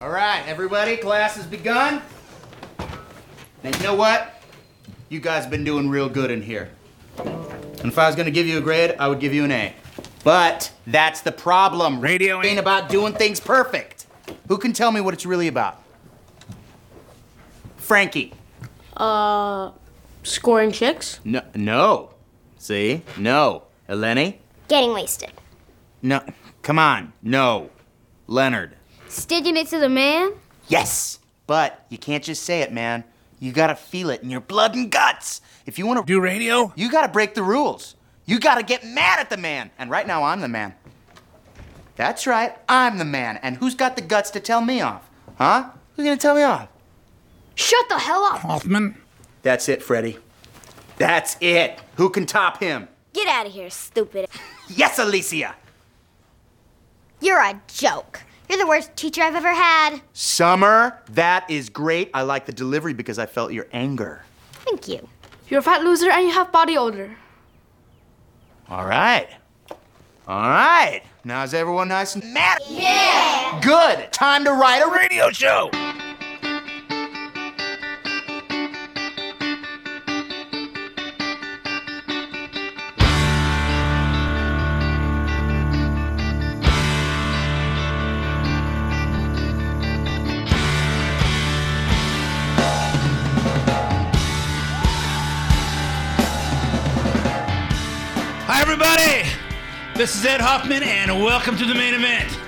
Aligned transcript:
All 0.00 0.10
right, 0.10 0.46
everybody, 0.46 0.96
class 0.96 1.34
has 1.34 1.44
begun. 1.44 2.00
And 3.64 3.74
you 3.74 3.82
know 3.82 3.96
what? 3.96 4.40
You 5.08 5.18
guys 5.18 5.42
have 5.42 5.50
been 5.50 5.64
doing 5.64 5.88
real 5.90 6.08
good 6.08 6.30
in 6.30 6.40
here. 6.40 6.70
And 7.18 7.86
if 7.86 7.98
I 7.98 8.06
was 8.06 8.14
gonna 8.14 8.30
give 8.30 8.46
you 8.46 8.58
a 8.58 8.60
grade, 8.60 8.94
I 9.00 9.08
would 9.08 9.18
give 9.18 9.34
you 9.34 9.42
an 9.42 9.50
A. 9.50 9.74
But 10.22 10.70
that's 10.86 11.22
the 11.22 11.32
problem. 11.32 12.00
Radio 12.00 12.40
ain't 12.40 12.60
about 12.60 12.88
doing 12.88 13.12
things 13.12 13.40
perfect. 13.40 14.06
Who 14.46 14.56
can 14.56 14.72
tell 14.72 14.92
me 14.92 15.00
what 15.00 15.14
it's 15.14 15.26
really 15.26 15.48
about? 15.48 15.82
Frankie. 17.76 18.32
Uh, 18.96 19.72
scoring 20.22 20.70
chicks? 20.70 21.18
No. 21.24 21.42
No. 21.56 22.10
See? 22.58 23.02
No. 23.16 23.64
Eleni? 23.88 24.36
Getting 24.68 24.92
wasted. 24.92 25.32
No. 26.02 26.22
Come 26.62 26.78
on. 26.78 27.14
No. 27.20 27.70
Leonard. 28.28 28.76
Sticking 29.08 29.56
it 29.56 29.68
to 29.68 29.78
the 29.78 29.88
man? 29.88 30.32
Yes. 30.68 31.18
But 31.46 31.86
you 31.88 31.98
can't 31.98 32.22
just 32.22 32.42
say 32.42 32.60
it, 32.60 32.72
man. 32.72 33.04
You 33.40 33.52
gotta 33.52 33.74
feel 33.74 34.10
it 34.10 34.22
in 34.22 34.30
your 34.30 34.40
blood 34.40 34.74
and 34.74 34.90
guts. 34.90 35.40
If 35.66 35.78
you 35.78 35.86
wanna 35.86 36.02
Do 36.04 36.20
radio? 36.20 36.72
You 36.76 36.90
gotta 36.90 37.08
break 37.08 37.34
the 37.34 37.42
rules. 37.42 37.94
You 38.26 38.38
gotta 38.38 38.62
get 38.62 38.84
mad 38.84 39.18
at 39.18 39.30
the 39.30 39.36
man. 39.36 39.70
And 39.78 39.90
right 39.90 40.06
now, 40.06 40.24
I'm 40.24 40.40
the 40.40 40.48
man. 40.48 40.74
That's 41.96 42.26
right, 42.26 42.56
I'm 42.68 42.98
the 42.98 43.04
man. 43.04 43.38
And 43.42 43.56
who's 43.56 43.74
got 43.74 43.96
the 43.96 44.02
guts 44.02 44.30
to 44.32 44.40
tell 44.40 44.60
me 44.60 44.80
off? 44.80 45.08
Huh? 45.36 45.70
Who's 45.96 46.04
gonna 46.04 46.16
tell 46.16 46.34
me 46.34 46.42
off? 46.42 46.68
Shut 47.54 47.88
the 47.88 47.98
hell 47.98 48.22
up! 48.22 48.40
Hoffman? 48.40 48.96
That's 49.42 49.68
it, 49.68 49.82
Freddie. 49.82 50.18
That's 50.96 51.36
it. 51.40 51.80
Who 51.96 52.10
can 52.10 52.26
top 52.26 52.60
him? 52.60 52.88
Get 53.12 53.26
out 53.26 53.46
of 53.46 53.52
here, 53.52 53.70
stupid. 53.70 54.28
Yes, 54.70 54.98
Alicia. 54.98 55.54
You're 57.22 57.40
a 57.40 57.58
joke. 57.68 58.20
You're 58.48 58.58
the 58.58 58.66
worst 58.66 58.96
teacher 58.96 59.22
I've 59.22 59.34
ever 59.34 59.52
had. 59.52 60.00
Summer, 60.12 61.02
that 61.10 61.48
is 61.50 61.68
great. 61.68 62.10
I 62.14 62.22
like 62.22 62.46
the 62.46 62.52
delivery 62.52 62.94
because 62.94 63.18
I 63.18 63.26
felt 63.26 63.52
your 63.52 63.66
anger. 63.72 64.22
Thank 64.52 64.88
you. 64.88 65.06
You're 65.48 65.60
a 65.60 65.62
fat 65.62 65.82
loser 65.82 66.10
and 66.10 66.26
you 66.26 66.32
have 66.32 66.50
body 66.50 66.76
odor. 66.76 67.16
All 68.68 68.84
right. 68.86 69.28
All 70.26 70.48
right. 70.48 71.02
Now 71.24 71.42
is 71.42 71.54
everyone 71.54 71.88
nice 71.88 72.14
and 72.14 72.34
mad? 72.34 72.58
Yeah. 72.68 73.60
Good. 73.62 74.12
Time 74.12 74.44
to 74.44 74.52
write 74.52 74.80
a 74.80 74.90
Radio 74.90 75.30
show! 75.30 75.70
Everybody! 98.70 99.26
This 99.94 100.14
is 100.14 100.26
Ed 100.26 100.42
Hoffman, 100.42 100.82
and 100.82 101.24
welcome 101.24 101.56
to 101.56 101.64
the 101.64 101.74
main 101.74 101.94
event. 101.94 102.38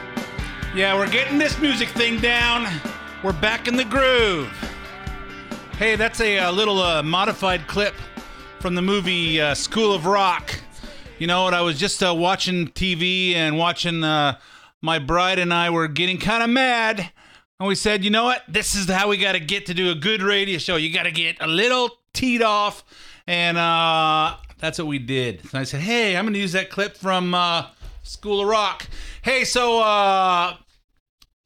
Yeah, 0.75 0.95
we're 0.95 1.09
getting 1.09 1.39
this 1.39 1.59
music 1.59 1.89
thing 1.89 2.21
down. 2.21 2.71
We're 3.23 3.33
back 3.33 3.67
in 3.67 3.75
the 3.75 3.87
groove. 3.87 4.49
Hey, 5.79 5.97
that's 5.97 6.21
a, 6.21 6.41
uh 6.41 6.53
little 6.53 6.79
uh, 6.79 7.03
modified 7.03 7.67
clip 7.67 7.95
from 8.59 8.75
the 8.75 8.83
movie 8.83 9.41
uh, 9.41 9.55
School 9.55 9.95
of 9.95 10.05
Rock. 10.05 10.61
You 11.19 11.27
know 11.27 11.45
what? 11.45 11.55
I 11.55 11.63
was 11.63 11.79
just 11.79 12.03
uh, 12.03 12.15
watching 12.15 12.69
TV 12.69 13.33
and 13.35 13.57
watching. 13.57 14.05
Uh, 14.05 14.39
my 14.83 14.99
bride 14.99 15.39
and 15.39 15.55
I 15.55 15.71
were 15.71 15.89
getting 15.89 16.19
kind 16.19 16.43
of 16.43 16.51
mad, 16.51 17.13
and 17.59 17.67
we 17.67 17.75
said, 17.75 18.05
you 18.05 18.11
know 18.11 18.25
what? 18.25 18.43
This 18.47 18.75
is 18.75 18.91
how 18.91 19.09
we 19.09 19.17
got 19.17 19.33
to 19.33 19.41
get 19.41 19.65
to 19.67 19.75
do 19.75 19.91
a 19.91 19.95
good 19.95 20.21
radio 20.21 20.59
show. 20.59 20.77
You 20.77 20.93
got 20.93 21.05
to 21.05 21.13
get 21.13 21.39
a 21.41 21.47
little 21.47 21.89
teed 22.13 22.43
off, 22.43 22.85
and 23.27 23.57
uh, 23.57 24.37
that's 24.61 24.79
what 24.79 24.87
we 24.87 24.99
did. 24.99 25.41
And 25.41 25.55
I 25.55 25.65
said, 25.65 25.81
hey, 25.81 26.17
I'm 26.17 26.25
going 26.25 26.35
to 26.35 26.41
use 26.41 26.53
that 26.53 26.71
clip 26.71 26.97
from 26.97 27.35
uh, 27.35 27.67
School 28.03 28.43
of 28.43 28.49
Rock. 28.49 28.87
Hey, 29.23 29.45
so 29.45 29.81
uh, 29.81 30.57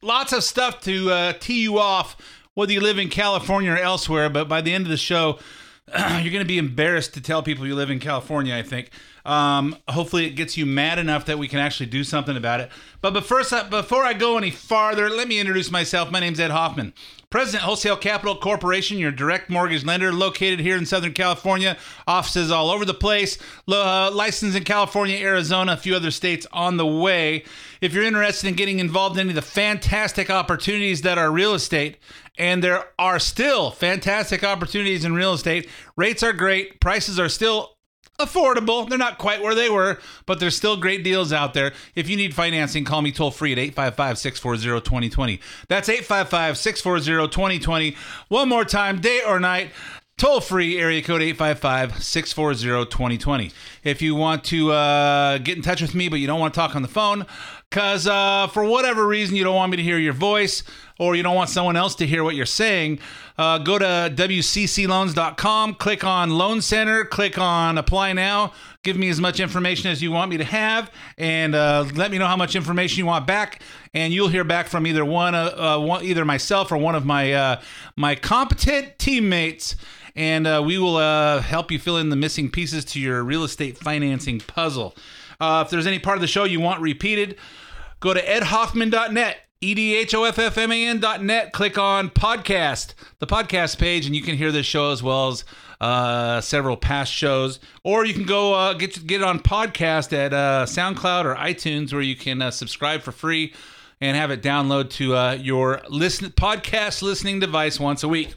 lots 0.01 0.33
of 0.33 0.43
stuff 0.43 0.81
to 0.81 1.11
uh, 1.11 1.33
tee 1.39 1.61
you 1.61 1.79
off, 1.79 2.17
whether 2.53 2.71
you 2.71 2.81
live 2.81 2.99
in 2.99 3.09
California 3.09 3.71
or 3.71 3.77
elsewhere. 3.77 4.29
But 4.29 4.47
by 4.47 4.61
the 4.61 4.73
end 4.73 4.85
of 4.85 4.89
the 4.89 4.97
show, 4.97 5.39
you're 5.87 6.31
going 6.31 6.39
to 6.39 6.45
be 6.45 6.57
embarrassed 6.57 7.13
to 7.13 7.21
tell 7.21 7.41
people 7.43 7.65
you 7.65 7.75
live 7.75 7.89
in 7.89 7.99
California, 7.99 8.55
I 8.55 8.63
think. 8.63 8.89
Um, 9.25 9.77
hopefully, 9.87 10.25
it 10.27 10.31
gets 10.31 10.57
you 10.57 10.65
mad 10.65 10.99
enough 10.99 11.25
that 11.25 11.39
we 11.39 11.47
can 11.47 11.59
actually 11.59 11.87
do 11.87 12.03
something 12.03 12.37
about 12.37 12.59
it. 12.59 12.69
But, 13.01 13.13
but 13.13 13.25
first, 13.25 13.51
uh, 13.51 13.63
before 13.69 14.03
I 14.03 14.13
go 14.13 14.37
any 14.37 14.51
farther, 14.51 15.09
let 15.09 15.27
me 15.27 15.39
introduce 15.39 15.71
myself. 15.71 16.11
My 16.11 16.19
name's 16.19 16.39
Ed 16.39 16.51
Hoffman. 16.51 16.93
President 17.35 17.63
Wholesale 17.63 17.97
Capital 17.97 18.37
Corporation, 18.37 18.97
your 18.97 19.11
direct 19.11 19.49
mortgage 19.49 19.83
lender, 19.83 20.13
located 20.13 20.61
here 20.61 20.77
in 20.77 20.85
Southern 20.85 21.11
California. 21.11 21.75
Offices 22.07 22.49
all 22.49 22.69
over 22.69 22.85
the 22.85 22.93
place. 22.93 23.37
Uh, 23.67 24.09
licensed 24.09 24.55
in 24.55 24.63
California, 24.63 25.17
Arizona, 25.17 25.73
a 25.73 25.75
few 25.75 25.97
other 25.97 26.11
states 26.11 26.47
on 26.53 26.77
the 26.77 26.85
way. 26.85 27.43
If 27.81 27.93
you're 27.93 28.05
interested 28.05 28.47
in 28.47 28.53
getting 28.53 28.79
involved 28.79 29.17
in 29.17 29.27
any 29.27 29.31
of 29.31 29.35
the 29.35 29.41
fantastic 29.41 30.29
opportunities 30.29 31.01
that 31.01 31.17
are 31.17 31.29
real 31.29 31.53
estate, 31.53 31.97
and 32.37 32.63
there 32.63 32.85
are 32.97 33.19
still 33.19 33.69
fantastic 33.69 34.41
opportunities 34.45 35.03
in 35.03 35.13
real 35.13 35.33
estate, 35.33 35.69
rates 35.97 36.23
are 36.23 36.31
great, 36.31 36.79
prices 36.79 37.19
are 37.19 37.27
still 37.27 37.74
affordable. 38.19 38.87
They're 38.87 38.97
not 38.97 39.17
quite 39.17 39.41
where 39.41 39.55
they 39.55 39.69
were, 39.69 39.99
but 40.25 40.39
there's 40.39 40.55
still 40.55 40.77
great 40.77 41.03
deals 41.03 41.33
out 41.33 41.53
there. 41.53 41.73
If 41.95 42.09
you 42.09 42.17
need 42.17 42.33
financing, 42.33 42.85
call 42.85 43.01
me 43.01 43.11
toll 43.11 43.31
free 43.31 43.51
at 43.51 43.59
855 43.59 44.17
640 44.17 44.81
2020. 44.81 45.39
That's 45.67 45.89
855 45.89 46.57
640 46.57 47.31
2020. 47.31 47.95
One 48.29 48.49
more 48.49 48.65
time, 48.65 49.01
day 49.01 49.21
or 49.25 49.39
night. 49.39 49.71
Toll 50.17 50.39
free 50.39 50.79
area 50.79 51.01
code 51.01 51.21
855 51.21 52.01
640 52.01 52.89
2020. 52.89 53.51
If 53.83 54.01
you 54.01 54.15
want 54.15 54.45
to 54.45 54.71
uh, 54.71 55.39
get 55.39 55.57
in 55.57 55.61
touch 55.61 55.81
with 55.81 55.93
me, 55.93 56.07
but 56.07 56.21
you 56.21 56.27
don't 56.27 56.39
want 56.39 56.53
to 56.53 56.57
talk 56.57 56.73
on 56.73 56.83
the 56.83 56.87
phone, 56.87 57.25
because 57.75 58.07
uh, 58.07 58.47
for 58.53 58.63
whatever 58.63 59.05
reason 59.05 59.35
you 59.35 59.43
don't 59.43 59.57
want 59.57 59.69
me 59.69 59.75
to 59.75 59.83
hear 59.83 59.97
your 59.97 60.13
voice 60.13 60.63
or 60.97 61.13
you 61.13 61.21
don't 61.21 61.35
want 61.35 61.49
someone 61.49 61.75
else 61.75 61.93
to 61.93 62.07
hear 62.07 62.23
what 62.23 62.33
you're 62.33 62.45
saying, 62.45 62.99
uh, 63.37 63.57
go 63.57 63.77
to 63.77 64.13
WCCLoans.com, 64.15 65.73
click 65.73 66.05
on 66.05 66.29
Loan 66.29 66.61
Center, 66.61 67.03
click 67.03 67.37
on 67.37 67.77
Apply 67.77 68.13
Now. 68.13 68.53
Give 68.83 68.95
me 68.95 69.09
as 69.09 69.19
much 69.19 69.41
information 69.41 69.91
as 69.91 70.01
you 70.01 70.09
want 70.09 70.31
me 70.31 70.37
to 70.37 70.45
have, 70.45 70.89
and 71.17 71.53
uh, 71.53 71.85
let 71.95 72.11
me 72.11 72.17
know 72.17 72.27
how 72.27 72.37
much 72.37 72.55
information 72.55 72.99
you 72.99 73.07
want 73.07 73.27
back. 73.27 73.61
And 73.93 74.13
you'll 74.13 74.29
hear 74.29 74.45
back 74.45 74.67
from 74.67 74.87
either 74.87 75.03
one, 75.03 75.35
uh, 75.35 75.75
uh, 75.75 75.79
one 75.81 76.05
either 76.05 76.23
myself 76.23 76.71
or 76.71 76.77
one 76.77 76.95
of 76.95 77.05
my 77.05 77.33
uh, 77.33 77.61
my 77.97 78.15
competent 78.15 78.97
teammates, 78.99 79.75
and 80.15 80.47
uh, 80.47 80.63
we 80.65 80.77
will 80.77 81.41
help 81.41 81.71
you 81.71 81.79
fill 81.79 81.97
in 81.97 82.07
the 82.07 82.15
missing 82.15 82.49
pieces 82.49 82.85
to 82.85 83.01
your 83.01 83.21
real 83.21 83.43
estate 83.43 83.77
financing 83.77 84.39
puzzle. 84.39 84.95
If 85.41 85.69
there's 85.69 85.87
any 85.87 85.99
part 85.99 86.15
of 86.15 86.21
the 86.21 86.27
show 86.27 86.45
you 86.45 86.61
want 86.61 86.79
repeated, 86.79 87.37
go 88.05 88.13
to 88.13 88.23
edhoffman.net. 88.23 89.37
E 89.61 89.71
E-D-H-O-F-F-M-A-N 89.71 90.99
dot 90.99 91.23
net. 91.23 91.51
Click 91.51 91.79
on 91.79 92.11
podcast, 92.11 92.93
the 93.17 93.25
podcast 93.25 93.79
page, 93.79 94.05
and 94.05 94.15
you 94.15 94.21
can 94.21 94.37
hear 94.37 94.51
this 94.51 94.67
show 94.67 94.91
as 94.91 95.01
well 95.01 95.29
as 95.29 95.43
uh, 95.81 96.39
several 96.39 96.77
past 96.77 97.11
shows. 97.11 97.59
Or 97.83 98.05
you 98.05 98.13
can 98.13 98.25
go 98.25 98.53
uh, 98.53 98.73
get 98.73 99.07
get 99.07 99.21
it 99.21 99.23
on 99.23 99.39
podcast 99.39 100.13
at 100.13 100.33
uh, 100.33 100.67
SoundCloud 100.67 101.25
or 101.25 101.33
iTunes, 101.35 101.93
where 101.93 102.01
you 102.03 102.15
can 102.15 102.43
uh, 102.43 102.51
subscribe 102.51 103.01
for 103.01 103.11
free 103.11 103.55
and 103.99 104.15
have 104.15 104.29
it 104.29 104.43
download 104.43 104.91
to 104.91 105.15
uh, 105.15 105.31
your 105.31 105.81
listen 105.89 106.29
podcast 106.29 107.01
listening 107.01 107.39
device 107.39 107.79
once 107.79 108.03
a 108.03 108.07
week. 108.07 108.35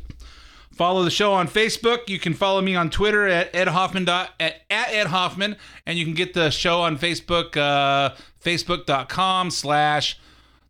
Follow 0.79 1.03
the 1.03 1.11
show 1.11 1.33
on 1.33 1.49
Facebook. 1.49 2.09
You 2.09 2.21
can 2.21 2.35
follow 2.35 2.63
me 2.63 2.77
on 2.77 2.89
Twitter 2.89 3.27
at 3.27 3.53
Ed 3.53 3.67
Hoffman 3.67 4.09
at, 4.09 4.31
at 4.39 4.63
Ed 4.71 5.09
Hoffman, 5.09 5.57
and 5.85 5.99
you 5.99 6.05
can 6.05 6.15
get 6.15 6.35
the 6.35 6.51
show 6.51 6.81
on 6.83 6.97
Facebook, 6.97 7.57
uh, 7.57 8.15
Facebook.com 8.49 9.51
slash 9.51 10.19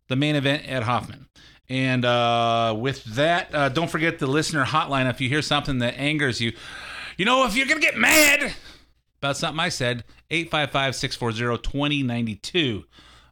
the 0.09 0.15
main 0.17 0.35
event 0.35 0.63
Ed 0.65 0.83
Hoffman. 0.83 1.27
And 1.69 2.03
uh, 2.03 2.75
with 2.77 3.03
that, 3.05 3.53
uh, 3.55 3.69
don't 3.69 3.89
forget 3.89 4.19
the 4.19 4.27
listener 4.27 4.65
hotline 4.65 5.09
if 5.09 5.21
you 5.21 5.29
hear 5.29 5.41
something 5.41 5.79
that 5.79 5.97
angers 5.97 6.41
you. 6.41 6.51
You 7.17 7.23
know, 7.23 7.45
if 7.45 7.55
you're 7.55 7.67
going 7.67 7.79
to 7.79 7.85
get 7.85 7.95
mad 7.95 8.53
about 9.21 9.37
something 9.37 9.59
I 9.59 9.69
said, 9.69 10.03
855 10.29 10.95
640 10.95 11.63
2092. 11.63 12.83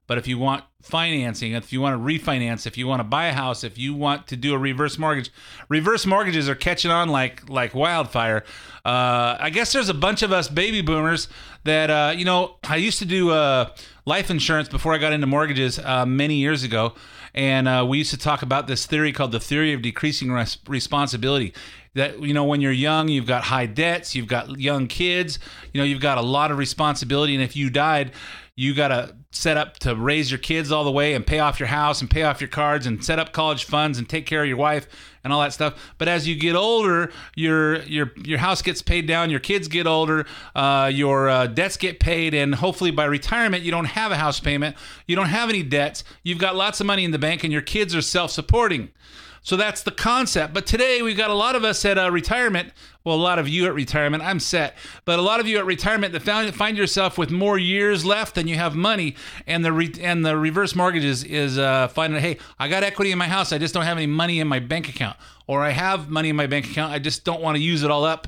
But 0.06 0.18
if 0.18 0.28
you 0.28 0.38
want 0.38 0.64
financing, 0.82 1.52
if 1.52 1.74
you 1.74 1.82
want 1.82 1.96
to 1.96 2.00
refinance, 2.00 2.66
if 2.66 2.78
you 2.78 2.88
want 2.88 3.02
to 3.02 3.04
buy 3.04 3.28
a 3.28 3.34
house, 3.34 3.66
if 3.66 3.78
you 3.78 3.94
want 3.94 4.28
to 4.28 4.38
do 4.38 4.54
a 4.54 4.58
reverse 4.58 4.98
mortgage, 4.98 5.30
reverse 5.68 6.06
mortgages 6.06 6.48
are 6.48 6.56
catching 6.56 6.92
on 6.92 7.10
like 7.10 7.50
like 7.50 7.76
wildfire. 7.76 8.46
Uh, 8.86 9.36
I 9.38 9.50
guess 9.50 9.74
there's 9.74 9.90
a 9.90 9.94
bunch 9.94 10.24
of 10.24 10.32
us 10.32 10.48
baby 10.48 10.82
boomers 10.82 11.28
that 11.66 11.90
uh, 11.90 12.14
you 12.16 12.24
know. 12.24 12.56
I 12.64 12.78
used 12.78 13.00
to 13.00 13.06
do 13.06 13.32
uh, 13.32 13.72
life 14.08 14.32
insurance 14.32 14.70
before 14.70 14.94
I 14.94 15.00
got 15.00 15.12
into 15.12 15.28
mortgages 15.28 15.80
uh, 15.80 16.06
many 16.06 16.36
years 16.36 16.64
ago, 16.64 16.94
and 17.34 17.68
uh, 17.68 17.86
we 17.88 17.98
used 17.98 18.12
to 18.12 18.18
talk 18.18 18.42
about 18.42 18.66
this 18.66 18.86
theory 18.86 19.12
called 19.12 19.34
the 19.34 19.40
theory 19.40 19.74
of 19.74 19.82
decreasing 19.82 20.32
res- 20.32 20.58
responsibility. 20.66 21.54
That 21.98 22.22
you 22.22 22.34
know, 22.34 22.46
when 22.46 22.62
you're 22.62 22.72
young, 22.72 23.10
you've 23.10 23.28
got 23.28 23.44
high 23.44 23.66
debts, 23.66 24.16
you've 24.16 24.28
got 24.28 24.60
young 24.60 24.88
kids, 24.88 25.40
you 25.74 25.82
know, 25.82 25.86
you've 25.86 26.02
got 26.02 26.18
a 26.18 26.22
lot 26.22 26.52
of 26.52 26.58
responsibility, 26.58 27.34
and 27.34 27.44
if 27.44 27.56
you 27.56 27.70
died, 27.70 28.12
you 28.56 28.74
got 28.74 28.88
to 28.88 29.16
set 29.32 29.56
up 29.56 29.78
to 29.80 29.96
raise 29.96 30.32
your 30.32 30.40
kids 30.40 30.72
all 30.72 30.84
the 30.84 30.92
way 30.92 31.14
and 31.14 31.26
pay 31.28 31.40
off 31.40 31.60
your 31.60 31.68
house 31.68 32.02
and 32.02 32.10
pay 32.10 32.24
off 32.24 32.42
your 32.42 32.48
cards 32.48 32.88
and 32.88 33.06
set 33.06 33.20
up 33.20 33.32
college 33.32 33.66
funds 33.66 34.00
and 34.00 34.10
take 34.10 34.26
care 34.26 34.42
of 34.42 34.48
your 34.48 34.58
wife 34.58 34.88
and 35.24 35.32
all 35.32 35.42
that 35.42 35.54
stuff. 35.54 35.94
But 36.00 36.08
as 36.08 36.28
you 36.28 36.36
get 36.36 36.56
older, 36.56 37.12
your 37.36 37.84
your 37.84 38.12
your 38.16 38.40
house 38.40 38.62
gets 38.62 38.82
paid 38.82 39.08
down, 39.08 39.30
your 39.30 39.40
kids 39.40 39.68
get 39.68 39.86
older, 39.86 40.26
uh, 40.56 40.92
your 40.94 41.30
uh, 41.30 41.48
debts 41.48 41.78
get 41.78 42.00
paid, 42.00 42.34
and 42.34 42.56
hopefully 42.56 42.92
by 42.92 43.06
retirement 43.06 43.64
you 43.64 43.72
don't 43.72 43.86
have 43.86 44.12
a 44.12 44.18
house 44.18 44.40
payment, 44.40 44.76
you 45.06 45.16
don't 45.16 45.30
have 45.30 45.50
any 45.50 45.64
debts, 45.64 46.04
you've 46.24 46.40
got 46.40 46.56
lots 46.56 46.80
of 46.80 46.88
money 46.88 47.04
in 47.04 47.12
the 47.12 47.20
bank, 47.20 47.44
and 47.44 47.52
your 47.54 47.62
kids 47.64 47.96
are 47.96 48.02
self-supporting. 48.02 48.90
So 49.42 49.56
that's 49.56 49.84
the 49.84 49.92
concept. 49.92 50.54
But 50.54 50.66
today 50.66 51.02
we've 51.02 51.18
got 51.18 51.30
a 51.30 51.36
lot 51.36 51.56
of 51.56 51.64
us 51.64 51.84
at 51.86 51.98
uh, 51.98 52.12
retirement. 52.12 52.74
Well, 53.04 53.16
a 53.16 53.18
lot 53.18 53.40
of 53.40 53.48
you 53.48 53.66
at 53.68 53.74
retirement. 53.74 54.22
I'm 54.22 54.40
set, 54.40 54.76
but 55.06 55.18
a 55.18 55.22
lot 55.22 55.40
of 55.40 55.48
you 55.48 55.58
at 55.58 55.66
retirement 55.66 56.12
that 56.12 56.24
found, 56.24 56.54
find 56.54 56.78
yourself 56.78 57.18
with 57.18 57.32
more 57.32 57.58
years 57.58 58.04
left 58.04 58.36
than 58.36 58.50
you 58.50 58.56
have 58.56 58.76
money, 58.76 59.16
and 59.46 59.64
the 59.64 59.72
re, 59.72 59.94
and 60.02 60.26
the 60.26 60.36
reverse 60.36 60.76
mortgage 60.76 61.06
is 61.06 61.24
is 61.24 61.58
uh, 61.58 61.88
finding, 61.88 62.20
hey, 62.20 62.38
I 62.60 62.68
got 62.68 62.84
equity 62.84 63.14
in 63.14 63.18
my 63.18 63.30
house, 63.30 63.54
I 63.54 63.60
just 63.60 63.74
don't 63.74 63.86
have 63.86 63.96
any 63.96 64.08
money 64.08 64.42
in 64.42 64.48
my 64.50 64.60
bank 64.60 64.90
account, 64.90 65.16
or 65.48 65.62
I 65.62 65.70
have 65.70 66.10
money 66.10 66.28
in 66.28 66.36
my 66.36 66.48
bank 66.48 66.70
account, 66.70 66.92
I 66.92 67.00
just 67.00 67.24
don't 67.24 67.42
want 67.42 67.56
to 67.56 67.64
use 67.64 67.84
it 67.84 67.90
all 67.90 68.04
up 68.04 68.28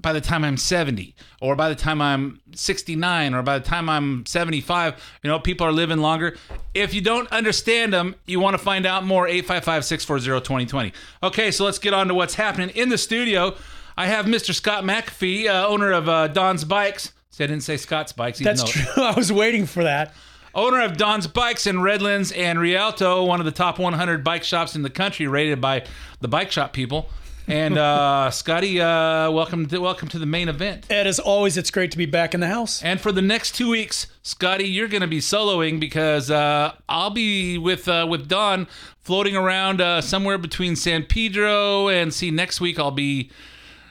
by 0.00 0.12
the 0.12 0.20
time 0.20 0.44
I'm 0.44 0.56
70 0.56 1.14
or 1.40 1.54
by 1.56 1.68
the 1.68 1.74
time 1.74 2.00
I'm 2.00 2.40
69 2.54 3.34
or 3.34 3.42
by 3.42 3.58
the 3.58 3.64
time 3.64 3.88
I'm 3.88 4.24
75, 4.26 4.94
you 5.22 5.28
know, 5.28 5.38
people 5.38 5.66
are 5.66 5.72
living 5.72 5.98
longer. 5.98 6.36
If 6.74 6.94
you 6.94 7.00
don't 7.00 7.30
understand 7.32 7.92
them, 7.92 8.14
you 8.26 8.40
want 8.40 8.54
to 8.54 8.58
find 8.62 8.86
out 8.86 9.04
more 9.04 9.26
855-640-2020. 9.28 10.92
Okay, 11.22 11.50
so 11.50 11.64
let's 11.64 11.78
get 11.78 11.92
on 11.94 12.08
to 12.08 12.14
what's 12.14 12.34
happening 12.34 12.70
in 12.70 12.88
the 12.88 12.98
studio. 12.98 13.56
I 13.96 14.06
have 14.06 14.26
Mr. 14.26 14.54
Scott 14.54 14.84
McAfee, 14.84 15.46
uh, 15.46 15.66
owner 15.68 15.92
of 15.92 16.08
uh, 16.08 16.28
Don's 16.28 16.64
Bikes. 16.64 17.12
See, 17.30 17.44
I 17.44 17.46
didn't 17.46 17.62
say 17.64 17.76
Scott's 17.76 18.12
Bikes. 18.12 18.40
even 18.40 18.56
That's 18.56 18.62
though- 18.74 18.92
true. 18.94 19.02
I 19.04 19.12
was 19.14 19.32
waiting 19.32 19.66
for 19.66 19.84
that. 19.84 20.14
owner 20.54 20.80
of 20.82 20.96
Don's 20.96 21.26
Bikes 21.26 21.66
in 21.66 21.80
Redlands 21.82 22.32
and 22.32 22.58
Rialto, 22.58 23.24
one 23.24 23.40
of 23.40 23.46
the 23.46 23.52
top 23.52 23.78
100 23.78 24.24
bike 24.24 24.42
shops 24.44 24.74
in 24.74 24.82
the 24.82 24.90
country, 24.90 25.26
rated 25.26 25.60
by 25.60 25.84
the 26.20 26.28
bike 26.28 26.50
shop 26.50 26.72
people. 26.72 27.08
And 27.50 27.78
uh, 27.78 28.30
Scotty, 28.30 28.80
uh, 28.80 29.28
welcome 29.32 29.66
to 29.66 29.80
welcome 29.80 30.06
to 30.10 30.20
the 30.20 30.26
main 30.26 30.48
event. 30.48 30.86
Ed, 30.88 31.08
as 31.08 31.18
always, 31.18 31.56
it's 31.56 31.72
great 31.72 31.90
to 31.90 31.98
be 31.98 32.06
back 32.06 32.32
in 32.32 32.38
the 32.38 32.46
house. 32.46 32.80
And 32.80 33.00
for 33.00 33.10
the 33.10 33.22
next 33.22 33.56
two 33.56 33.68
weeks, 33.68 34.06
Scotty, 34.22 34.68
you're 34.68 34.86
going 34.86 35.00
to 35.00 35.08
be 35.08 35.18
soloing 35.18 35.80
because 35.80 36.30
uh, 36.30 36.74
I'll 36.88 37.10
be 37.10 37.58
with 37.58 37.88
uh, 37.88 38.06
with 38.08 38.28
Don 38.28 38.68
floating 39.00 39.34
around 39.34 39.80
uh, 39.80 40.00
somewhere 40.00 40.38
between 40.38 40.76
San 40.76 41.02
Pedro 41.02 41.88
and 41.88 42.14
see 42.14 42.30
next 42.30 42.60
week 42.60 42.78
I'll 42.78 42.92
be 42.92 43.32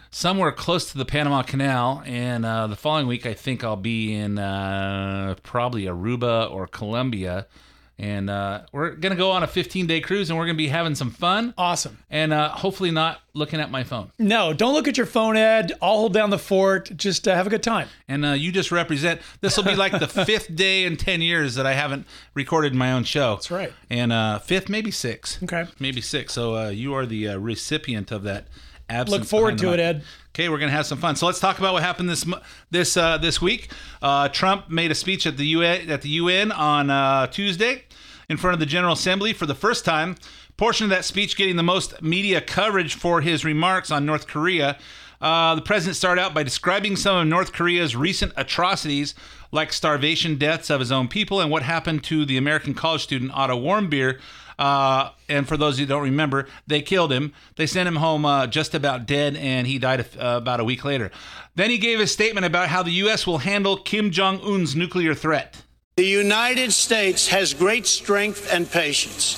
somewhere 0.10 0.54
close 0.54 0.90
to 0.94 0.98
the 0.98 1.04
Panama 1.04 1.42
Canal, 1.42 2.02
and 2.06 2.46
uh, 2.46 2.66
the 2.68 2.78
following 2.78 3.08
week 3.08 3.26
I 3.26 3.34
think 3.34 3.66
I'll 3.66 3.76
be 3.76 4.16
in 4.16 4.40
uh, 4.40 5.36
probably 5.44 5.84
Aruba 5.84 6.50
or 6.50 6.66
Colombia. 6.66 7.46
And 8.00 8.30
uh, 8.30 8.62
we're 8.72 8.92
gonna 8.92 9.18
go 9.18 9.32
on 9.32 9.44
a 9.44 9.48
15 9.48 9.86
day 9.86 10.00
cruise, 10.00 10.30
and 10.30 10.40
we're 10.40 10.46
gonna 10.46 10.56
be 10.58 10.70
having 10.70 10.96
some 10.96 11.12
fun, 11.12 11.54
Awesome. 11.58 11.98
and 12.10 12.32
uh, 12.32 12.48
hopefully 12.50 12.92
not 12.92 13.20
looking 13.34 13.60
at 13.60 13.70
my 13.72 13.84
phone. 13.84 14.10
No, 14.18 14.54
don't 14.54 14.74
look 14.74 14.88
at 14.88 14.96
your 14.96 15.06
phone, 15.06 15.36
Ed. 15.36 15.74
I'll 15.82 15.98
hold 15.98 16.14
down 16.14 16.30
the 16.30 16.40
fort. 16.40 16.92
Just 16.96 17.28
uh, 17.28 17.36
have 17.36 17.46
a 17.46 17.50
good 17.50 17.62
time. 17.62 17.90
And 18.08 18.26
uh, 18.26 18.30
you 18.32 18.54
just 18.54 18.72
represent. 18.72 19.20
This 19.42 19.58
will 19.58 19.66
be 19.66 19.76
like 19.76 19.92
the 20.00 20.08
fifth 20.26 20.56
day 20.56 20.86
in 20.86 20.96
ten 20.96 21.22
years 21.22 21.56
that 21.56 21.66
I 21.66 21.74
haven't 21.74 22.08
recorded 22.34 22.74
my 22.74 22.94
own 22.94 23.04
show. 23.04 23.36
That's 23.36 23.52
right. 23.52 23.74
And 23.90 24.14
uh, 24.14 24.40
fifth, 24.40 24.70
maybe 24.70 24.92
six. 24.92 25.38
Okay. 25.44 25.66
Maybe 25.78 26.00
six. 26.00 26.32
So 26.34 26.56
uh, 26.56 26.70
you 26.70 26.94
are 26.94 27.06
the 27.06 27.28
uh, 27.28 27.38
recipient 27.38 28.12
of 28.14 28.24
that. 28.24 28.46
Absence 28.90 29.20
Look 29.20 29.28
forward 29.28 29.58
to 29.60 29.74
it. 29.74 29.80
Ed. 29.80 30.04
Okay, 30.34 30.50
we're 30.50 30.58
gonna 30.58 30.72
have 30.72 30.86
some 30.86 30.98
fun. 30.98 31.16
So 31.16 31.26
let's 31.26 31.40
talk 31.40 31.60
about 31.60 31.74
what 31.74 31.84
happened 31.84 32.10
this 32.10 32.26
this 32.72 32.98
uh, 32.98 33.18
this 33.18 33.42
week. 33.42 33.72
Uh, 34.02 34.30
Trump 34.30 34.70
made 34.70 34.92
a 34.92 34.96
speech 34.96 35.28
at 35.28 35.38
the 35.38 35.46
UN 35.48 35.90
at 35.90 36.02
the 36.02 36.10
UN 36.10 36.52
on 36.52 36.90
uh, 36.90 37.28
Tuesday 37.28 37.84
in 38.30 38.38
front 38.38 38.54
of 38.54 38.60
the 38.60 38.66
General 38.66 38.94
Assembly 38.94 39.34
for 39.34 39.46
the 39.46 39.56
first 39.56 39.86
time. 39.86 40.16
Portion 40.58 40.84
of 40.86 40.90
that 40.90 41.06
speech 41.06 41.38
getting 41.38 41.56
the 41.56 41.64
most 41.64 42.02
media 42.02 42.42
coverage 42.42 42.96
for 42.96 43.22
his 43.22 43.46
remarks 43.46 43.92
on 43.92 44.06
North 44.06 44.28
Korea. 44.28 44.78
Uh, 45.22 45.56
the 45.56 45.62
president 45.62 45.98
started 45.98 46.22
out 46.22 46.34
by 46.34 46.44
describing 46.44 46.96
some 46.96 47.18
of 47.18 47.28
North 47.28 47.52
Korea's 47.52 47.96
recent 47.96 48.32
atrocities, 48.38 49.16
like 49.52 49.74
starvation 49.74 50.38
deaths 50.38 50.70
of 50.70 50.80
his 50.80 50.92
own 50.92 51.08
people 51.08 51.42
and 51.42 51.52
what 51.52 51.64
happened 51.64 52.04
to 52.06 52.26
the 52.26 52.38
American 52.38 52.74
college 52.74 53.04
student 53.04 53.32
Otto 53.34 53.60
Warmbier. 53.60 54.20
Uh, 54.60 55.12
and 55.30 55.48
for 55.48 55.56
those 55.56 55.80
who 55.80 55.86
don't 55.86 56.04
remember, 56.04 56.46
they 56.68 56.82
killed 56.82 57.14
him. 57.14 57.34
They 57.56 57.66
sent 57.66 57.88
him 57.88 57.96
home 57.96 58.26
uh, 58.26 58.46
just 58.46 58.76
about 58.76 59.06
dead, 59.06 59.38
and 59.38 59.66
he 59.66 59.80
died 59.80 60.02
uh, 60.02 60.36
about 60.36 60.60
a 60.60 60.66
week 60.66 60.84
later. 60.84 61.12
Then 61.56 61.70
he 61.70 61.78
gave 61.78 62.02
a 62.02 62.08
statement 62.08 62.46
about 62.46 62.68
how 62.68 62.84
the 62.84 62.92
U.S. 62.92 63.26
will 63.26 63.38
handle 63.38 63.78
Kim 63.78 64.12
Jong 64.12 64.42
Un's 64.42 64.76
nuclear 64.76 65.16
threat. 65.16 65.64
The 65.96 66.06
United 66.06 66.74
States 66.74 67.30
has 67.30 67.54
great 67.54 67.88
strength 67.88 68.52
and 68.52 68.70
patience, 68.70 69.38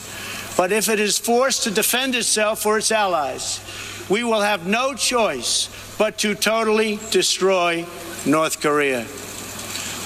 but 0.58 0.72
if 0.72 0.90
it 0.90 1.00
is 1.00 1.20
forced 1.20 1.64
to 1.64 1.72
defend 1.72 2.16
itself 2.16 2.66
or 2.66 2.80
its 2.80 2.92
allies, 2.92 3.62
we 4.10 4.24
will 4.24 4.42
have 4.42 4.66
no 4.66 4.96
choice 4.96 5.70
but 6.00 6.18
to 6.20 6.34
totally 6.34 7.00
destroy 7.12 7.86
North 8.26 8.60
Korea. 8.60 9.06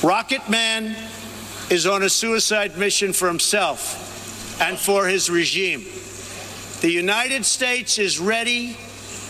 Rocket 0.06 0.50
Man 0.50 0.94
is 1.70 1.88
on 1.88 2.04
a 2.04 2.10
suicide 2.10 2.78
mission 2.78 3.14
for 3.14 3.30
himself 3.30 4.12
and 4.60 4.78
for 4.78 5.08
his 5.08 5.30
regime. 5.30 5.86
The 6.82 6.92
United 6.92 7.46
States 7.46 7.98
is 7.98 8.20
ready, 8.20 8.78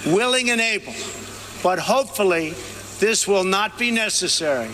willing, 0.05 0.49
and 0.49 0.59
able, 0.59 0.93
but 1.63 1.79
hopefully 1.79 2.51
this 2.99 3.27
will 3.27 3.43
not 3.43 3.77
be 3.77 3.91
necessary. 3.91 4.69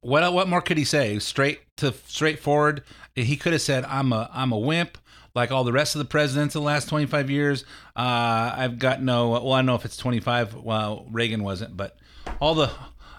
What 0.00 0.32
what 0.32 0.48
more 0.48 0.62
could 0.62 0.78
he 0.78 0.84
say? 0.84 1.18
Straight 1.18 1.60
to 1.76 1.92
straightforward. 2.06 2.82
He 3.14 3.36
could 3.36 3.52
have 3.52 3.62
said, 3.62 3.84
"I'm 3.84 4.12
a 4.12 4.30
I'm 4.32 4.52
a 4.52 4.58
wimp." 4.58 4.98
Like 5.34 5.52
all 5.52 5.62
the 5.62 5.72
rest 5.72 5.94
of 5.94 6.00
the 6.00 6.06
presidents 6.06 6.56
in 6.56 6.62
the 6.62 6.66
last 6.66 6.88
25 6.88 7.30
years, 7.30 7.64
uh, 7.94 8.52
I've 8.56 8.80
got 8.80 9.00
no. 9.00 9.28
Well, 9.28 9.52
I 9.52 9.58
don't 9.58 9.66
know 9.66 9.76
if 9.76 9.84
it's 9.84 9.96
25. 9.96 10.54
Well, 10.56 11.06
Reagan 11.10 11.44
wasn't, 11.44 11.76
but 11.76 11.96
all 12.40 12.54
the 12.54 12.70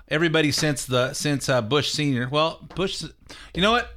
everybody 0.10 0.52
since 0.52 0.86
the 0.86 1.14
since 1.14 1.48
uh, 1.48 1.62
Bush 1.62 1.92
Senior. 1.92 2.28
Well, 2.30 2.68
Bush, 2.76 3.04
you 3.54 3.62
know 3.62 3.72
what? 3.72 3.90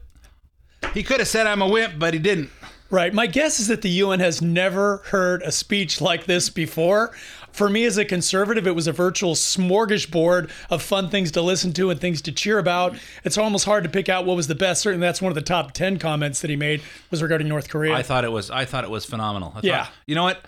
He 0.93 1.03
could 1.03 1.19
have 1.21 1.29
said, 1.29 1.47
"I'm 1.47 1.63
a 1.63 1.69
wimp," 1.69 1.99
but 1.99 2.15
he 2.15 2.21
didn't. 2.21 2.51
Right. 2.91 3.13
My 3.13 3.27
guess 3.27 3.59
is 3.59 3.69
that 3.69 3.83
the 3.83 3.89
UN 3.91 4.21
has 4.21 4.41
never 4.41 4.99
heard 5.07 5.43
a 5.43 5.51
speech 5.51 6.01
like 6.01 6.27
this 6.27 6.49
before. 6.51 7.13
For 7.51 7.69
me 7.69 7.85
as 7.87 7.97
a 7.99 8.05
conservative, 8.05 8.67
it 8.67 8.75
was 8.75 8.87
a 8.87 8.93
virtual 8.93 9.35
smorgasbord 9.35 10.51
of 10.71 10.83
fun 10.83 11.09
things 11.09 11.31
to 11.33 11.41
listen 11.43 11.73
to 11.75 11.91
and 11.91 12.01
things 12.01 12.21
to 12.23 12.33
cheer 12.33 12.59
about. 12.59 12.97
It's 13.25 13.39
almost 13.39 13.65
hard 13.65 13.85
to 13.85 13.91
pick 13.91 14.09
out 14.09 14.27
what 14.27 14.37
was 14.37 14.47
the 14.49 14.55
best. 14.55 14.83
Certainly, 14.83 15.05
that's 15.07 15.23
one 15.23 15.31
of 15.31 15.35
the 15.37 15.41
top 15.43 15.73
10 15.73 15.99
comments 15.99 16.41
that 16.41 16.51
he 16.51 16.57
made 16.57 16.83
was 17.11 17.23
regarding 17.23 17.49
North 17.49 17.69
Korea. 17.69 17.95
I 17.95 18.03
thought 18.03 18.25
it 18.25 18.33
was. 18.33 18.51
I 18.51 18.65
thought 18.65 18.85
it 18.85 18.91
was 18.91 19.05
phenomenal. 19.05 19.51
I 19.51 19.55
thought- 19.55 19.65
Yeah. 19.65 19.87
You 20.07 20.15
know 20.15 20.25
what? 20.25 20.45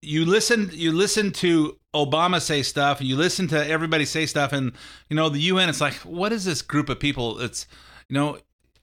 You 0.00 0.24
listen. 0.24 0.70
You 0.72 0.92
listen 0.92 1.32
to 1.32 1.76
Obama 1.94 2.40
say 2.40 2.62
stuff, 2.62 3.00
you 3.02 3.16
listen 3.16 3.48
to 3.48 3.66
everybody 3.68 4.04
say 4.04 4.26
stuff, 4.26 4.52
and 4.52 4.72
you 5.10 5.16
know 5.16 5.28
the 5.28 5.40
UN. 5.40 5.68
It's 5.68 5.80
like, 5.80 5.94
what 5.96 6.32
is 6.32 6.44
this 6.44 6.62
group 6.62 6.88
of 6.88 7.00
people? 7.00 7.40
It's 7.40 7.66
you 8.08 8.14
know, 8.14 8.38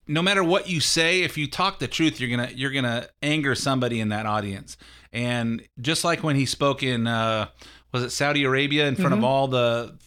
no 0.08 0.22
matter 0.22 0.44
what 0.44 0.70
you 0.70 0.80
say, 0.80 1.24
if 1.24 1.38
you 1.38 1.48
talk 1.48 1.80
the 1.80 1.88
truth, 1.88 2.20
you're 2.20 2.30
gonna 2.30 2.52
you're 2.54 2.72
gonna 2.72 3.08
anger 3.22 3.56
somebody 3.56 4.00
in 4.00 4.10
that 4.10 4.26
audience. 4.26 4.78
And 5.12 5.68
just 5.80 6.04
like 6.04 6.24
when 6.24 6.36
he 6.36 6.46
spoke 6.46 6.84
in, 6.84 7.08
uh, 7.08 7.48
was 7.92 8.04
it 8.04 8.10
Saudi 8.10 8.44
Arabia 8.44 8.88
in 8.88 8.96
front 8.96 9.14
of 9.14 9.24
all 9.24 9.48
the 9.48 9.98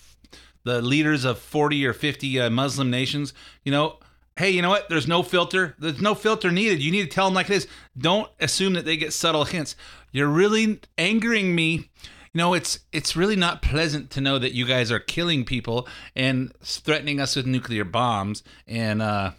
the 0.64 0.82
leaders 0.82 1.24
of 1.24 1.38
40 1.38 1.86
or 1.86 1.94
50 1.94 2.40
uh, 2.40 2.50
Muslim 2.50 2.90
nations, 2.90 3.32
you 3.64 3.72
know, 3.72 3.98
hey, 4.36 4.50
you 4.50 4.60
know 4.60 4.68
what? 4.68 4.88
There's 4.88 5.08
no 5.08 5.22
filter. 5.22 5.74
There's 5.78 6.00
no 6.00 6.14
filter 6.14 6.50
needed. 6.50 6.82
You 6.82 6.92
need 6.92 7.04
to 7.04 7.08
tell 7.08 7.26
them 7.26 7.34
like 7.34 7.48
it 7.48 7.56
is. 7.56 7.66
Don't 7.96 8.30
assume 8.38 8.74
that 8.74 8.84
they 8.84 8.96
get 8.96 9.12
subtle 9.12 9.44
hints. 9.44 9.74
You're 10.12 10.28
really 10.28 10.80
angering 10.98 11.54
me. 11.54 11.90
You 12.34 12.38
know, 12.44 12.54
it's 12.54 12.80
it's 12.92 13.16
really 13.16 13.36
not 13.36 13.62
pleasant 13.62 14.10
to 14.10 14.20
know 14.20 14.38
that 14.38 14.52
you 14.52 14.66
guys 14.66 14.92
are 14.92 15.00
killing 15.00 15.44
people 15.44 15.88
and 16.14 16.52
threatening 16.62 17.18
us 17.20 17.34
with 17.34 17.46
nuclear 17.46 17.84
bombs. 17.84 18.42
And 18.66 19.00
uh, 19.00 19.32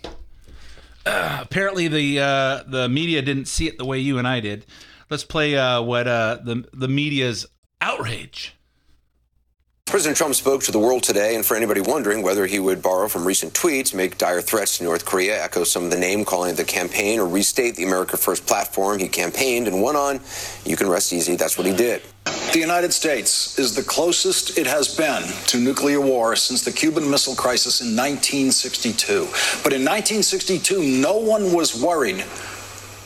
uh, 1.06 1.40
apparently, 1.42 1.88
the 1.88 2.20
uh, 2.20 2.64
the 2.68 2.90
media 2.90 3.22
didn't 3.22 3.46
see 3.46 3.68
it 3.68 3.78
the 3.78 3.86
way 3.86 4.00
you 4.00 4.18
and 4.18 4.28
I 4.28 4.40
did. 4.40 4.66
Let's 5.10 5.24
play 5.24 5.58
uh, 5.58 5.82
what 5.82 6.08
uh, 6.08 6.40
the 6.44 6.68
the 6.74 6.88
media's 6.88 7.46
outrage. 7.82 8.56
President 9.90 10.18
Trump 10.18 10.36
spoke 10.36 10.62
to 10.62 10.72
the 10.72 10.78
world 10.78 11.02
today, 11.02 11.36
and 11.36 11.44
for 11.44 11.58
anybody 11.58 11.82
wondering 11.82 12.22
whether 12.22 12.46
he 12.46 12.60
would 12.60 12.80
borrow 12.80 13.08
from 13.08 13.26
recent 13.26 13.56
tweets, 13.56 13.92
make 13.92 14.20
dire 14.20 14.40
threats 14.40 14.78
to 14.78 14.84
North 14.84 15.04
Korea, 15.04 15.44
echo 15.44 15.64
some 15.64 15.84
of 15.84 15.90
the 15.90 15.98
name 15.98 16.24
calling 16.24 16.52
of 16.52 16.58
the 16.58 16.64
campaign, 16.64 17.20
or 17.20 17.28
restate 17.28 17.76
the 17.76 17.86
America 17.86 18.16
First 18.16 18.46
platform 18.46 19.00
he 19.00 19.08
campaigned 19.08 19.68
and 19.68 19.82
won 19.82 19.96
on, 19.96 20.20
you 20.64 20.76
can 20.76 20.88
rest 20.88 21.12
easy. 21.12 21.36
That's 21.36 21.58
what 21.58 21.66
he 21.66 21.76
did. 21.76 22.04
The 22.52 22.60
United 22.60 22.94
States 22.94 23.58
is 23.60 23.76
the 23.76 23.84
closest 23.84 24.58
it 24.58 24.66
has 24.66 24.88
been 24.88 25.24
to 25.48 25.60
nuclear 25.60 26.02
war 26.02 26.36
since 26.36 26.64
the 26.64 26.72
Cuban 26.72 27.10
Missile 27.10 27.36
Crisis 27.36 27.82
in 27.82 27.96
1962. 27.96 29.26
But 29.64 29.74
in 29.74 29.86
1962, 29.86 30.82
no 30.82 31.18
one 31.18 31.54
was 31.54 31.80
worried 31.80 32.26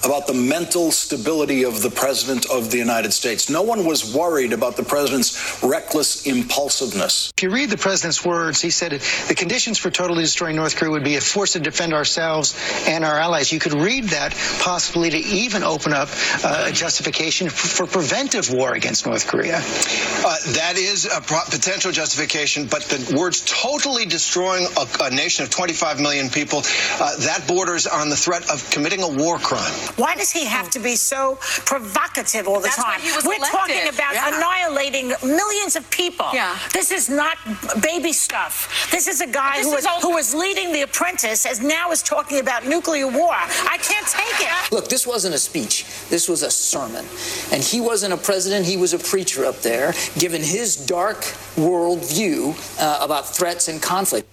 about 0.06 0.28
the 0.28 0.34
mental 0.34 0.92
stability 0.92 1.64
of 1.64 1.82
the 1.82 1.90
President 1.90 2.50
of 2.50 2.72
the 2.72 2.78
United 2.78 3.14
States. 3.14 3.50
No 3.50 3.62
one 3.62 3.86
was 3.86 4.14
worried 4.14 4.54
about 4.54 4.76
the 4.76 4.84
President's 4.84 5.64
reckless 5.64 6.26
impulsiveness. 6.26 7.32
If 7.38 7.44
you 7.44 7.50
read 7.50 7.70
the 7.70 7.78
President's 7.78 8.24
words, 8.26 8.62
he 8.62 8.70
said 8.70 8.92
the 9.28 9.36
conditions 9.36 9.78
for 9.78 9.90
totally 9.90 10.24
destroying 10.24 10.56
North 10.56 10.76
Korea 10.76 10.92
would 10.92 11.04
be 11.04 11.16
a 11.16 11.22
force 11.22 11.54
to 11.54 11.60
defend 11.60 11.94
ourselves 11.94 12.56
and 12.88 13.06
our 13.06 13.18
allies. 13.18 13.52
You 13.52 13.60
could 13.60 13.74
read 13.74 14.06
that 14.06 14.34
possibly 14.60 15.10
to 15.10 15.18
even 15.18 15.64
open 15.64 15.94
up 15.94 16.10
uh, 16.44 16.66
a 16.68 16.72
justification 16.72 17.50
for 17.50 17.86
preventive 17.86 18.52
war 18.52 18.74
against 18.74 19.06
North 19.06 19.28
Korea. 19.28 19.58
Uh, 19.58 20.38
that 20.54 20.74
is 20.78 21.06
a 21.06 21.22
pro- 21.22 21.46
potential 21.46 21.92
justification, 21.92 22.68
but 22.68 22.82
the 22.84 23.16
words 23.18 23.44
totally 23.46 24.06
destroying 24.06 24.68
a, 24.78 24.88
a 25.06 25.10
nation 25.10 25.44
of 25.44 25.50
25 25.50 26.00
million 26.00 26.30
people, 26.30 26.60
uh, 26.60 27.16
that 27.18 27.46
borders 27.48 27.88
on 27.88 28.10
the 28.10 28.16
threat 28.16 28.50
of 28.50 28.70
committing 28.72 29.02
a 29.02 29.08
war 29.08 29.38
crime. 29.38 29.74
Why 29.98 30.16
does 30.16 30.32
he 30.32 30.46
have 30.46 30.70
to 30.72 30.80
be 30.80 30.96
so 30.96 31.38
provocative 31.66 32.48
all 32.48 32.56
the 32.60 32.64
That's 32.64 32.76
time? 32.78 33.00
why 33.00 33.08
he 33.08 33.12
was 33.16 33.26
We're 33.26 33.36
elected. 33.36 33.60
talking 33.60 33.88
about 33.90 34.14
Yeah. 34.14 34.36
annihilating 34.38 35.08
millions 35.24 35.76
of 35.76 35.90
people. 35.90 36.28
Yeah. 36.34 36.58
This 36.74 36.92
is 36.92 37.10
not 37.10 37.38
baby 37.82 38.14
stuff. 38.14 38.88
This 38.92 39.08
is 39.08 39.22
a 39.22 39.28
guy 39.28 39.58
This 39.58 39.66
who 39.68 39.72
is 39.72 39.76
was, 39.78 39.86
all- 39.86 40.02
who 40.02 40.12
was 40.14 40.34
leading 40.34 40.72
The 40.72 40.82
Apprentice, 40.82 41.46
as 41.46 41.60
now 41.60 41.92
is 41.92 42.02
talking 42.02 42.40
about 42.40 42.66
nuclear 42.66 43.08
war. 43.08 43.34
I 43.36 43.78
can't 43.82 44.08
take 44.08 44.42
it. 44.48 44.72
Look, 44.72 44.90
this 44.90 45.06
wasn't 45.06 45.36
a 45.36 45.40
speech. 45.40 45.86
This 46.10 46.28
was 46.28 46.42
a 46.44 46.52
sermon. 46.52 47.06
And 47.52 47.64
he 47.64 47.80
wasn't 47.82 48.14
a 48.14 48.18
president, 48.18 48.66
he 48.66 48.78
was 48.78 48.94
a 48.94 49.00
preacher 49.00 49.46
up 49.46 49.62
there, 49.62 49.94
giving 50.18 50.42
his 50.44 50.76
dark 50.76 51.26
world 51.58 52.04
view 52.06 52.56
uh, 52.80 52.98
about 53.02 53.28
threats 53.36 53.68
and 53.68 53.82
conflict. 53.82 54.28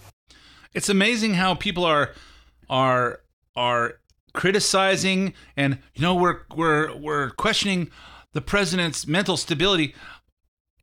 It's 0.75 0.89
amazing 0.89 1.35
how 1.35 1.55
people 1.55 1.85
are 1.85 2.15
are 2.69 3.21
are 3.57 4.00
criticizing 4.33 5.35
and 5.57 5.79
you 5.95 6.03
know 6.03 6.15
we're 6.15 6.41
we're 6.55 6.97
we're 6.97 7.31
questioning 7.31 7.91
the 8.33 8.41
president's 8.41 9.07
mental 9.07 9.37
stability. 9.37 9.95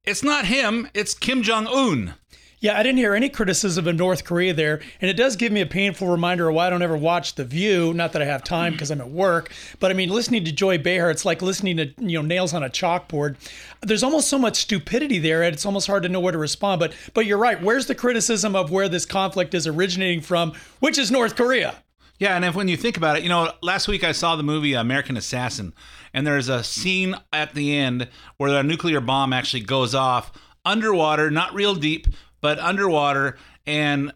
It's 0.04 0.24
not 0.24 0.46
him, 0.46 0.90
it's 0.94 1.14
Kim 1.14 1.44
Jong 1.44 1.68
Un. 1.68 2.16
Yeah, 2.60 2.76
I 2.76 2.82
didn't 2.82 2.98
hear 2.98 3.14
any 3.14 3.30
criticism 3.30 3.88
of 3.88 3.96
North 3.96 4.24
Korea 4.24 4.52
there, 4.52 4.82
and 5.00 5.12
it 5.12 5.14
does 5.14 5.36
give 5.36 5.52
me 5.52 5.62
a 5.62 5.68
painful 5.68 6.08
reminder 6.08 6.50
of 6.50 6.56
why 6.56 6.66
I 6.66 6.70
don't 6.72 6.82
ever 6.82 6.98
watch 6.98 7.36
The 7.36 7.46
View. 7.46 7.94
Not 7.94 8.14
that 8.14 8.22
I 8.24 8.26
have 8.26 8.44
time 8.44 8.72
because 8.72 8.90
I'm 8.90 9.00
at 9.00 9.12
work, 9.12 9.54
but 9.80 9.92
I 9.92 9.94
mean, 9.94 10.10
listening 10.10 10.44
to 10.46 10.52
Joy 10.52 10.80
Behar, 10.80 11.12
it's 11.12 11.24
like 11.24 11.44
listening 11.44 11.78
to 11.78 11.94
you 12.00 12.18
know 12.18 12.24
nails 12.24 12.56
on 12.56 12.64
a 12.64 12.70
chalkboard. 12.70 13.36
There's 13.82 14.02
almost 14.02 14.28
so 14.28 14.40
much 14.40 14.56
stupidity 14.56 15.20
there, 15.20 15.44
and 15.44 15.54
it's 15.54 15.68
almost 15.68 15.86
hard 15.86 16.02
to 16.02 16.10
know 16.10 16.20
where 16.20 16.32
to 16.32 16.40
respond. 16.40 16.80
But 16.80 16.94
but 17.14 17.28
you're 17.28 17.38
right. 17.38 17.62
Where's 17.62 17.86
the 17.86 17.94
criticism 17.94 18.56
of 18.56 18.72
where 18.72 18.90
this 18.90 19.06
conflict 19.06 19.54
is 19.54 19.68
originating 19.68 20.22
from, 20.22 20.54
which 20.80 20.98
is 20.98 21.12
North 21.12 21.36
Korea? 21.36 21.76
Yeah, 22.20 22.36
and 22.36 22.44
if 22.44 22.56
when 22.56 22.68
you 22.68 22.78
think 22.78 22.98
about 22.98 23.18
it, 23.18 23.24
you 23.24 23.30
know, 23.30 23.52
last 23.62 23.88
week 23.88 24.04
I 24.04 24.12
saw 24.12 24.36
the 24.36 24.44
movie 24.44 24.74
American 24.74 25.18
Assassin, 25.18 25.74
and 26.14 26.26
there's 26.26 26.50
a 26.50 26.64
scene 26.64 27.16
at 27.32 27.54
the 27.54 27.78
end 27.78 28.08
where 28.38 28.60
a 28.60 28.64
nuclear 28.64 29.02
bomb 29.02 29.34
actually 29.34 29.62
goes 29.62 29.94
off 29.94 30.32
underwater, 30.66 31.30
not 31.30 31.54
real 31.54 31.76
deep, 31.76 32.08
but 32.42 32.60
underwater, 32.60 33.38
and 33.68 34.12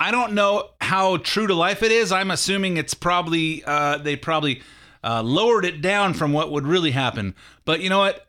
I 0.00 0.10
don't 0.10 0.32
know 0.32 0.70
how 0.80 1.18
true 1.18 1.46
to 1.46 1.54
life 1.54 1.82
it 1.82 1.92
is. 1.92 2.10
I'm 2.10 2.30
assuming 2.30 2.76
it's 2.76 2.94
probably 2.94 3.62
uh, 3.64 3.98
they 3.98 4.16
probably 4.16 4.62
uh, 5.04 5.22
lowered 5.22 5.64
it 5.64 5.82
down 5.82 6.14
from 6.14 6.32
what 6.32 6.50
would 6.50 6.66
really 6.66 6.90
happen. 6.90 7.34
But 7.64 7.80
you 7.80 7.90
know 7.90 7.98
what? 7.98 8.26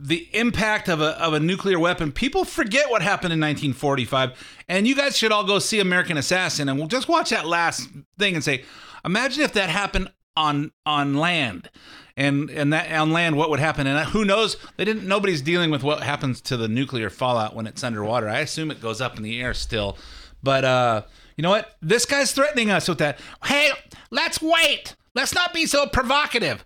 The 0.00 0.28
impact 0.32 0.88
of 0.88 1.00
a, 1.00 1.20
of 1.20 1.32
a 1.32 1.40
nuclear 1.40 1.78
weapon. 1.78 2.12
People 2.12 2.44
forget 2.44 2.88
what 2.88 3.02
happened 3.02 3.32
in 3.32 3.40
1945. 3.40 4.62
And 4.68 4.86
you 4.86 4.94
guys 4.94 5.16
should 5.16 5.32
all 5.32 5.44
go 5.44 5.58
see 5.58 5.80
American 5.80 6.16
Assassin 6.16 6.68
and 6.68 6.78
we'll 6.78 6.86
just 6.86 7.08
watch 7.08 7.30
that 7.30 7.46
last 7.46 7.88
thing 8.16 8.36
and 8.36 8.44
say, 8.44 8.64
imagine 9.04 9.42
if 9.42 9.52
that 9.54 9.68
happened 9.68 10.12
on 10.36 10.70
on 10.86 11.14
land. 11.14 11.68
And 12.16 12.48
and 12.48 12.72
that 12.72 12.92
on 12.92 13.12
land 13.12 13.36
what 13.36 13.50
would 13.50 13.60
happen 13.60 13.86
and 13.86 14.08
who 14.10 14.24
knows 14.24 14.56
they 14.76 14.84
didn't 14.84 15.06
nobody's 15.06 15.42
dealing 15.42 15.70
with 15.70 15.82
what 15.82 16.02
happens 16.02 16.40
to 16.42 16.56
the 16.56 16.68
nuclear 16.68 17.10
fallout 17.10 17.56
when 17.56 17.66
it's 17.66 17.82
underwater. 17.82 18.28
I 18.28 18.38
assume 18.40 18.70
it 18.70 18.80
goes 18.80 19.00
up 19.00 19.16
in 19.16 19.24
the 19.24 19.40
air 19.40 19.52
still. 19.52 19.98
But 20.42 20.64
uh 20.64 21.02
you 21.36 21.42
know 21.42 21.50
what? 21.50 21.76
This 21.80 22.04
guy's 22.04 22.32
threatening 22.32 22.70
us 22.70 22.88
with 22.88 22.98
that. 22.98 23.20
Hey, 23.44 23.70
let's 24.10 24.42
wait. 24.42 24.96
Let's 25.14 25.34
not 25.34 25.54
be 25.54 25.66
so 25.66 25.86
provocative. 25.86 26.64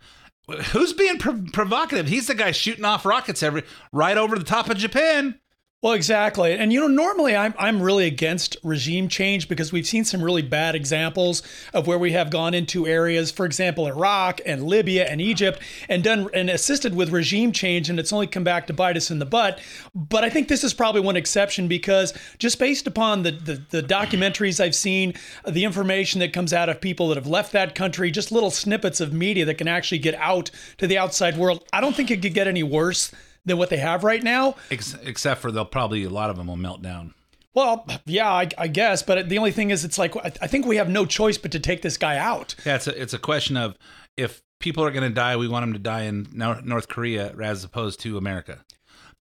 Who's 0.72 0.92
being 0.92 1.18
pro- 1.18 1.44
provocative? 1.52 2.08
He's 2.08 2.26
the 2.26 2.34
guy 2.34 2.50
shooting 2.50 2.84
off 2.84 3.06
rockets 3.06 3.42
every 3.42 3.62
right 3.92 4.18
over 4.18 4.36
the 4.38 4.44
top 4.44 4.68
of 4.68 4.76
Japan. 4.76 5.38
Well, 5.82 5.94
exactly. 5.94 6.52
And 6.52 6.72
you 6.72 6.78
know, 6.78 6.86
normally 6.86 7.34
I'm 7.34 7.54
I'm 7.58 7.82
really 7.82 8.06
against 8.06 8.56
regime 8.62 9.08
change 9.08 9.48
because 9.48 9.72
we've 9.72 9.86
seen 9.86 10.04
some 10.04 10.22
really 10.22 10.40
bad 10.40 10.76
examples 10.76 11.42
of 11.74 11.88
where 11.88 11.98
we 11.98 12.12
have 12.12 12.30
gone 12.30 12.54
into 12.54 12.86
areas, 12.86 13.32
for 13.32 13.44
example, 13.44 13.88
Iraq 13.88 14.40
and 14.46 14.62
Libya 14.62 15.06
and 15.06 15.20
Egypt, 15.20 15.60
and 15.88 16.04
done 16.04 16.30
and 16.32 16.48
assisted 16.48 16.94
with 16.94 17.10
regime 17.10 17.50
change, 17.50 17.90
and 17.90 17.98
it's 17.98 18.12
only 18.12 18.28
come 18.28 18.44
back 18.44 18.68
to 18.68 18.72
bite 18.72 18.96
us 18.96 19.10
in 19.10 19.18
the 19.18 19.26
butt. 19.26 19.60
But 19.92 20.22
I 20.22 20.30
think 20.30 20.46
this 20.46 20.62
is 20.62 20.72
probably 20.72 21.00
one 21.00 21.16
exception 21.16 21.66
because 21.66 22.14
just 22.38 22.60
based 22.60 22.86
upon 22.86 23.24
the 23.24 23.32
the, 23.32 23.62
the 23.70 23.82
documentaries 23.82 24.60
I've 24.60 24.76
seen, 24.76 25.14
the 25.44 25.64
information 25.64 26.20
that 26.20 26.32
comes 26.32 26.52
out 26.52 26.68
of 26.68 26.80
people 26.80 27.08
that 27.08 27.16
have 27.16 27.26
left 27.26 27.50
that 27.54 27.74
country, 27.74 28.12
just 28.12 28.30
little 28.30 28.52
snippets 28.52 29.00
of 29.00 29.12
media 29.12 29.44
that 29.46 29.58
can 29.58 29.66
actually 29.66 29.98
get 29.98 30.14
out 30.14 30.52
to 30.78 30.86
the 30.86 30.96
outside 30.96 31.36
world, 31.36 31.64
I 31.72 31.80
don't 31.80 31.96
think 31.96 32.12
it 32.12 32.22
could 32.22 32.34
get 32.34 32.46
any 32.46 32.62
worse 32.62 33.10
than 33.44 33.58
what 33.58 33.70
they 33.70 33.78
have 33.78 34.04
right 34.04 34.22
now. 34.22 34.56
Ex- 34.70 34.96
except 35.02 35.40
for 35.40 35.50
they'll 35.50 35.64
probably 35.64 36.04
a 36.04 36.10
lot 36.10 36.30
of 36.30 36.36
them 36.36 36.46
will 36.46 36.56
melt 36.56 36.82
down. 36.82 37.14
Well, 37.54 37.86
yeah, 38.06 38.32
I, 38.32 38.48
I 38.56 38.66
guess, 38.66 39.02
but 39.02 39.28
the 39.28 39.36
only 39.36 39.52
thing 39.52 39.70
is, 39.70 39.84
it's 39.84 39.98
like 39.98 40.16
I, 40.16 40.32
I 40.40 40.46
think 40.46 40.64
we 40.64 40.76
have 40.76 40.88
no 40.88 41.04
choice 41.04 41.36
but 41.36 41.52
to 41.52 41.60
take 41.60 41.82
this 41.82 41.96
guy 41.96 42.16
out. 42.16 42.54
Yeah, 42.64 42.76
it's 42.76 42.86
a 42.86 43.00
it's 43.00 43.12
a 43.12 43.18
question 43.18 43.56
of 43.56 43.76
if 44.16 44.42
people 44.58 44.84
are 44.84 44.90
going 44.90 45.08
to 45.08 45.14
die, 45.14 45.36
we 45.36 45.48
want 45.48 45.64
them 45.64 45.72
to 45.74 45.78
die 45.78 46.02
in 46.02 46.28
North 46.32 46.88
Korea 46.88 47.34
as 47.42 47.62
opposed 47.62 48.00
to 48.00 48.16
America. 48.16 48.60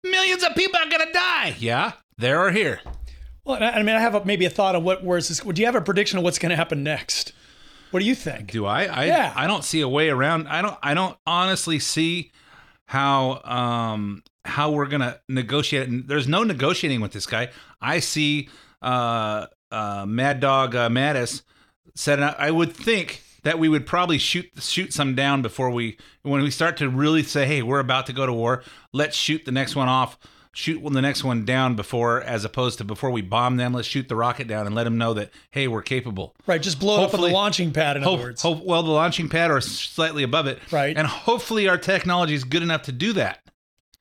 Millions 0.03 0.43
of 0.43 0.55
people 0.55 0.77
are 0.79 0.89
going 0.89 1.07
to 1.07 1.13
die. 1.13 1.55
Yeah, 1.57 1.93
there 2.17 2.41
or 2.41 2.51
here. 2.51 2.81
Well, 3.45 3.63
I 3.63 3.69
I 3.71 3.83
mean, 3.83 3.95
I 3.95 4.01
have 4.01 4.15
a, 4.15 4.25
maybe 4.25 4.45
a 4.45 4.49
thought 4.49 4.75
of 4.75 4.83
what 4.83 5.05
where's 5.05 5.29
this. 5.29 5.39
Do 5.39 5.61
you 5.61 5.65
have 5.65 5.75
a 5.75 5.81
prediction 5.81 6.17
of 6.17 6.25
what's 6.25 6.39
going 6.39 6.49
to 6.49 6.57
happen 6.57 6.83
next? 6.83 7.31
What 7.91 8.01
do 8.01 8.05
you 8.05 8.15
think? 8.15 8.51
Do 8.51 8.65
I? 8.65 8.83
I 8.85 9.05
Yeah. 9.05 9.33
I 9.35 9.47
don't 9.47 9.63
see 9.63 9.79
a 9.79 9.87
way 9.87 10.09
around. 10.09 10.49
I 10.49 10.61
don't. 10.61 10.77
I 10.83 10.93
don't 10.93 11.17
honestly 11.25 11.79
see 11.79 12.31
how 12.87 13.41
um 13.43 14.23
how 14.43 14.71
we're 14.71 14.87
gonna 14.87 15.19
negotiate. 15.29 15.87
And 15.87 16.07
there's 16.07 16.27
no 16.27 16.43
negotiating 16.43 17.01
with 17.01 17.11
this 17.11 17.25
guy. 17.25 17.49
I 17.79 17.99
see 17.99 18.49
uh 18.81 19.47
uh 19.71 20.05
Mad 20.07 20.39
Dog 20.39 20.75
uh, 20.75 20.89
Mattis 20.89 21.43
said 21.95 22.19
I 22.19 22.49
would 22.49 22.73
think 22.73 23.21
that 23.43 23.59
we 23.59 23.69
would 23.69 23.85
probably 23.85 24.17
shoot 24.17 24.45
shoot 24.59 24.93
some 24.93 25.15
down 25.15 25.41
before 25.41 25.69
we 25.69 25.97
when 26.23 26.41
we 26.41 26.51
start 26.51 26.77
to 26.77 26.89
really 26.89 27.23
say 27.23 27.45
hey 27.45 27.61
we're 27.61 27.79
about 27.79 28.05
to 28.07 28.13
go 28.13 28.25
to 28.25 28.33
war 28.33 28.63
let's 28.93 29.15
shoot 29.15 29.45
the 29.45 29.51
next 29.51 29.75
one 29.75 29.87
off 29.87 30.17
shoot 30.57 30.81
the 30.91 31.01
next 31.01 31.23
one 31.23 31.45
down 31.45 31.75
before 31.75 32.19
as 32.23 32.43
opposed 32.43 32.79
to 32.79 32.83
before 32.83 33.11
we 33.11 33.21
bomb 33.21 33.57
them 33.57 33.73
let's 33.73 33.87
shoot 33.87 34.09
the 34.09 34.15
rocket 34.15 34.47
down 34.47 34.65
and 34.65 34.73
let 34.75 34.85
them 34.85 34.97
know 34.97 35.13
that 35.13 35.29
hey 35.51 35.67
we're 35.67 35.83
capable 35.83 36.35
Right, 36.47 36.61
just 36.61 36.79
blow 36.79 36.93
it 36.93 36.97
up 36.97 36.99
on 36.99 37.09
Hopefully- 37.11 37.29
the 37.29 37.35
launching 37.35 37.71
pad. 37.71 37.95
In 37.97 38.03
Hope- 38.03 38.13
other 38.15 38.23
words, 38.23 38.41
hope- 38.41 38.63
well, 38.63 38.81
the 38.81 38.89
launching 38.89 39.29
pad 39.29 39.51
or 39.51 39.61
slightly 39.61 40.23
above 40.23 40.47
it. 40.47 40.59
Right. 40.71 40.97
And 40.97 41.05
hopefully 41.05 41.67
our 41.67 41.77
technology 41.77 42.33
is 42.33 42.43
good 42.43 42.63
enough 42.63 42.81
to 42.83 42.91
do 42.91 43.13
that. 43.13 43.39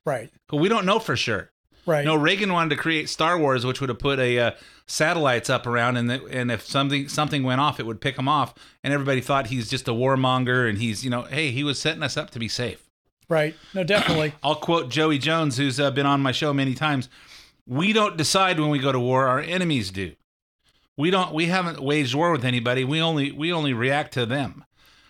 right, 0.07 0.31
But 0.49 0.57
we 0.59 0.69
don't 0.69 0.87
know 0.87 0.99
for 0.99 1.17
sure. 1.17 1.51
right. 1.85 2.05
No, 2.05 2.15
Reagan 2.17 2.53
wanted 2.53 2.71
to 2.71 2.77
create 2.77 3.09
Star 3.11 3.39
Wars, 3.39 3.67
which 3.67 3.81
would 3.81 3.91
have 3.91 3.99
put 3.99 4.19
a 4.19 4.39
uh, 4.39 4.51
satellites 4.87 5.51
up 5.51 5.67
around, 5.67 5.97
and 5.99 6.09
the, 6.09 6.25
and 6.27 6.51
if 6.51 6.63
something 6.67 7.09
something 7.09 7.43
went 7.43 7.61
off, 7.61 7.79
it 7.81 7.87
would 7.87 8.01
pick 8.01 8.17
them 8.17 8.29
off, 8.29 8.55
and 8.83 8.95
everybody 8.95 9.21
thought 9.21 9.49
he's 9.49 9.69
just 9.69 9.89
a 9.89 9.93
warmonger, 9.93 10.69
and 10.69 10.79
he's 10.79 11.05
you 11.05 11.11
know, 11.11 11.23
hey, 11.23 11.51
he 11.51 11.63
was 11.65 11.79
setting 11.79 12.03
us 12.03 12.17
up 12.17 12.31
to 12.31 12.39
be 12.39 12.49
safe. 12.49 12.86
Right. 13.29 13.55
No, 13.75 13.85
definitely. 13.85 14.35
I'll 14.43 14.57
quote 14.57 14.89
Joey 14.89 15.19
Jones, 15.19 15.57
who's 15.57 15.81
uh, 15.81 15.91
been 15.91 16.07
on 16.07 16.21
my 16.21 16.33
show 16.33 16.53
many 16.53 16.75
times. 16.75 17.09
We 17.67 17.93
don't 17.93 18.17
decide 18.17 18.61
when 18.61 18.71
we 18.71 18.79
go 18.79 18.93
to 18.93 19.01
war; 19.01 19.27
our 19.27 19.41
enemies 19.41 19.91
do. 19.91 20.13
We 20.97 21.11
don't. 21.11 21.35
We 21.35 21.47
haven't 21.47 21.81
waged 21.81 22.15
war 22.15 22.33
with 22.33 22.45
anybody. 22.45 22.85
We 22.85 23.01
only 23.01 23.33
we 23.33 23.53
only 23.53 23.73
react 23.73 24.15
to 24.15 24.27
them. 24.27 24.65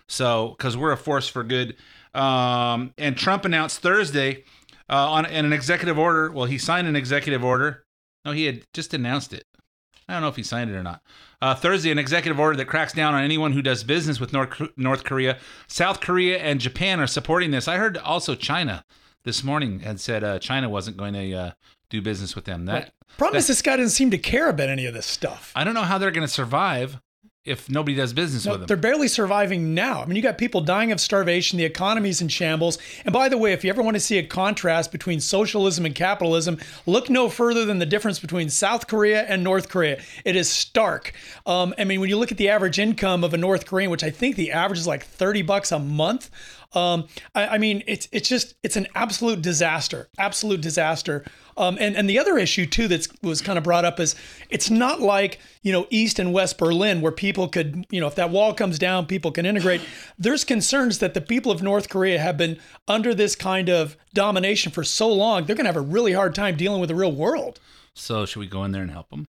So 0.07 0.55
because 0.57 0.75
we're 0.75 0.91
a 0.91 0.97
force 0.97 1.27
for 1.27 1.43
good. 1.43 1.75
Um, 2.13 2.93
and 2.97 3.15
Trump 3.15 3.45
announced 3.45 3.79
Thursday 3.81 4.43
uh, 4.89 5.11
on 5.11 5.25
in 5.25 5.45
an 5.45 5.53
executive 5.53 5.97
order. 5.97 6.31
Well, 6.31 6.45
he 6.45 6.57
signed 6.57 6.87
an 6.87 6.95
executive 6.95 7.43
order. 7.43 7.85
No, 8.25 8.31
he 8.31 8.45
had 8.45 8.63
just 8.73 8.93
announced 8.93 9.33
it. 9.33 9.45
I 10.07 10.13
don't 10.13 10.21
know 10.21 10.29
if 10.29 10.35
he 10.37 10.43
signed 10.43 10.69
it 10.69 10.75
or 10.75 10.83
not. 10.83 11.01
Uh, 11.41 11.53
Thursday, 11.53 11.91
an 11.91 11.99
executive 11.99 12.39
order 12.39 12.55
that 12.57 12.65
cracks 12.65 12.93
down 12.93 13.13
on 13.13 13.23
anyone 13.23 13.51
who 13.51 13.61
does 13.61 13.83
business 13.83 14.19
with 14.19 14.33
North 14.33 14.61
North 14.77 15.03
Korea, 15.03 15.37
South 15.67 15.99
Korea, 15.99 16.37
and 16.37 16.59
Japan 16.59 16.99
are 16.99 17.07
supporting 17.07 17.51
this. 17.51 17.67
I 17.67 17.77
heard 17.77 17.97
also 17.97 18.33
China 18.33 18.85
this 19.23 19.43
morning 19.43 19.81
had 19.81 19.99
said 19.99 20.23
uh, 20.23 20.39
China 20.39 20.69
wasn't 20.69 20.97
going 20.97 21.13
to 21.13 21.33
uh, 21.33 21.51
do 21.89 22.01
business 22.01 22.35
with 22.35 22.45
them. 22.45 22.65
That 22.65 22.93
Problem 23.17 23.37
is, 23.37 23.47
this 23.47 23.61
guy 23.61 23.77
doesn't 23.77 23.91
seem 23.91 24.11
to 24.11 24.17
care 24.17 24.49
about 24.49 24.69
any 24.69 24.85
of 24.85 24.93
this 24.93 25.05
stuff. 25.05 25.51
I 25.55 25.63
don't 25.63 25.73
know 25.73 25.83
how 25.83 25.97
they're 25.97 26.11
going 26.11 26.27
to 26.27 26.33
survive 26.33 26.99
if 27.47 27.69
nobody 27.69 27.95
does 27.95 28.13
business 28.13 28.45
No, 28.45 28.51
with 28.53 28.61
them. 28.61 28.67
they're 28.67 28.77
barely 28.77 29.07
surviving 29.07 29.73
now. 29.73 30.01
I 30.01 30.05
mean, 30.05 30.15
you 30.15 30.21
got 30.21 30.37
people 30.37 30.61
dying 30.61 30.91
of 30.91 30.99
starvation. 30.99 31.57
The 31.57 31.65
economy's 31.65 32.21
in 32.21 32.27
shambles. 32.27 32.77
And 33.05 33.13
by 33.13 33.29
the 33.29 33.37
way, 33.37 33.53
if 33.53 33.63
you 33.63 33.69
ever 33.69 33.81
want 33.81 33.95
to 33.95 33.99
see 34.01 34.17
a 34.17 34.23
contrast 34.25 34.91
between 34.91 35.19
socialism 35.19 35.85
and 35.85 35.95
capitalism, 35.95 36.57
look 36.85 37.09
no 37.09 37.29
further 37.29 37.65
than 37.65 37.79
the 37.79 37.85
difference 37.85 38.19
between 38.19 38.49
South 38.49 38.87
Korea 38.87 39.23
and 39.23 39.43
North 39.43 39.69
Korea. 39.69 40.01
It 40.25 40.35
is 40.35 40.49
stark. 40.49 41.13
Um, 41.45 41.73
I 41.77 41.83
mean, 41.83 41.99
when 41.99 42.09
you 42.09 42.17
look 42.17 42.31
at 42.31 42.37
the 42.37 42.49
average 42.49 42.79
income 42.79 43.23
of 43.23 43.33
a 43.33 43.37
North 43.37 43.65
Korean, 43.65 43.89
which 43.89 44.03
I 44.03 44.09
think 44.09 44.35
the 44.35 44.51
average 44.51 44.79
is 44.79 44.87
like 44.87 45.03
thirty 45.03 45.41
bucks 45.41 45.71
a 45.71 45.79
month. 45.79 46.29
Um, 46.73 47.07
I, 47.33 47.47
I 47.47 47.57
mean, 47.59 47.81
it's 47.87 48.09
it's 48.11 48.27
just 48.27 48.55
it's 48.61 48.75
an 48.75 48.87
absolute 48.93 49.41
disaster, 49.41 50.09
absolute 50.17 50.59
disaster. 50.61 51.23
Um, 51.57 51.77
and 51.79 51.95
and 51.95 52.07
the 52.09 52.19
other 52.19 52.37
issue 52.37 52.65
too 52.65 52.87
that 52.89 53.07
was 53.23 53.41
kind 53.41 53.57
of 53.57 53.63
brought 53.63 53.83
up 53.83 53.99
is 53.99 54.15
it's 54.49 54.69
not 54.69 55.01
like 55.01 55.39
you 55.63 55.71
know 55.71 55.87
East 55.89 56.19
and 56.19 56.31
West 56.31 56.57
Berlin 56.57 57.01
where 57.01 57.11
people 57.11 57.47
could 57.47 57.85
you 57.89 57.99
know 57.99 58.07
if 58.07 58.15
that 58.15 58.29
wall 58.29 58.53
comes 58.53 58.77
down, 58.77 59.07
people 59.07 59.31
can 59.31 59.45
integrate. 59.45 59.81
There's 60.19 60.43
concerns 60.43 60.99
that 60.99 61.13
the 61.13 61.21
people 61.21 61.51
of 61.51 61.63
North 61.63 61.89
Korea 61.89 62.19
have 62.19 62.37
been 62.37 62.59
under 62.87 63.15
this 63.15 63.35
kind 63.35 63.69
of 63.69 63.97
domination 64.13 64.71
for 64.71 64.83
so 64.83 65.11
long, 65.11 65.45
they're 65.45 65.55
going 65.55 65.65
to 65.65 65.69
have 65.69 65.75
a 65.75 65.81
really 65.81 66.13
hard 66.13 66.35
time 66.35 66.55
dealing 66.55 66.79
with 66.79 66.89
the 66.89 66.95
real 66.95 67.11
world. 67.11 67.59
so 67.93 68.25
should 68.25 68.39
we 68.39 68.47
go 68.47 68.63
in 68.63 68.71
there 68.71 68.83
and 68.83 68.91
help 68.91 69.09
them? 69.09 69.25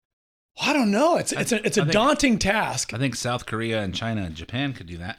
I 0.61 0.73
don't 0.73 0.90
know. 0.90 1.16
It's 1.16 1.33
it's 1.33 1.52
a 1.52 1.66
it's 1.66 1.76
a 1.76 1.83
think- 1.83 1.93
daunting 1.93 2.38
task. 2.38 2.95
I 2.95 2.99
think 2.99 3.16
South 3.16 3.45
Korea 3.45 3.83
and 3.83 3.95
China 3.95 4.23
and 4.23 4.35
Japan 4.35 4.73
could 4.73 4.87
do 4.87 4.97
that. 4.99 5.19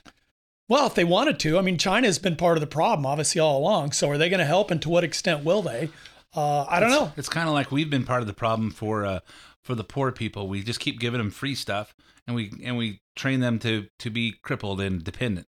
Well, 0.68 0.88
if 0.88 0.96
they 0.96 1.04
wanted 1.04 1.38
to, 1.42 1.60
I 1.60 1.62
mean, 1.62 1.78
China's 1.78 2.18
been 2.18 2.36
part 2.36 2.58
of 2.58 2.62
the 2.62 2.66
problem, 2.68 3.06
obviously, 3.06 3.40
all 3.40 3.60
along. 3.60 3.92
So, 3.92 4.10
are 4.10 4.18
they 4.18 4.30
going 4.30 4.40
to 4.40 4.46
help, 4.46 4.72
and 4.72 4.82
to 4.82 4.90
what 4.90 5.04
extent 5.04 5.44
will 5.44 5.62
they? 5.62 5.90
Uh, 6.36 6.64
I 6.66 6.80
don't 6.80 6.90
It's- 6.90 7.02
know. 7.08 7.12
It's 7.18 7.30
kind 7.30 7.48
of 7.48 7.54
like 7.54 7.72
we've 7.72 7.90
been 7.90 8.06
part 8.06 8.22
of 8.22 8.28
the 8.28 8.34
problem 8.34 8.72
for 8.72 9.06
uh, 9.06 9.20
for 9.62 9.76
the 9.76 9.84
poor 9.84 10.12
people. 10.12 10.48
We 10.48 10.62
just 10.64 10.80
keep 10.80 11.00
giving 11.00 11.18
them 11.20 11.32
free 11.32 11.56
stuff, 11.56 11.96
and 12.28 12.36
we 12.36 12.52
and 12.64 12.78
we 12.78 13.02
train 13.16 13.40
them 13.40 13.60
to 13.60 13.88
to 14.00 14.10
be 14.10 14.34
crippled 14.42 14.82
and 14.82 15.04
dependent, 15.04 15.48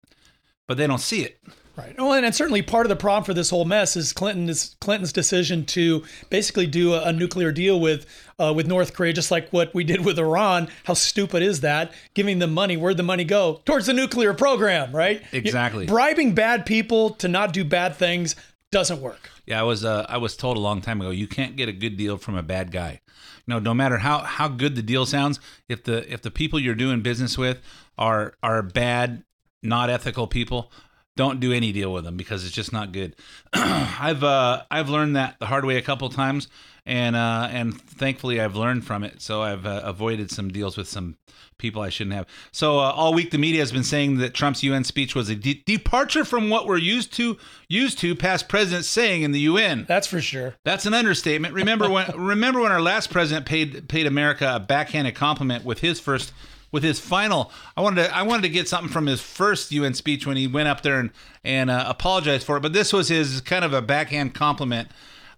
but 0.67 0.77
they 0.77 0.87
don't 0.87 0.99
see 1.01 1.21
it. 1.23 1.39
Right. 1.75 1.95
Well, 1.97 2.13
and, 2.13 2.23
and 2.23 2.35
certainly 2.35 2.61
part 2.61 2.85
of 2.85 2.91
the 2.91 2.95
problem 2.95 3.23
for 3.23 3.33
this 3.33 3.49
whole 3.49 3.65
mess 3.65 3.95
is 3.95 4.13
Clinton's 4.13 4.75
Clinton's 4.79 5.11
decision 5.11 5.65
to 5.67 6.03
basically 6.29 6.67
do 6.67 6.93
a, 6.93 7.05
a 7.05 7.11
nuclear 7.11 7.51
deal 7.51 7.79
with 7.79 8.05
uh, 8.39 8.53
with 8.55 8.67
North 8.67 8.93
Korea, 8.93 9.11
just 9.11 9.31
like 9.31 9.49
what 9.49 9.73
we 9.73 9.83
did 9.83 10.05
with 10.05 10.19
Iran. 10.19 10.67
How 10.83 10.93
stupid 10.93 11.41
is 11.41 11.61
that? 11.61 11.91
Giving 12.13 12.37
them 12.37 12.53
money, 12.53 12.77
where'd 12.77 12.97
the 12.97 13.01
money 13.01 13.23
go? 13.23 13.61
Towards 13.65 13.87
the 13.87 13.93
nuclear 13.93 14.35
program, 14.35 14.95
right? 14.95 15.23
Exactly. 15.31 15.85
You- 15.85 15.87
bribing 15.89 16.35
bad 16.35 16.67
people 16.67 17.09
to 17.15 17.27
not 17.27 17.53
do 17.53 17.63
bad 17.63 17.95
things 17.95 18.35
doesn't 18.73 19.01
work. 19.01 19.29
Yeah, 19.45 19.59
I 19.59 19.63
was 19.63 19.85
uh, 19.85 20.05
I 20.09 20.17
was 20.17 20.35
told 20.35 20.57
a 20.57 20.59
long 20.59 20.81
time 20.81 20.99
ago 20.99 21.11
you 21.11 21.27
can't 21.27 21.55
get 21.55 21.69
a 21.69 21.73
good 21.73 21.95
deal 21.95 22.17
from 22.17 22.35
a 22.35 22.43
bad 22.43 22.71
guy. 22.71 23.01
You 23.45 23.53
know, 23.53 23.59
no 23.59 23.73
matter 23.73 23.99
how 23.99 24.19
how 24.19 24.47
good 24.49 24.75
the 24.75 24.81
deal 24.81 25.05
sounds, 25.05 25.39
if 25.69 25.83
the 25.83 26.11
if 26.11 26.21
the 26.21 26.31
people 26.31 26.59
you're 26.59 26.75
doing 26.75 27.01
business 27.01 27.37
with 27.37 27.61
are 27.97 28.33
are 28.43 28.61
bad, 28.61 29.23
not 29.61 29.89
ethical 29.89 30.27
people, 30.27 30.71
don't 31.15 31.39
do 31.39 31.53
any 31.53 31.71
deal 31.71 31.93
with 31.93 32.03
them 32.03 32.17
because 32.17 32.45
it's 32.45 32.55
just 32.55 32.73
not 32.73 32.91
good. 32.91 33.15
I've 33.53 34.23
uh, 34.23 34.63
I've 34.71 34.89
learned 34.89 35.15
that 35.15 35.39
the 35.39 35.45
hard 35.45 35.65
way 35.65 35.77
a 35.77 35.81
couple 35.81 36.09
times, 36.09 36.47
and 36.85 37.15
uh, 37.15 37.47
and 37.51 37.79
thankfully 37.81 38.41
I've 38.41 38.55
learned 38.55 38.85
from 38.85 39.03
it. 39.03 39.21
So 39.21 39.41
I've 39.41 39.65
uh, 39.65 39.81
avoided 39.83 40.31
some 40.31 40.49
deals 40.49 40.77
with 40.77 40.87
some 40.87 41.17
people 41.57 41.81
I 41.81 41.89
shouldn't 41.89 42.15
have. 42.15 42.27
So 42.51 42.79
uh, 42.79 42.91
all 42.91 43.13
week 43.13 43.31
the 43.31 43.37
media 43.37 43.61
has 43.61 43.71
been 43.71 43.83
saying 43.83 44.17
that 44.17 44.33
Trump's 44.33 44.63
UN 44.63 44.83
speech 44.83 45.15
was 45.15 45.29
a 45.29 45.35
de- 45.35 45.63
departure 45.65 46.25
from 46.25 46.49
what 46.49 46.67
we're 46.67 46.77
used 46.77 47.13
to 47.13 47.37
used 47.69 47.99
to 47.99 48.15
past 48.15 48.49
presidents 48.49 48.87
saying 48.87 49.21
in 49.21 49.31
the 49.31 49.39
UN. 49.41 49.85
That's 49.87 50.07
for 50.07 50.19
sure. 50.19 50.55
That's 50.65 50.85
an 50.85 50.93
understatement. 50.93 51.53
Remember 51.53 51.89
when 51.89 52.11
remember 52.17 52.59
when 52.61 52.71
our 52.71 52.81
last 52.81 53.11
president 53.11 53.45
paid 53.45 53.87
paid 53.87 54.05
America 54.05 54.51
a 54.55 54.59
backhanded 54.59 55.15
compliment 55.15 55.63
with 55.63 55.79
his 55.79 55.99
first 55.99 56.33
with 56.71 56.83
his 56.83 56.99
final 56.99 57.51
I 57.77 57.81
wanted 57.81 58.03
to 58.03 58.15
I 58.15 58.23
wanted 58.23 58.41
to 58.43 58.49
get 58.49 58.67
something 58.67 58.91
from 58.91 59.05
his 59.05 59.21
first 59.21 59.71
UN 59.71 59.93
speech 59.93 60.27
when 60.27 60.35
he 60.35 60.47
went 60.47 60.67
up 60.67 60.81
there 60.81 60.99
and 60.99 61.11
and 61.45 61.69
uh, 61.69 61.85
apologized 61.87 62.45
for 62.45 62.57
it, 62.57 62.61
but 62.61 62.73
this 62.73 62.91
was 62.91 63.07
his 63.07 63.39
kind 63.41 63.63
of 63.63 63.73
a 63.73 63.81
backhand 63.81 64.33
compliment 64.33 64.89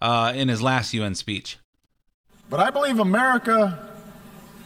uh, 0.06 0.32
in 0.36 0.50
his 0.50 0.62
last 0.62 0.94
UN 0.94 1.16
speech. 1.16 1.58
But 2.48 2.60
I 2.60 2.70
believe 2.70 3.00
America 3.00 3.90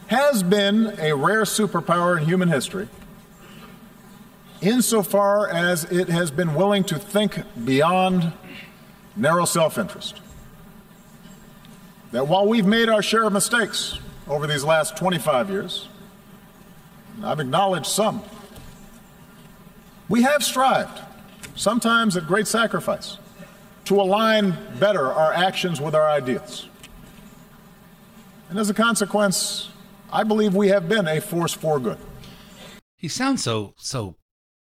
has 0.08 0.42
been 0.42 0.94
a 0.98 1.14
rare 1.14 1.44
superpower 1.44 2.18
in 2.18 2.26
human 2.26 2.50
history 2.50 2.88
insofar 4.60 5.48
as 5.48 5.84
it 5.84 6.10
has 6.10 6.30
been 6.30 6.54
willing 6.54 6.84
to 6.84 6.98
think 6.98 7.38
beyond 7.64 8.34
narrow 9.16 9.46
self 9.46 9.78
interest. 9.78 10.20
That 12.12 12.28
while 12.28 12.46
we've 12.46 12.66
made 12.66 12.90
our 12.90 13.00
share 13.00 13.24
of 13.24 13.32
mistakes 13.32 13.98
over 14.28 14.46
these 14.46 14.62
last 14.62 14.98
25 14.98 15.48
years, 15.48 15.88
I've 17.24 17.40
acknowledged 17.40 17.86
some, 17.86 18.22
we 20.06 20.20
have 20.22 20.44
strived, 20.44 21.00
sometimes 21.54 22.18
at 22.18 22.26
great 22.26 22.46
sacrifice, 22.46 23.16
to 23.90 24.00
align 24.00 24.56
better 24.78 25.12
our 25.12 25.32
actions 25.34 25.80
with 25.80 25.96
our 25.96 26.08
ideals. 26.08 26.68
And 28.48 28.56
as 28.56 28.70
a 28.70 28.74
consequence, 28.74 29.68
I 30.12 30.22
believe 30.22 30.54
we 30.54 30.68
have 30.68 30.88
been 30.88 31.08
a 31.08 31.20
force 31.20 31.52
for 31.52 31.80
good. 31.80 31.98
He 32.96 33.08
sounds 33.08 33.42
so 33.42 33.74
so 33.78 34.14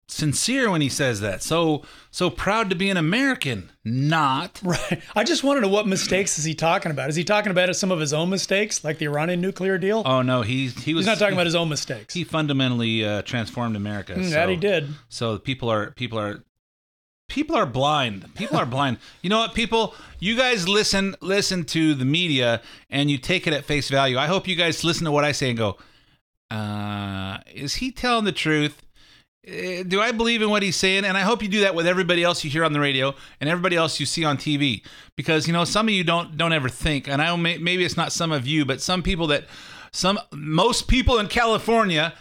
sincere 0.07 0.71
when 0.71 0.81
he 0.81 0.89
says 0.89 1.21
that. 1.21 1.43
So 1.43 1.83
so 2.11 2.31
proud 2.31 2.71
to 2.71 2.75
be 2.75 2.89
an 2.89 2.97
American. 2.97 3.71
Not 3.85 4.63
right. 4.63 5.03
I 5.15 5.25
just 5.25 5.45
want 5.45 5.59
to 5.59 5.61
know 5.61 5.69
what 5.69 5.87
mistakes 5.87 6.39
is 6.39 6.45
he 6.47 6.55
talking 6.55 6.91
about? 6.91 7.11
Is 7.11 7.17
he 7.17 7.25
talking 7.25 7.51
about 7.51 7.77
some 7.77 7.93
of 7.93 8.01
his 8.01 8.15
own 8.15 8.31
mistakes, 8.31 8.83
like 8.83 8.97
the 8.97 9.05
Iranian 9.05 9.43
nuclear 9.43 9.77
deal? 9.77 10.05
Oh 10.07 10.23
no, 10.23 10.41
he 10.41 10.69
he 10.69 10.95
was 10.95 11.05
He's 11.05 11.07
not 11.07 11.19
talking 11.19 11.35
about 11.35 11.45
his 11.45 11.55
own 11.55 11.69
mistakes. 11.69 12.15
He 12.15 12.25
fundamentally 12.25 13.05
uh, 13.05 13.21
transformed 13.23 13.77
America. 13.77 14.15
Mm, 14.15 14.31
that 14.31 14.49
he 14.49 14.57
did. 14.57 14.89
So 15.11 15.37
people 15.37 15.69
are 15.71 15.91
people 15.91 16.19
are 16.19 16.45
people 17.29 17.55
are 17.57 17.67
blind. 17.67 18.35
People 18.35 18.57
are 18.57 18.67
blind. 18.67 18.99
You 19.23 19.31
know 19.31 19.39
what, 19.39 19.55
people? 19.55 19.95
You 20.21 20.37
guys 20.37 20.69
listen 20.69 21.15
listen 21.21 21.65
to 21.67 21.95
the 21.95 22.05
media 22.05 22.63
and 22.89 23.11
you 23.11 23.19
take 23.19 23.47
it 23.47 23.53
at 23.53 23.65
face 23.65 23.89
value. 23.91 24.17
I 24.19 24.27
hope 24.27 24.49
you 24.49 24.57
guys 24.57 24.85
listen 24.85 25.05
to 25.05 25.11
what 25.11 25.25
I 25.25 25.33
say 25.33 25.51
and 25.51 25.59
go, 25.59 25.77
uh, 26.51 27.39
is 27.53 27.77
he 27.77 27.91
telling 27.93 28.25
the 28.25 28.33
truth? 28.33 28.83
Uh, 29.47 29.83
Do 29.87 30.01
I 30.01 30.13
believe 30.13 30.41
in 30.41 30.51
what 30.51 30.63
he's 30.63 30.77
saying? 30.77 31.05
And 31.05 31.17
I 31.17 31.23
hope 31.23 31.43
you 31.43 31.49
do 31.49 31.61
that 31.61 31.75
with 31.75 31.87
everybody 31.87 32.23
else 32.23 32.43
you 32.45 32.51
hear 32.51 32.65
on 32.65 32.73
the 32.73 32.81
radio 32.81 33.15
and 33.41 33.51
everybody 33.51 33.77
else 33.77 34.01
you 34.01 34.07
see 34.07 34.25
on 34.25 34.37
TV, 34.37 34.83
because 35.17 35.47
you 35.47 35.53
know 35.53 35.65
some 35.65 35.89
of 35.89 35.95
you 35.95 36.05
don't 36.05 36.37
don't 36.37 36.53
ever 36.53 36.69
think. 36.69 37.09
And 37.09 37.21
I 37.21 37.35
maybe 37.37 37.85
it's 37.85 37.97
not 37.97 38.13
some 38.13 38.33
of 38.33 38.47
you, 38.47 38.65
but 38.65 38.81
some 38.81 39.03
people 39.03 39.27
that 39.29 39.45
some 39.93 40.19
most 40.33 40.89
people 40.89 41.19
in 41.19 41.27
California 41.29 42.15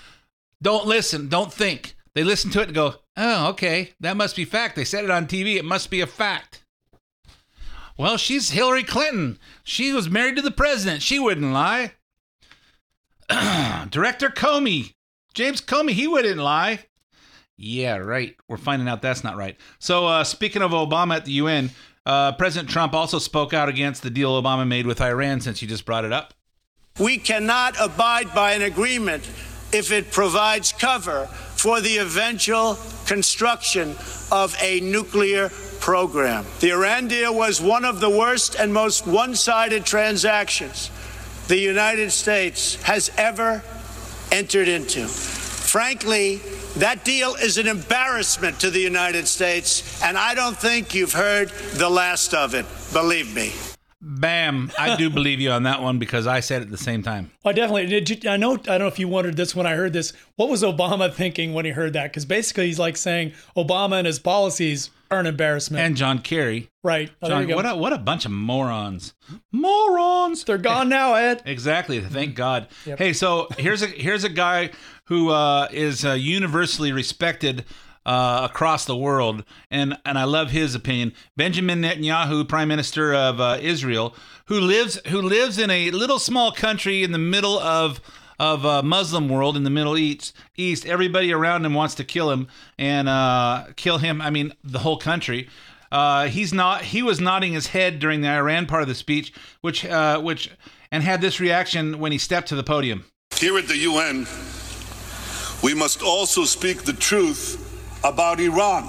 don't 0.62 0.86
listen, 0.88 1.28
don't 1.30 1.54
think. 1.54 1.96
They 2.18 2.24
listen 2.24 2.50
to 2.50 2.62
it 2.62 2.70
and 2.70 2.74
go, 2.74 2.96
"Oh, 3.16 3.50
okay, 3.50 3.94
that 4.00 4.18
must 4.18 4.36
be 4.36 4.44
fact. 4.44 4.76
They 4.76 4.86
said 4.86 5.04
it 5.04 5.12
on 5.12 5.28
TV. 5.28 5.58
It 5.58 5.64
must 5.64 5.92
be 5.92 6.02
a 6.02 6.08
fact." 6.08 6.64
Well, 7.96 8.18
she's 8.18 8.50
Hillary 8.50 8.82
Clinton. 8.84 9.38
She 9.64 9.94
was 9.94 10.10
married 10.10 10.36
to 10.38 10.42
the 10.42 10.50
president. 10.50 11.04
She 11.04 11.20
wouldn't 11.20 11.54
lie. 11.54 11.92
Director 13.92 14.30
Comey, 14.30 14.96
James 15.36 15.62
Comey, 15.62 15.92
he 15.92 16.08
wouldn't 16.08 16.40
lie. 16.40 16.86
Yeah, 17.56 17.98
right. 17.98 18.36
We're 18.48 18.58
finding 18.58 18.88
out 18.88 19.04
that's 19.04 19.24
not 19.24 19.38
right. 19.38 19.56
So, 19.78 20.08
uh, 20.08 20.24
speaking 20.24 20.64
of 20.64 20.72
Obama 20.72 21.18
at 21.18 21.26
the 21.26 21.34
UN, 21.34 21.70
uh, 22.04 22.32
President 22.32 22.68
Trump 22.68 22.96
also 22.96 23.20
spoke 23.20 23.54
out 23.54 23.70
against 23.70 24.02
the 24.02 24.10
deal 24.10 24.42
Obama 24.42 24.68
made 24.68 24.88
with 24.88 25.02
Iran, 25.02 25.40
since 25.40 25.62
you 25.62 25.68
just 25.68 25.86
brought 25.86 26.04
it 26.04 26.12
up. 26.12 26.34
We 27.00 27.20
cannot 27.20 27.76
abide 27.80 28.34
by 28.34 28.54
an 28.54 28.64
agreement 28.64 29.24
if 29.72 29.92
it 29.92 30.10
provides 30.10 30.72
cover 30.72 31.30
for 31.58 31.82
the 31.82 31.98
eventual 31.98 32.78
construction 33.06 33.96
of 34.32 34.56
a 34.62 34.80
nuclear 34.80 35.50
program. 35.80 36.46
The 36.60 36.72
Iran 36.72 37.08
deal 37.08 37.34
was 37.34 37.62
one 37.62 37.86
of 37.86 38.00
the 38.00 38.10
worst 38.10 38.56
and 38.56 38.74
most 38.74 39.08
one 39.08 39.36
sided 39.36 39.86
transactions 39.86 40.92
the 41.48 41.58
United 41.58 42.12
States 42.12 42.76
has 42.84 43.10
ever 43.18 43.64
entered 44.32 44.68
into. 44.68 45.08
Frankly, 45.08 46.38
that 46.78 47.06
deal 47.06 47.36
is 47.36 47.58
an 47.58 47.68
embarrassment 47.68 48.60
to 48.60 48.70
the 48.70 48.80
United 48.80 49.28
States, 49.28 50.02
and 50.04 50.18
I 50.18 50.36
don't 50.36 50.58
think 50.58 50.94
you've 50.94 51.14
heard 51.14 51.50
the 51.74 51.90
last 51.90 52.34
of 52.34 52.54
it. 52.54 52.66
Believe 52.94 53.34
me. 53.34 53.77
Bam! 54.00 54.72
I 54.78 54.96
do 54.96 55.10
believe 55.10 55.40
you 55.40 55.50
on 55.50 55.64
that 55.64 55.82
one 55.82 55.98
because 55.98 56.28
I 56.28 56.40
said 56.40 56.62
it 56.62 56.66
at 56.66 56.72
the 56.72 56.78
same 56.78 57.02
time. 57.02 57.32
Well, 57.44 57.52
I 57.52 57.56
definitely 57.56 57.88
did. 57.88 58.24
You, 58.24 58.30
I 58.30 58.38
know. 58.38 58.54
I 58.54 58.58
don't 58.58 58.80
know 58.80 58.88
if 58.88 59.00
you 59.00 59.08
wondered 59.08 59.38
this 59.38 59.56
when 59.56 59.66
I 59.66 59.76
heard 59.76 59.92
this. 59.94 60.14
What 60.36 60.50
was 60.50 60.62
Obama 60.62 61.12
thinking 61.12 61.54
when 61.54 61.66
he 61.66 61.72
heard 61.72 61.94
that? 61.94 62.12
Because 62.12 62.26
basically, 62.26 62.68
he's 62.68 62.78
like 62.78 62.96
saying 62.96 63.34
Obama 63.56 63.98
and 63.98 64.06
his 64.06 64.20
policies 64.20 64.92
are 65.10 65.20
an 65.20 65.26
embarrassment. 65.26 65.84
And 65.84 65.98
John 65.98 66.20
Kerry. 66.20 66.70
right. 66.84 67.10
Oh, 67.24 67.30
John, 67.30 67.50
what 67.50 67.66
a 67.66 67.76
what 67.76 67.92
a 67.92 67.98
bunch 67.98 68.26
of 68.26 68.32
morons. 68.32 69.16
Morons. 69.52 70.44
They're 70.44 70.60
gone 70.60 70.90
now, 70.90 71.16
Ed. 71.16 71.42
Exactly. 71.46 72.00
Thank 72.00 72.36
God. 72.36 72.68
Yep. 72.86 73.00
Hey, 73.00 73.14
so 73.14 73.48
here's 73.58 73.82
a 73.82 73.88
here's 73.88 74.24
a 74.24 74.30
guy 74.30 74.70
who 75.06 75.30
uh, 75.30 75.70
is 75.72 76.06
uh, 76.06 76.12
universally 76.12 76.92
respected 76.92 77.66
uh, 78.08 78.48
across 78.50 78.86
the 78.86 78.96
world, 78.96 79.44
and 79.70 79.98
and 80.06 80.18
I 80.18 80.24
love 80.24 80.52
his 80.52 80.74
opinion. 80.74 81.14
Benjamin 81.36 81.82
Netanyahu, 81.82 82.48
Prime 82.48 82.70
Minister 82.70 83.14
of 83.14 83.42
uh, 83.42 83.58
Israel, 83.62 84.16
who 84.46 84.60
lives 84.60 85.00
who 85.08 85.22
lives 85.22 85.60
in 85.60 85.70
a 85.70 85.92
little 85.92 86.18
small 86.18 86.54
country 86.54 87.04
in 87.04 87.12
the 87.12 87.18
middle 87.18 87.60
of 87.60 88.00
of 88.40 88.66
uh, 88.66 88.82
Muslim 88.82 89.28
world 89.28 89.58
in 89.58 89.64
the 89.64 89.70
Middle 89.70 89.98
East. 89.98 90.34
East, 90.56 90.86
everybody 90.86 91.34
around 91.34 91.66
him 91.66 91.74
wants 91.74 91.96
to 91.96 92.06
kill 92.06 92.32
him 92.32 92.48
and 92.80 93.10
uh, 93.10 93.66
kill 93.76 93.98
him. 93.98 94.22
I 94.22 94.30
mean, 94.30 94.54
the 94.64 94.80
whole 94.80 94.98
country. 94.98 95.50
Uh, 95.92 96.28
he's 96.28 96.54
not. 96.54 96.84
He 96.84 97.04
was 97.04 97.20
nodding 97.20 97.54
his 97.54 97.68
head 97.68 98.00
during 98.00 98.22
the 98.22 98.30
Iran 98.30 98.68
part 98.68 98.84
of 98.84 98.88
the 98.88 98.96
speech, 98.96 99.34
which, 99.62 99.86
uh, 99.86 100.20
which, 100.22 100.50
and 100.92 101.04
had 101.04 101.20
this 101.20 101.40
reaction 101.40 102.00
when 102.00 102.12
he 102.14 102.18
stepped 102.18 102.48
to 102.50 102.56
the 102.56 102.64
podium. 102.64 103.06
Here 103.36 103.58
at 103.58 103.68
the 103.68 103.78
UN, 103.78 104.28
we 105.62 105.74
must 105.74 106.02
also 106.02 106.46
speak 106.46 106.84
the 106.84 106.94
truth 106.94 107.67
about 108.08 108.40
Iran, 108.40 108.86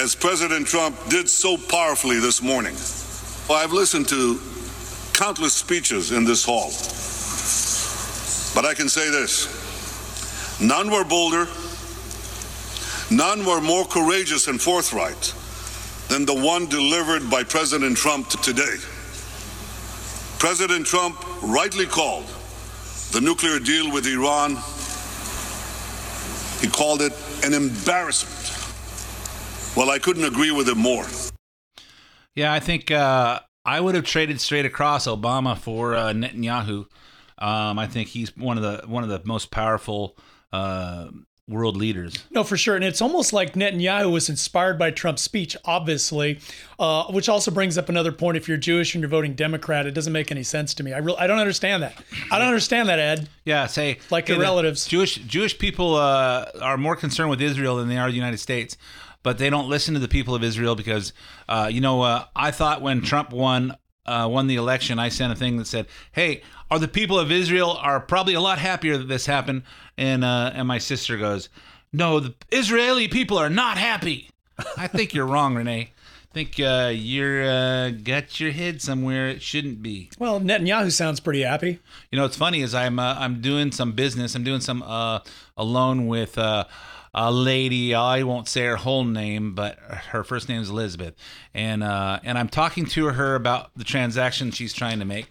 as 0.00 0.14
President 0.14 0.64
Trump 0.64 0.96
did 1.08 1.28
so 1.28 1.56
powerfully 1.56 2.20
this 2.20 2.40
morning. 2.40 2.74
Well, 3.48 3.58
I've 3.58 3.72
listened 3.72 4.08
to 4.10 4.38
countless 5.12 5.54
speeches 5.54 6.12
in 6.12 6.24
this 6.24 6.44
hall, 6.44 6.70
but 8.54 8.64
I 8.64 8.74
can 8.74 8.88
say 8.88 9.10
this. 9.10 9.48
None 10.60 10.88
were 10.88 11.04
bolder, 11.04 11.48
none 13.10 13.44
were 13.44 13.60
more 13.60 13.84
courageous 13.84 14.46
and 14.46 14.60
forthright 14.60 15.34
than 16.08 16.24
the 16.24 16.34
one 16.34 16.66
delivered 16.66 17.28
by 17.28 17.42
President 17.42 17.96
Trump 17.96 18.28
today. 18.40 18.76
President 20.38 20.86
Trump 20.86 21.16
rightly 21.42 21.86
called 21.86 22.26
the 23.10 23.20
nuclear 23.20 23.58
deal 23.58 23.90
with 23.92 24.06
Iran, 24.06 24.50
he 26.60 26.68
called 26.68 27.02
it 27.02 27.12
an 27.44 27.54
embarrassment. 27.54 28.56
Well, 29.76 29.90
I 29.90 29.98
couldn't 29.98 30.24
agree 30.24 30.50
with 30.50 30.68
him 30.68 30.78
more. 30.78 31.06
Yeah, 32.34 32.52
I 32.52 32.60
think 32.60 32.90
uh, 32.90 33.40
I 33.64 33.80
would 33.80 33.94
have 33.94 34.04
traded 34.04 34.40
straight 34.40 34.64
across 34.64 35.06
Obama 35.06 35.56
for 35.56 35.94
uh, 35.94 36.12
Netanyahu. 36.12 36.86
Um, 37.38 37.78
I 37.78 37.86
think 37.86 38.08
he's 38.08 38.36
one 38.36 38.58
of 38.58 38.62
the 38.62 38.86
one 38.86 39.02
of 39.02 39.08
the 39.08 39.22
most 39.24 39.50
powerful 39.50 40.16
uh, 40.52 41.08
world 41.50 41.76
leaders. 41.76 42.16
No, 42.30 42.44
for 42.44 42.56
sure. 42.56 42.76
And 42.76 42.84
it's 42.84 43.02
almost 43.02 43.32
like 43.32 43.54
Netanyahu 43.54 44.10
was 44.10 44.28
inspired 44.28 44.78
by 44.78 44.90
Trump's 44.90 45.22
speech, 45.22 45.56
obviously, 45.64 46.38
uh, 46.78 47.04
which 47.10 47.28
also 47.28 47.50
brings 47.50 47.76
up 47.76 47.88
another 47.88 48.12
point. 48.12 48.36
If 48.36 48.48
you're 48.48 48.56
Jewish 48.56 48.94
and 48.94 49.02
you're 49.02 49.10
voting 49.10 49.34
Democrat, 49.34 49.86
it 49.86 49.90
doesn't 49.90 50.12
make 50.12 50.30
any 50.30 50.44
sense 50.44 50.72
to 50.74 50.82
me. 50.82 50.92
I 50.92 50.98
really, 50.98 51.18
I 51.18 51.26
don't 51.26 51.38
understand 51.38 51.82
that. 51.82 52.02
I 52.30 52.38
don't 52.38 52.48
understand 52.48 52.88
that, 52.88 52.98
Ed. 52.98 53.28
Yeah, 53.44 53.66
say 53.66 53.98
like 54.10 54.28
hey, 54.28 54.34
your 54.34 54.42
relatives. 54.42 54.86
Jewish 54.86 55.16
Jewish 55.16 55.58
people 55.58 55.96
uh, 55.96 56.46
are 56.62 56.78
more 56.78 56.96
concerned 56.96 57.30
with 57.30 57.42
Israel 57.42 57.76
than 57.76 57.88
they 57.88 57.98
are 57.98 58.08
the 58.08 58.16
United 58.16 58.38
States, 58.38 58.76
but 59.22 59.38
they 59.38 59.50
don't 59.50 59.68
listen 59.68 59.94
to 59.94 60.00
the 60.00 60.08
people 60.08 60.34
of 60.34 60.44
Israel 60.44 60.76
because, 60.76 61.12
uh, 61.48 61.68
you 61.70 61.80
know, 61.80 62.02
uh, 62.02 62.24
I 62.34 62.52
thought 62.52 62.80
when 62.80 63.02
Trump 63.02 63.32
won 63.32 63.76
uh, 64.06 64.28
won 64.30 64.46
the 64.46 64.56
election, 64.56 64.98
I 64.98 65.08
sent 65.08 65.32
a 65.32 65.36
thing 65.36 65.56
that 65.58 65.66
said, 65.66 65.86
"Hey, 66.12 66.42
are 66.70 66.78
the 66.78 66.88
people 66.88 67.18
of 67.18 67.30
Israel 67.30 67.72
are 67.72 68.00
probably 68.00 68.34
a 68.34 68.40
lot 68.40 68.58
happier 68.58 68.96
that 68.98 69.08
this 69.08 69.26
happened?" 69.26 69.62
And 69.96 70.24
uh, 70.24 70.52
and 70.54 70.66
my 70.66 70.78
sister 70.78 71.16
goes, 71.16 71.48
"No, 71.92 72.20
the 72.20 72.34
Israeli 72.50 73.08
people 73.08 73.38
are 73.38 73.50
not 73.50 73.78
happy." 73.78 74.30
I 74.76 74.86
think 74.86 75.14
you're 75.14 75.26
wrong, 75.26 75.54
Renee. 75.54 75.92
I 76.30 76.32
think 76.32 76.60
uh, 76.60 76.92
you're 76.94 77.42
uh, 77.42 77.90
got 77.90 78.38
your 78.38 78.52
head 78.52 78.80
somewhere 78.80 79.28
it 79.28 79.42
shouldn't 79.42 79.82
be. 79.82 80.10
Well, 80.18 80.40
Netanyahu 80.40 80.92
sounds 80.92 81.18
pretty 81.18 81.42
happy. 81.42 81.80
You 82.10 82.16
know, 82.16 82.22
what's 82.22 82.36
funny 82.36 82.60
is 82.62 82.74
I'm 82.74 82.98
uh, 83.00 83.16
I'm 83.18 83.40
doing 83.40 83.72
some 83.72 83.92
business. 83.92 84.36
I'm 84.36 84.44
doing 84.44 84.60
some 84.60 84.82
uh, 84.84 85.20
alone 85.56 86.06
with 86.06 86.38
uh, 86.38 86.64
a 87.14 87.32
lady. 87.32 87.94
I 87.94 88.22
won't 88.22 88.48
say 88.48 88.64
her 88.66 88.76
whole 88.76 89.04
name, 89.04 89.54
but 89.54 89.78
her 89.78 90.24
first 90.24 90.48
name 90.48 90.60
is 90.60 90.70
Elizabeth, 90.70 91.14
and 91.54 91.82
uh, 91.82 92.20
and 92.22 92.38
I'm 92.38 92.48
talking 92.48 92.86
to 92.86 93.06
her 93.06 93.34
about 93.34 93.70
the 93.76 93.84
transaction 93.84 94.50
she's 94.50 94.72
trying 94.72 94.98
to 95.00 95.04
make. 95.04 95.28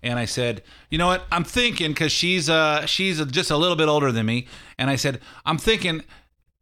And 0.00 0.16
I 0.18 0.26
said, 0.26 0.62
you 0.90 0.98
know 0.98 1.08
what? 1.08 1.24
I'm 1.32 1.42
thinking 1.42 1.90
because 1.90 2.12
she's 2.12 2.48
uh 2.48 2.86
she's 2.86 3.24
just 3.26 3.50
a 3.50 3.56
little 3.56 3.76
bit 3.76 3.88
older 3.88 4.12
than 4.12 4.26
me, 4.26 4.46
and 4.78 4.88
I 4.90 4.96
said, 4.96 5.20
I'm 5.44 5.58
thinking 5.58 6.04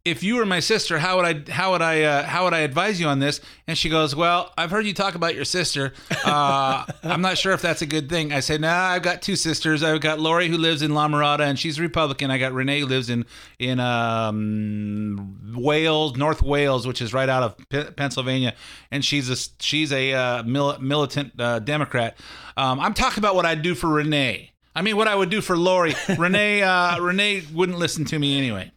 if 0.07 0.23
you 0.23 0.35
were 0.37 0.45
my 0.45 0.61
sister, 0.61 0.97
how 0.97 1.17
would 1.17 1.25
I 1.25 1.51
how 1.51 1.71
would 1.71 1.81
I 1.81 2.03
uh, 2.03 2.23
how 2.23 2.45
would 2.45 2.53
I 2.53 2.59
advise 2.59 2.99
you 2.99 3.07
on 3.07 3.19
this? 3.19 3.41
And 3.67 3.77
she 3.77 3.89
goes, 3.89 4.15
"Well, 4.15 4.53
I've 4.57 4.71
heard 4.71 4.85
you 4.85 4.93
talk 4.93 5.15
about 5.15 5.35
your 5.35 5.45
sister. 5.45 5.93
Uh, 6.23 6.85
I'm 7.03 7.21
not 7.21 7.37
sure 7.37 7.51
if 7.51 7.61
that's 7.61 7.81
a 7.81 7.85
good 7.85 8.09
thing." 8.09 8.31
I 8.31 8.39
said, 8.39 8.61
"Nah, 8.61 8.73
I've 8.73 9.03
got 9.03 9.21
two 9.21 9.35
sisters. 9.35 9.83
I've 9.83 10.01
got 10.01 10.19
Lori 10.19 10.47
who 10.47 10.57
lives 10.57 10.81
in 10.81 10.93
La 10.93 11.07
Mirada 11.07 11.41
and 11.41 11.59
she's 11.59 11.79
Republican. 11.79 12.31
I 12.31 12.37
got 12.37 12.53
Renee 12.53 12.79
who 12.79 12.85
lives 12.85 13.09
in 13.09 13.25
in 13.59 13.79
um, 13.79 15.53
Wales, 15.55 16.15
North 16.15 16.41
Wales, 16.41 16.87
which 16.87 17.01
is 17.01 17.13
right 17.13 17.29
out 17.29 17.43
of 17.43 17.57
P- 17.69 17.91
Pennsylvania, 17.91 18.55
and 18.91 19.03
she's 19.03 19.29
a 19.29 19.35
she's 19.59 19.91
a 19.91 20.13
uh, 20.13 20.43
mil- 20.43 20.79
militant 20.79 21.39
uh, 21.39 21.59
Democrat. 21.59 22.17
Um, 22.55 22.79
I'm 22.79 22.93
talking 22.93 23.19
about 23.19 23.35
what 23.35 23.45
I'd 23.45 23.61
do 23.61 23.75
for 23.75 23.87
Renee. 23.87 24.51
I 24.73 24.83
mean, 24.83 24.95
what 24.95 25.07
I 25.07 25.15
would 25.15 25.29
do 25.29 25.41
for 25.41 25.57
Lori. 25.57 25.95
Renee 26.17 26.61
uh, 26.61 26.99
Renee 27.01 27.43
wouldn't 27.53 27.77
listen 27.77 28.05
to 28.05 28.17
me 28.17 28.37
anyway." 28.37 28.71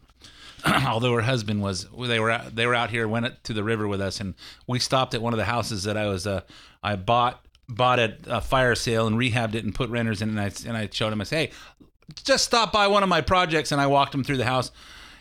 although 0.87 1.13
her 1.13 1.21
husband 1.21 1.61
was 1.61 1.87
they 1.97 2.19
were 2.19 2.31
out, 2.31 2.55
they 2.55 2.65
were 2.65 2.75
out 2.75 2.89
here 2.89 3.07
went 3.07 3.43
to 3.43 3.53
the 3.53 3.63
river 3.63 3.87
with 3.87 4.01
us 4.01 4.19
and 4.19 4.35
we 4.67 4.79
stopped 4.79 5.13
at 5.13 5.21
one 5.21 5.33
of 5.33 5.37
the 5.37 5.45
houses 5.45 5.83
that 5.83 5.97
I 5.97 6.07
was 6.07 6.27
uh 6.27 6.41
I 6.83 6.95
bought 6.95 7.43
bought 7.67 7.99
at 7.99 8.19
a 8.27 8.41
fire 8.41 8.75
sale 8.75 9.07
and 9.07 9.17
rehabbed 9.17 9.55
it 9.55 9.63
and 9.63 9.73
put 9.73 9.89
renters 9.89 10.21
in 10.21 10.29
and 10.29 10.39
I 10.39 10.51
and 10.67 10.77
I 10.77 10.89
showed 10.91 11.13
him 11.13 11.21
I 11.21 11.23
said 11.23 11.49
hey 11.49 11.51
just 12.23 12.45
stop 12.45 12.71
by 12.71 12.87
one 12.87 13.03
of 13.03 13.09
my 13.09 13.21
projects 13.21 13.71
and 13.71 13.79
I 13.79 13.87
walked 13.87 14.13
him 14.13 14.23
through 14.23 14.37
the 14.37 14.45
house 14.45 14.71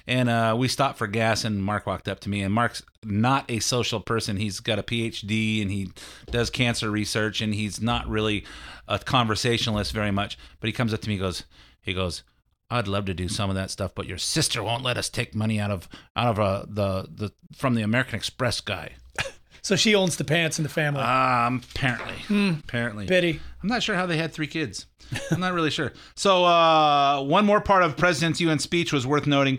and 0.07 0.29
uh, 0.29 0.57
we 0.59 0.67
stopped 0.67 0.99
for 0.99 1.07
gas 1.07 1.45
and 1.45 1.63
Mark 1.63 1.87
walked 1.87 2.09
up 2.09 2.21
to 2.21 2.29
me 2.29 2.43
and 2.43 2.53
Mark's 2.53 2.83
not 3.05 3.45
a 3.49 3.61
social 3.61 4.01
person 4.01 4.37
he's 4.37 4.61
got 4.61 4.79
a 4.79 4.83
PhD 4.83 5.63
and 5.63 5.71
he 5.71 5.91
does 6.31 6.51
cancer 6.51 6.91
research 6.91 7.41
and 7.41 7.55
he's 7.55 7.81
not 7.81 8.09
really 8.09 8.45
a 8.89 8.99
conversationalist 8.99 9.93
very 9.93 10.11
much 10.11 10.37
but 10.59 10.67
he 10.67 10.73
comes 10.73 10.93
up 10.93 11.01
to 11.03 11.09
me 11.09 11.15
he 11.15 11.21
goes 11.21 11.45
he 11.81 11.95
goes 11.95 12.25
I'd 12.71 12.87
love 12.89 13.05
to 13.07 13.15
do 13.15 13.29
some 13.29 13.51
of 13.51 13.57
that 13.57 13.71
stuff, 13.71 13.93
but 13.95 14.07
your 14.07 14.19
sister 14.19 14.63
won't 14.63 14.85
let 14.85 14.97
us 14.97 15.09
take 15.09 15.35
money 15.35 15.59
out 15.59 15.71
of 15.71 15.89
out 16.17 16.29
of 16.29 16.39
uh, 16.39 16.65
the 16.69 17.09
the 17.13 17.33
from 17.55 17.75
the 17.75 17.83
American 17.83 18.17
Express 18.17 18.61
guy. 18.61 18.93
So 19.63 19.77
she 19.77 19.95
owns 19.95 20.17
the 20.17 20.25
pants 20.25 20.59
in 20.59 20.63
the 20.63 20.71
family. 20.71 21.03
Um, 21.03 21.61
apparently, 21.75 22.57
apparently. 22.65 23.07
Pity. 23.07 23.41
I'm 23.63 23.69
not 23.69 23.83
sure 23.83 23.95
how 23.95 24.07
they 24.07 24.17
had 24.17 24.33
three 24.33 24.47
kids. 24.47 24.87
I'm 25.31 25.39
not 25.41 25.53
really 25.53 25.71
sure. 25.79 25.93
So 26.15 26.47
uh, 26.47 27.23
one 27.23 27.45
more 27.45 27.61
part 27.61 27.83
of 27.83 27.95
President's 27.97 28.41
UN 28.41 28.59
speech 28.59 28.91
was 28.91 29.07
worth 29.07 29.27
noting: 29.27 29.59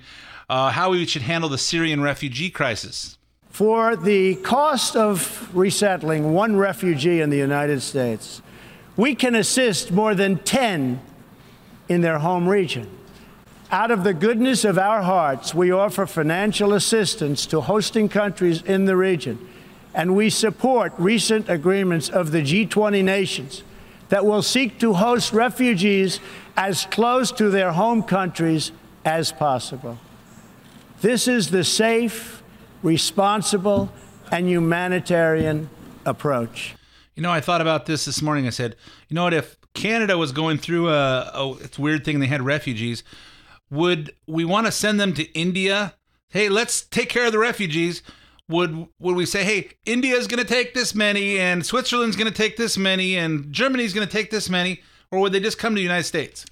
uh, 0.50 0.72
how 0.72 0.90
we 0.90 1.06
should 1.06 1.22
handle 1.22 1.50
the 1.50 1.60
Syrian 1.60 2.02
refugee 2.02 2.50
crisis. 2.50 3.20
For 3.50 3.96
the 3.96 4.36
cost 4.38 4.96
of 4.96 5.54
resettling 5.54 6.34
one 6.34 6.56
refugee 6.56 7.22
in 7.22 7.30
the 7.30 7.38
United 7.38 7.82
States, 7.82 8.42
we 8.96 9.14
can 9.14 9.36
assist 9.36 9.92
more 9.92 10.16
than 10.16 10.38
10 10.40 11.02
in 11.90 12.02
their 12.02 12.20
home 12.20 12.48
region. 12.48 12.90
Out 13.72 13.90
of 13.90 14.04
the 14.04 14.14
goodness 14.14 14.66
of 14.66 14.78
our 14.78 15.02
hearts, 15.02 15.56
we 15.56 15.72
offer 15.72 16.06
financial 16.06 16.74
assistance 16.74 17.46
to 17.46 17.62
hosting 17.62 18.10
countries 18.10 18.62
in 18.64 18.84
the 18.84 18.98
region, 18.98 19.48
and 19.94 20.14
we 20.14 20.30
support 20.30 20.92
recent 20.98 21.48
agreements 21.48 22.10
of 22.10 22.32
the 22.32 22.42
G20 22.42 23.02
nations 23.02 23.64
that 24.10 24.26
will 24.26 24.42
seek 24.42 24.78
to 24.80 24.92
host 24.96 25.32
refugees 25.32 26.20
as 26.58 26.86
close 26.88 27.32
to 27.32 27.50
their 27.50 27.72
home 27.72 28.04
countries 28.04 28.74
as 29.06 29.32
possible. 29.32 29.98
This 31.00 31.30
is 31.30 31.50
the 31.50 31.64
safe, 31.64 32.44
responsible, 32.84 33.90
and 34.34 34.50
humanitarian 34.50 35.70
approach. 36.06 36.76
You 37.16 37.24
know, 37.24 37.32
I 37.32 37.40
thought 37.40 37.62
about 37.62 37.86
this 37.86 38.04
this 38.04 38.22
morning. 38.22 38.48
I 38.48 38.50
said, 38.50 38.76
you 39.08 39.16
know 39.16 39.24
what? 39.24 39.34
If 39.34 39.56
Canada 39.74 40.18
was 40.18 40.34
going 40.34 40.58
through 40.58 40.90
a, 40.90 41.32
a 41.34 41.70
weird 41.80 42.04
thing, 42.04 42.20
they 42.20 42.28
had 42.28 42.42
refugees. 42.42 43.06
Would 43.72 44.14
we 44.28 44.46
want 44.46 44.68
to 44.68 44.72
send 44.72 45.00
them 45.00 45.14
to 45.14 45.24
India? 45.32 45.96
Hey, 46.30 46.50
let's 46.50 46.82
take 46.84 47.10
care 47.10 47.26
of 47.26 47.32
the 47.32 47.40
refugees. 47.40 48.04
Would 48.50 48.88
would 49.00 49.16
we 49.16 49.26
say, 49.26 49.46
hey, 49.46 49.70
India's 49.86 50.28
going 50.28 50.44
to 50.44 50.48
take 50.48 50.74
this 50.74 50.94
many, 50.94 51.40
and 51.40 51.66
Switzerland's 51.66 52.18
going 52.18 52.32
to 52.32 52.38
take 52.38 52.58
this 52.58 52.78
many, 52.78 53.18
and 53.18 53.52
Germany's 53.52 53.94
going 53.94 54.06
to 54.06 54.12
take 54.12 54.30
this 54.30 54.50
many, 54.50 54.82
or 55.10 55.20
would 55.20 55.32
they 55.32 55.40
just 55.40 55.58
come 55.58 55.74
to 55.74 55.80
the 55.80 55.84
United 55.84 56.04
States? 56.04 56.46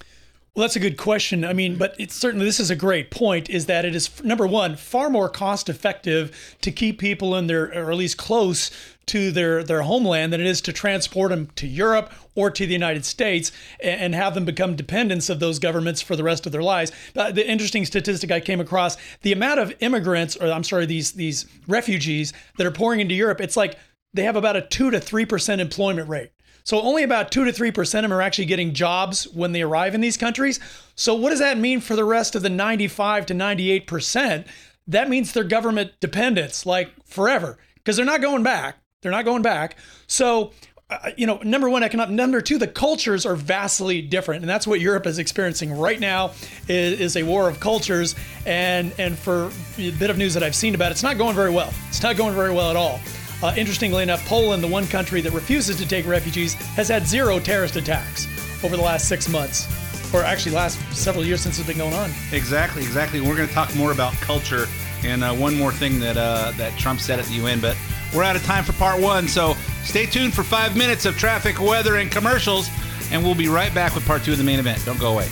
Well, 0.56 0.62
that's 0.64 0.78
a 0.78 0.80
good 0.80 0.98
question. 0.98 1.46
I 1.46 1.54
mean, 1.54 1.78
but 1.78 1.96
it's 2.00 2.16
certainly 2.16 2.46
this 2.46 2.60
is 2.60 2.72
a 2.72 2.76
great 2.76 3.12
point. 3.12 3.50
Is 3.50 3.66
that 3.66 3.86
it 3.86 3.96
is 3.96 4.24
number 4.24 4.48
one 4.48 4.78
far 4.78 5.10
more 5.10 5.30
cost 5.30 5.68
effective 5.68 6.58
to 6.62 6.72
keep 6.72 7.00
people 7.00 7.36
in 7.36 7.48
their 7.48 7.66
or 7.66 7.92
at 7.92 7.98
least 7.98 8.18
close 8.18 8.72
to 9.10 9.32
their 9.32 9.64
their 9.64 9.82
homeland 9.82 10.32
than 10.32 10.40
it 10.40 10.48
is 10.48 10.62
to 10.62 10.74
transport 10.74 11.32
them 11.32 11.50
to 11.56 11.68
Europe 11.68 12.12
or 12.36 12.52
to 12.52 12.66
the 12.66 12.74
United 12.74 13.06
States 13.06 13.52
and 13.84 14.14
have 14.14 14.36
them 14.36 14.46
become 14.46 14.76
dependents 14.76 15.30
of 15.30 15.40
those 15.40 15.58
governments 15.58 16.02
for 16.02 16.16
the 16.16 16.24
rest 16.24 16.46
of 16.46 16.52
their 16.52 16.62
lives. 16.62 16.92
Uh, 17.16 17.32
the 17.32 17.48
interesting 17.50 17.86
statistic 17.86 18.32
I 18.32 18.40
came 18.40 18.60
across: 18.60 18.98
the 19.22 19.32
amount 19.32 19.60
of 19.60 19.74
immigrants, 19.80 20.36
or 20.36 20.52
I'm 20.52 20.64
sorry, 20.64 20.86
these 20.86 21.14
these 21.14 21.46
refugees 21.68 22.34
that 22.58 22.68
are 22.68 22.72
pouring 22.72 23.00
into 23.00 23.16
Europe, 23.16 23.42
it's 23.42 23.58
like 23.58 23.78
they 24.14 24.24
have 24.24 24.36
about 24.36 24.56
a 24.56 24.62
two 24.62 24.92
to 24.92 25.00
three 25.00 25.26
percent 25.26 25.60
employment 25.60 26.08
rate. 26.08 26.32
So 26.64 26.80
only 26.82 27.02
about 27.02 27.32
2 27.32 27.46
to 27.46 27.52
3% 27.52 27.80
of 27.80 27.90
them 28.04 28.14
are 28.14 28.22
actually 28.22 28.46
getting 28.46 28.76
jobs 28.76 29.28
when 29.30 29.54
they 29.54 29.64
arrive 29.64 29.96
in 29.96 30.02
these 30.02 30.18
countries. 30.18 30.60
So 30.94 31.16
what 31.16 31.32
does 31.32 31.40
that 31.40 31.58
mean 31.58 31.82
for 31.82 31.96
the 31.96 32.06
rest 32.06 32.36
of 32.36 32.44
the 32.44 32.50
95 32.50 33.26
to 33.28 33.34
98%? 33.34 34.46
That 34.86 35.10
means 35.10 35.32
they're 35.32 35.44
government 35.44 35.94
dependents 36.00 36.68
like 36.68 36.92
forever 37.08 37.58
because 37.76 37.96
they're 37.96 38.06
not 38.06 38.22
going 38.22 38.44
back. 38.44 38.78
They're 39.02 39.12
not 39.12 39.26
going 39.26 39.42
back. 39.42 39.78
So 40.08 40.52
uh, 40.90 41.12
you 41.16 41.28
know, 41.28 41.40
number 41.44 41.70
one, 41.70 41.84
economic. 41.84 42.16
Number 42.16 42.42
two, 42.42 42.58
the 42.58 42.68
cultures 42.68 43.24
are 43.24 43.36
vastly 43.36 44.02
different, 44.02 44.42
and 44.42 44.50
that's 44.50 44.66
what 44.66 44.82
Europe 44.82 45.06
is 45.06 45.20
experiencing 45.20 45.72
right 45.72 46.00
now. 46.00 46.32
Is, 46.68 47.00
is 47.00 47.16
a 47.16 47.22
war 47.22 47.48
of 47.48 47.60
cultures, 47.60 48.16
and 48.48 48.92
and 48.98 49.18
for 49.18 49.52
a 49.78 49.92
bit 49.92 50.10
of 50.10 50.18
news 50.18 50.34
that 50.34 50.42
I've 50.42 50.56
seen 50.56 50.74
about 50.74 50.88
it, 50.88 50.94
it's 50.94 51.04
not 51.04 51.20
going 51.20 51.36
very 51.36 51.52
well. 51.52 51.72
It's 51.90 52.02
not 52.02 52.18
going 52.18 52.34
very 52.34 52.52
well 52.52 52.72
at 52.72 52.76
all. 52.76 53.00
Uh, 53.44 53.54
interestingly 53.56 54.02
enough, 54.02 54.26
Poland, 54.26 54.64
the 54.64 54.68
one 54.68 54.88
country 54.88 55.22
that 55.22 55.32
refuses 55.32 55.78
to 55.78 55.88
take 55.88 56.08
refugees, 56.08 56.56
has 56.56 56.88
had 56.88 57.06
zero 57.06 57.40
terrorist 57.40 57.76
attacks 57.76 58.28
over 58.64 58.76
the 58.76 58.82
last 58.82 59.08
six 59.08 59.30
months, 59.30 59.68
or 60.12 60.24
actually 60.24 60.56
last 60.56 60.80
several 60.92 61.24
years 61.24 61.40
since 61.40 61.60
it's 61.60 61.68
been 61.68 61.78
going 61.78 61.94
on. 61.94 62.10
Exactly, 62.32 62.82
exactly. 62.82 63.22
We're 63.22 63.36
going 63.36 63.48
to 63.48 63.54
talk 63.54 63.74
more 63.76 63.92
about 63.92 64.14
culture 64.14 64.66
and 65.04 65.24
uh, 65.24 65.34
one 65.36 65.56
more 65.56 65.72
thing 65.72 66.00
that 66.00 66.18
uh, 66.18 66.52
that 66.58 66.76
Trump 66.80 67.00
said 67.00 67.20
at 67.20 67.26
the 67.26 67.34
UN, 67.34 67.60
but 67.62 67.78
we're 68.14 68.24
out 68.24 68.36
of 68.36 68.44
time 68.44 68.64
for 68.64 68.74
part 68.74 69.02
one. 69.02 69.28
So 69.28 69.56
stay 69.84 70.06
tuned 70.06 70.34
for 70.34 70.44
five 70.44 70.76
minutes 70.76 71.06
of 71.06 71.18
traffic, 71.18 71.60
weather, 71.60 71.98
and 71.98 72.12
commercials, 72.12 72.70
and 73.12 73.24
we'll 73.24 73.36
be 73.36 73.48
right 73.48 73.74
back 73.74 73.96
with 73.96 74.06
part 74.06 74.24
two 74.24 74.32
of 74.32 74.38
the 74.38 74.44
main 74.44 74.60
event. 74.60 74.84
Don't 74.86 75.00
go 75.00 75.14
away. 75.14 75.28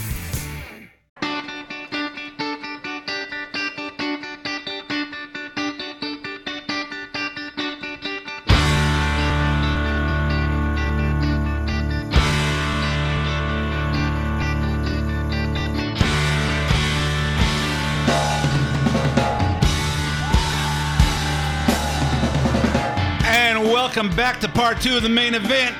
Welcome 23.87 24.13
back 24.17 24.37
to 24.37 24.49
part 24.49 24.81
two 24.81 24.97
of 24.97 25.01
the 25.01 25.07
main 25.07 25.33
event. 25.33 25.73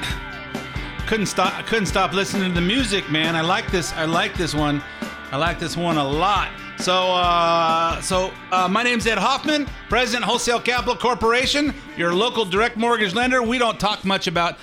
Couldn't 1.07 1.25
stop. 1.25 1.65
Couldn't 1.65 1.87
stop 1.87 2.13
listening 2.13 2.47
to 2.47 2.55
the 2.55 2.65
music, 2.65 3.11
man. 3.11 3.35
I 3.35 3.41
like 3.41 3.69
this. 3.69 3.91
I 3.91 4.05
like 4.05 4.33
this 4.35 4.55
one. 4.55 4.81
I 5.29 5.35
like 5.35 5.59
this 5.59 5.75
one 5.75 5.97
a 5.97 6.07
lot. 6.07 6.49
So, 6.77 6.93
uh, 6.93 7.99
so 7.99 8.31
uh, 8.53 8.69
my 8.69 8.81
name's 8.81 9.05
Ed 9.07 9.17
Hoffman, 9.17 9.67
President 9.89 10.23
Wholesale 10.23 10.61
Capital 10.61 10.95
Corporation, 10.95 11.73
your 11.97 12.13
local 12.13 12.45
direct 12.45 12.77
mortgage 12.77 13.13
lender. 13.13 13.43
We 13.43 13.57
don't 13.57 13.77
talk 13.77 14.05
much 14.05 14.27
about 14.27 14.57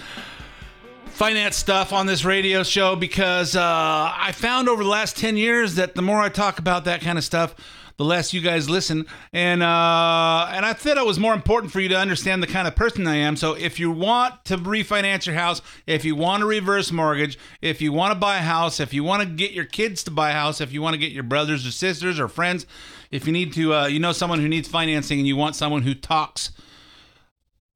finance 1.09 1.55
stuff 1.55 1.93
on 1.93 2.07
this 2.07 2.25
radio 2.25 2.63
show 2.63 2.97
because 2.97 3.57
uh, 3.57 3.61
I 3.63 4.33
found 4.33 4.71
over 4.71 4.83
the 4.83 4.89
last 4.89 5.19
10 5.19 5.37
years 5.37 5.75
that 5.75 5.95
the 5.95 6.03
more 6.03 6.23
I 6.23 6.31
talk 6.31 6.59
about 6.59 6.87
that 6.87 7.03
kind 7.03 7.19
of 7.19 7.25
stuff, 7.25 7.55
the 7.97 8.05
less 8.05 8.33
you 8.33 8.41
guys 8.41 8.69
listen. 8.69 9.07
And 9.33 9.63
uh, 9.63 10.49
and 10.51 10.65
I 10.65 10.75
said 10.79 10.97
it 10.97 11.07
was 11.07 11.19
more 11.19 11.35
important 11.35 11.73
for 11.73 11.81
you 11.81 11.89
to 11.91 11.97
understand 11.97 12.43
the 12.43 12.47
kind 12.47 12.67
of 12.67 12.75
person 12.75 13.07
I 13.07 13.17
am. 13.17 13.37
So 13.37 13.55
if 13.55 13.79
you 13.79 13.91
want 13.91 14.45
to 14.47 14.57
refinance 14.57 15.27
your 15.27 15.37
house, 15.37 15.63
if 15.87 16.05
you 16.05 16.17
want 16.17 16.41
to 16.41 16.47
reverse 16.47 16.91
mortgage, 16.91 17.39
if 17.61 17.81
you 17.81 17.93
want 17.93 18.13
to 18.13 18.19
buy 18.19 18.39
a 18.39 18.43
house, 18.43 18.81
if 18.81 18.93
you 18.93 19.05
want 19.05 19.23
to 19.23 19.29
get 19.29 19.53
your 19.53 19.65
kids 19.65 20.03
to 20.05 20.11
buy 20.11 20.31
a 20.31 20.35
house, 20.35 20.61
if 20.61 20.73
you 20.73 20.83
want 20.83 20.95
to 20.95 20.99
get 20.99 21.13
your 21.13 21.23
brothers 21.23 21.67
or 21.67 21.71
sisters 21.71 22.19
or 22.19 22.29
friends, 22.29 22.67
if 23.11 23.27
you 23.27 23.33
need 23.33 23.53
to, 23.53 23.75
uh, 23.75 23.87
you 23.87 24.01
know 24.01 24.13
someone 24.13 24.41
who 24.41 24.49
needs 24.49 24.69
financing 24.69 25.19
and 25.19 25.29
you 25.29 25.37
want 25.37 25.55
someone 25.55 25.83
who 25.83 25.95
talks 25.95 26.51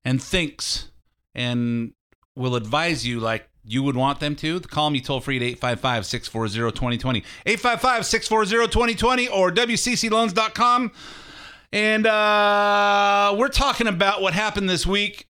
and 0.05 0.23
thinks 0.23 0.91
and 1.35 1.93
will 2.35 2.57
advise 2.57 3.07
you 3.07 3.21
like 3.21 3.49
you 3.69 3.83
would 3.83 3.97
want 3.97 4.19
them 4.19 4.35
to, 4.37 4.61
call 4.61 4.91
me 4.91 5.01
toll 5.01 5.21
free 5.21 5.37
at 5.37 5.43
855 5.43 6.07
640 6.07 6.73
2020. 6.73 7.19
855 7.47 8.07
640 8.07 8.73
2020 8.73 9.29
or 9.29 9.53
WCCLoans.com. 9.53 10.93
And 11.71 12.07
uh, 12.07 13.35
we're 13.37 13.49
talking 13.49 13.87
about 13.87 14.23
what 14.23 14.33
happened 14.33 14.71
this 14.71 14.87
week. 14.87 15.27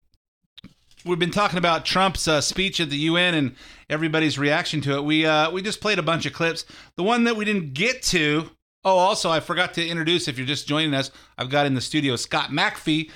We've 1.06 1.19
been 1.19 1.32
talking 1.32 1.58
about 1.58 1.86
Trump's 1.86 2.28
uh, 2.28 2.41
speech 2.41 2.80
at 2.82 2.89
the 2.89 2.98
UN 2.98 3.36
and 3.36 3.56
everybody's 3.89 4.38
reaction 4.38 4.82
to 4.82 4.95
it. 4.98 5.04
We 5.04 5.26
uh, 5.26 5.52
we 5.52 5.62
just 5.62 5.80
played 5.80 6.00
a 6.00 6.04
bunch 6.04 6.26
of 6.26 6.34
clips. 6.34 6.65
The 6.98 7.04
one 7.04 7.24
that 7.26 7.38
we 7.38 7.45
didn't 7.45 7.74
get 7.74 8.02
to. 8.04 8.50
Oh, 8.84 8.98
also, 8.98 9.32
I 9.32 9.39
forgot 9.39 9.74
to 9.76 9.88
introduce. 9.88 10.28
If 10.28 10.38
you're 10.38 10.45
just 10.45 10.67
joining 10.67 10.93
us, 10.93 11.10
I've 11.38 11.50
got 11.50 11.65
in 11.67 11.74
the 11.74 11.82
studio 11.82 12.15
Scott 12.17 12.50
McPhee, 12.50 13.10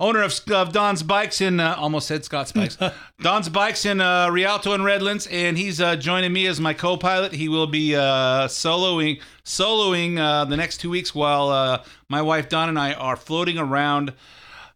owner 0.00 0.22
of, 0.22 0.40
of 0.50 0.72
Don's 0.72 1.02
Bikes 1.02 1.40
in 1.40 1.60
uh, 1.60 1.76
almost 1.78 2.08
said 2.08 2.24
Scott's 2.24 2.50
Bikes, 2.50 2.78
Don's 3.20 3.48
Bikes 3.48 3.84
in 3.84 4.00
uh, 4.00 4.30
Rialto 4.30 4.72
and 4.72 4.84
Redlands, 4.84 5.28
and 5.28 5.56
he's 5.56 5.80
uh, 5.80 5.94
joining 5.94 6.32
me 6.32 6.46
as 6.46 6.58
my 6.58 6.72
co-pilot. 6.72 7.32
He 7.32 7.48
will 7.48 7.66
be 7.66 7.94
uh, 7.94 8.48
soloing 8.48 9.20
soloing 9.44 10.18
uh, 10.18 10.46
the 10.46 10.56
next 10.56 10.78
two 10.78 10.90
weeks 10.90 11.14
while 11.14 11.50
uh, 11.50 11.84
my 12.08 12.22
wife 12.22 12.48
Don 12.48 12.68
and 12.68 12.78
I 12.78 12.94
are 12.94 13.16
floating 13.16 13.58
around, 13.58 14.14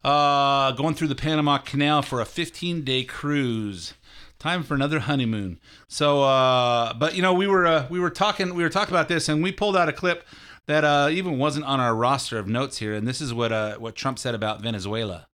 uh, 0.04 0.72
going 0.72 0.94
through 0.94 1.08
the 1.08 1.14
Panama 1.14 1.58
Canal 1.58 2.02
for 2.02 2.20
a 2.20 2.24
15-day 2.24 3.04
cruise. 3.04 3.94
Time 4.38 4.62
for 4.62 4.74
another 4.74 5.00
honeymoon. 5.00 5.58
So, 5.88 6.22
uh, 6.22 6.92
but 6.92 7.14
you 7.14 7.22
know, 7.22 7.32
we 7.32 7.46
were 7.46 7.66
uh, 7.66 7.86
we 7.88 7.98
were 7.98 8.10
talking 8.10 8.54
we 8.54 8.62
were 8.62 8.68
talking 8.68 8.92
about 8.94 9.08
this, 9.08 9.26
and 9.28 9.42
we 9.42 9.52
pulled 9.52 9.74
out 9.74 9.88
a 9.88 9.92
clip 9.92 10.26
that 10.66 10.84
uh, 10.84 11.08
even 11.10 11.38
wasn't 11.38 11.66
on 11.66 11.80
our 11.80 11.94
roster 11.94 12.38
of 12.38 12.48
notes 12.48 12.78
here, 12.78 12.94
and 12.94 13.06
this 13.06 13.20
is 13.20 13.34
what 13.34 13.52
uh, 13.52 13.76
what 13.76 13.94
Trump 13.94 14.18
said 14.18 14.34
about 14.34 14.62
Venezuela. 14.62 15.26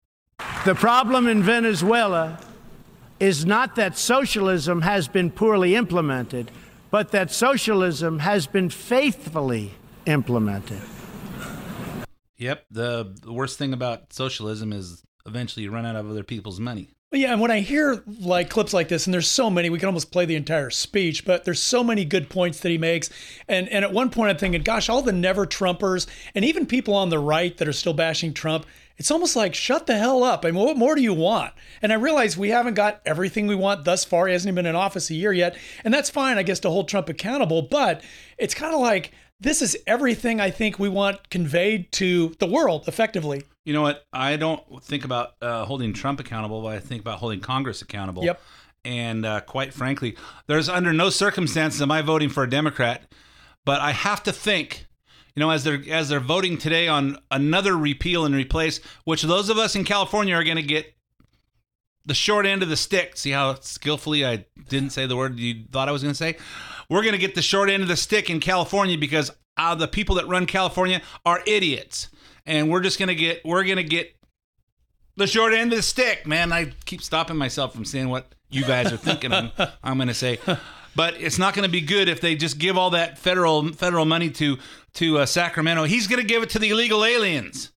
The 0.64 0.74
problem 0.74 1.26
in 1.26 1.42
Venezuela 1.42 2.38
is 3.18 3.44
not 3.44 3.76
that 3.76 3.96
socialism 3.96 4.82
has 4.82 5.08
been 5.08 5.30
poorly 5.30 5.74
implemented, 5.74 6.50
but 6.90 7.10
that 7.12 7.30
socialism 7.30 8.20
has 8.20 8.46
been 8.46 8.70
faithfully 8.70 9.72
implemented. 10.06 10.80
Yep. 12.38 12.64
The, 12.70 13.14
the 13.22 13.32
worst 13.32 13.58
thing 13.58 13.74
about 13.74 14.14
socialism 14.14 14.72
is 14.72 15.02
eventually 15.26 15.64
you 15.64 15.70
run 15.70 15.84
out 15.84 15.96
of 15.96 16.08
other 16.08 16.24
people's 16.24 16.58
money. 16.58 16.88
Yeah, 17.12 17.32
and 17.32 17.40
when 17.40 17.50
I 17.50 17.58
hear 17.58 18.04
like 18.20 18.50
clips 18.50 18.72
like 18.72 18.86
this, 18.86 19.06
and 19.06 19.12
there's 19.12 19.26
so 19.26 19.50
many, 19.50 19.68
we 19.68 19.80
can 19.80 19.88
almost 19.88 20.12
play 20.12 20.26
the 20.26 20.36
entire 20.36 20.70
speech, 20.70 21.24
but 21.24 21.44
there's 21.44 21.60
so 21.60 21.82
many 21.82 22.04
good 22.04 22.28
points 22.28 22.60
that 22.60 22.68
he 22.68 22.78
makes. 22.78 23.10
And 23.48 23.68
and 23.68 23.84
at 23.84 23.92
one 23.92 24.10
point 24.10 24.30
I'm 24.30 24.38
thinking, 24.38 24.62
gosh, 24.62 24.88
all 24.88 25.02
the 25.02 25.10
never 25.10 25.44
Trumpers 25.44 26.06
and 26.36 26.44
even 26.44 26.66
people 26.66 26.94
on 26.94 27.08
the 27.08 27.18
right 27.18 27.56
that 27.56 27.66
are 27.66 27.72
still 27.72 27.94
bashing 27.94 28.32
Trump, 28.32 28.64
it's 28.96 29.10
almost 29.10 29.34
like 29.34 29.56
shut 29.56 29.88
the 29.88 29.98
hell 29.98 30.22
up. 30.22 30.44
I 30.44 30.52
mean, 30.52 30.64
what 30.64 30.76
more 30.76 30.94
do 30.94 31.02
you 31.02 31.12
want? 31.12 31.52
And 31.82 31.92
I 31.92 31.96
realize 31.96 32.36
we 32.36 32.50
haven't 32.50 32.74
got 32.74 33.00
everything 33.04 33.48
we 33.48 33.56
want 33.56 33.84
thus 33.84 34.04
far. 34.04 34.28
He 34.28 34.32
hasn't 34.32 34.46
even 34.46 34.54
been 34.54 34.66
in 34.66 34.76
office 34.76 35.10
a 35.10 35.14
year 35.14 35.32
yet. 35.32 35.56
And 35.82 35.92
that's 35.92 36.10
fine, 36.10 36.38
I 36.38 36.44
guess, 36.44 36.60
to 36.60 36.70
hold 36.70 36.88
Trump 36.88 37.08
accountable, 37.08 37.62
but 37.62 38.02
it's 38.38 38.54
kind 38.54 38.72
of 38.72 38.80
like 38.80 39.10
this 39.40 39.62
is 39.62 39.76
everything 39.86 40.40
I 40.40 40.50
think 40.50 40.78
we 40.78 40.88
want 40.88 41.30
conveyed 41.30 41.90
to 41.92 42.34
the 42.38 42.46
world 42.46 42.86
effectively. 42.86 43.42
You 43.64 43.72
know 43.72 43.82
what? 43.82 44.04
I 44.12 44.36
don't 44.36 44.62
think 44.82 45.04
about 45.04 45.34
uh, 45.40 45.64
holding 45.64 45.92
Trump 45.92 46.20
accountable, 46.20 46.62
but 46.62 46.74
I 46.74 46.78
think 46.78 47.00
about 47.00 47.18
holding 47.18 47.40
Congress 47.40 47.82
accountable. 47.82 48.24
Yep. 48.24 48.40
And 48.84 49.26
uh, 49.26 49.40
quite 49.42 49.74
frankly, 49.74 50.16
there's 50.46 50.68
under 50.68 50.92
no 50.92 51.10
circumstances 51.10 51.82
am 51.82 51.90
I 51.90 52.02
voting 52.02 52.28
for 52.28 52.42
a 52.42 52.50
Democrat, 52.50 53.12
but 53.66 53.80
I 53.80 53.92
have 53.92 54.22
to 54.22 54.32
think, 54.32 54.86
you 55.34 55.40
know, 55.40 55.50
as 55.50 55.64
they're 55.64 55.82
as 55.90 56.08
they're 56.08 56.20
voting 56.20 56.56
today 56.56 56.88
on 56.88 57.18
another 57.30 57.76
repeal 57.76 58.24
and 58.24 58.34
replace, 58.34 58.80
which 59.04 59.22
those 59.22 59.50
of 59.50 59.58
us 59.58 59.76
in 59.76 59.84
California 59.84 60.34
are 60.34 60.44
going 60.44 60.56
to 60.56 60.62
get 60.62 60.94
the 62.10 62.14
short 62.14 62.44
end 62.44 62.64
of 62.64 62.68
the 62.68 62.76
stick. 62.76 63.16
See 63.16 63.30
how 63.30 63.54
skillfully 63.60 64.26
I 64.26 64.44
didn't 64.68 64.90
say 64.90 65.06
the 65.06 65.14
word 65.14 65.38
you 65.38 65.62
thought 65.70 65.88
I 65.88 65.92
was 65.92 66.02
going 66.02 66.10
to 66.10 66.16
say? 66.16 66.36
We're 66.88 67.02
going 67.02 67.12
to 67.12 67.18
get 67.18 67.36
the 67.36 67.40
short 67.40 67.70
end 67.70 67.84
of 67.84 67.88
the 67.88 67.96
stick 67.96 68.28
in 68.28 68.40
California 68.40 68.98
because 68.98 69.30
uh, 69.56 69.76
the 69.76 69.86
people 69.86 70.16
that 70.16 70.26
run 70.26 70.46
California 70.46 71.02
are 71.24 71.40
idiots. 71.46 72.08
And 72.46 72.68
we're 72.68 72.80
just 72.80 72.98
going 72.98 73.10
to 73.10 73.14
get, 73.14 73.44
we're 73.44 73.62
going 73.62 73.76
to 73.76 73.84
get 73.84 74.12
the 75.14 75.28
short 75.28 75.52
end 75.52 75.72
of 75.72 75.76
the 75.76 75.84
stick, 75.84 76.26
man. 76.26 76.52
I 76.52 76.72
keep 76.84 77.00
stopping 77.00 77.36
myself 77.36 77.72
from 77.72 77.84
saying 77.84 78.08
what 78.08 78.34
you 78.48 78.64
guys 78.64 78.92
are 78.92 78.96
thinking 78.96 79.32
I'm, 79.32 79.52
I'm 79.84 79.96
going 79.96 80.08
to 80.08 80.14
say. 80.14 80.40
But 80.96 81.14
it's 81.14 81.38
not 81.38 81.54
going 81.54 81.62
to 81.62 81.70
be 81.70 81.80
good 81.80 82.08
if 82.08 82.20
they 82.20 82.34
just 82.34 82.58
give 82.58 82.76
all 82.76 82.90
that 82.90 83.18
federal 83.18 83.72
federal 83.72 84.04
money 84.04 84.30
to 84.30 84.58
to 84.94 85.18
uh, 85.18 85.26
Sacramento. 85.26 85.84
He's 85.84 86.08
going 86.08 86.20
to 86.20 86.26
give 86.26 86.42
it 86.42 86.50
to 86.50 86.58
the 86.58 86.70
illegal 86.70 87.04
aliens. 87.04 87.70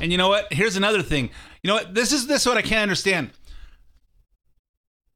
And 0.00 0.10
you 0.10 0.18
know 0.18 0.28
what? 0.28 0.52
Here's 0.52 0.74
another 0.74 1.02
thing. 1.02 1.30
You 1.62 1.68
know 1.68 1.74
what? 1.74 1.94
This 1.94 2.12
is 2.12 2.26
this 2.26 2.42
is 2.42 2.46
what 2.46 2.56
I 2.56 2.62
can't 2.62 2.82
understand. 2.82 3.30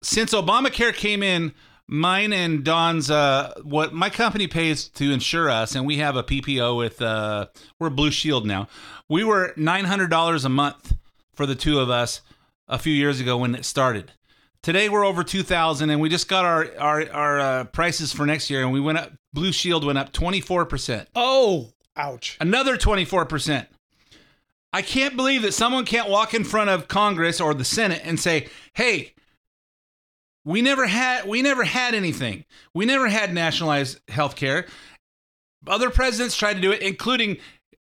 Since 0.03 0.33
Obamacare 0.33 0.95
came 0.95 1.23
in, 1.23 1.53
mine 1.89 2.33
and 2.33 2.65
Don's 2.65 3.11
uh, 3.11 3.53
what 3.65 3.93
my 3.93 4.11
company 4.11 4.47
pays 4.47 4.89
to 4.91 5.13
insure 5.13 5.51
us, 5.51 5.75
and 5.75 5.87
we 5.87 5.97
have 5.99 6.17
a 6.17 6.23
PPO 6.23 6.77
with 6.77 7.03
uh, 7.03 7.47
we're 7.81 7.91
Blue 7.91 8.11
Shield 8.11 8.47
now. 8.47 8.69
We 9.09 9.25
were 9.25 9.53
nine 9.57 9.87
hundred 9.87 10.11
dollars 10.11 10.45
a 10.45 10.49
month 10.49 10.95
for 11.35 11.47
the 11.47 11.55
two 11.57 11.81
of 11.81 11.91
us 11.91 12.21
a 12.69 12.79
few 12.79 12.93
years 12.93 13.21
ago 13.21 13.39
when 13.39 13.55
it 13.55 13.65
started. 13.65 14.13
Today 14.63 14.89
we're 14.89 15.05
over 15.05 15.25
two 15.25 15.43
thousand, 15.43 15.91
and 15.91 16.01
we 16.01 16.09
just 16.09 16.29
got 16.29 16.45
our 16.45 16.69
our 16.79 17.11
our 17.11 17.41
uh, 17.41 17.65
prices 17.65 18.13
for 18.13 18.25
next 18.25 18.51
year, 18.51 18.63
and 18.63 18.73
we 18.73 18.81
went 18.81 18.99
up. 18.99 19.13
Blue 19.33 19.53
Shield 19.53 19.85
went 19.85 19.99
up 19.99 20.13
twenty 20.13 20.41
four 20.41 20.65
percent. 20.65 21.09
Oh, 21.17 21.73
ouch! 21.97 22.37
Another 22.41 22.77
twenty 22.77 23.05
four 23.05 23.25
percent. 23.27 23.69
I 24.77 24.83
can't 24.83 25.17
believe 25.17 25.41
that 25.41 25.55
someone 25.55 25.87
can't 25.87 26.11
walk 26.11 26.35
in 26.35 26.45
front 26.45 26.69
of 26.69 26.87
Congress 26.87 27.41
or 27.41 27.55
the 27.55 27.65
Senate 27.65 28.03
and 28.05 28.21
say, 28.21 28.51
"Hey, 28.75 29.15
we 30.45 30.61
never 30.61 30.87
had 30.87 31.27
we 31.27 31.41
never 31.41 31.65
had 31.65 31.95
anything. 31.95 32.45
We 32.75 32.85
never 32.85 33.09
had 33.09 33.33
nationalized 33.33 34.01
health 34.09 34.37
care. 34.37 34.67
Other 35.67 35.89
presidents 35.89 36.37
tried 36.37 36.55
to 36.55 36.61
do 36.61 36.73
it, 36.73 36.83
including 36.83 37.39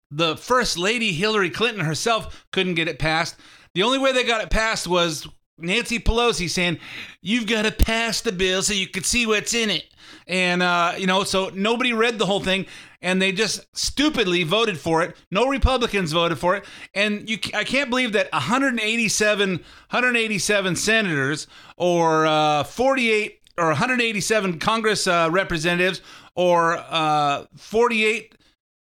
the 0.10 0.38
first 0.38 0.78
lady 0.78 1.12
Hillary 1.12 1.50
Clinton 1.50 1.84
herself 1.84 2.46
couldn't 2.54 2.76
get 2.76 2.88
it 2.88 2.98
passed. 2.98 3.36
The 3.74 3.84
only 3.84 4.00
way 4.00 4.14
they 4.14 4.24
got 4.24 4.42
it 4.42 4.50
passed 4.50 4.88
was 4.88 5.28
Nancy 5.58 6.00
Pelosi 6.00 6.50
saying, 6.50 6.80
"You've 7.22 7.48
got 7.48 7.63
to 7.63 7.72
pass 7.72 8.22
the 8.22 8.32
bill 8.32 8.62
so 8.62 8.74
you 8.74 8.88
can 8.88 9.04
see 9.04 9.26
what's 9.26 9.54
in 9.54 9.70
it." 9.70 9.86
And 10.28 10.62
uh, 10.62 10.94
you 10.98 11.08
know, 11.08 11.24
so 11.24 11.50
nobody 11.54 11.94
read 11.94 12.20
the 12.20 12.26
whole 12.26 12.39
thing, 12.41 12.65
and 13.02 13.22
they 13.22 13.32
just 13.32 13.65
stupidly 13.78 14.44
voted 14.44 14.80
for 14.80 15.02
it. 15.04 15.15
No 15.32 15.48
Republicans 15.48 16.12
voted 16.12 16.39
for 16.39 16.56
it, 16.56 16.65
and 16.94 17.30
you, 17.30 17.38
I 17.54 17.63
can't 17.63 17.89
believe 17.89 18.13
that 18.13 18.32
187, 18.32 19.50
187 19.52 20.76
senators 20.76 21.48
or 21.78 22.26
uh, 22.26 22.63
48 22.63 23.39
or 23.58 23.68
187 23.68 24.60
Congress 24.60 25.08
uh, 25.08 25.30
representatives 25.32 26.02
or 26.36 26.78
uh, 26.89 27.46
48 27.56 28.36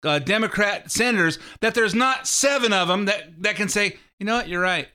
uh, 0.05 0.18
Democrat 0.20 0.90
senators 0.90 1.38
that 1.61 1.74
there's 1.74 1.94
not 1.94 2.27
seven 2.27 2.72
of 2.72 2.88
them 2.88 3.07
that 3.07 3.42
that 3.42 3.57
can 3.57 3.68
say, 3.68 3.96
you 4.18 4.27
know 4.27 4.37
what, 4.37 4.48
you're 4.48 4.61
right. 4.61 4.88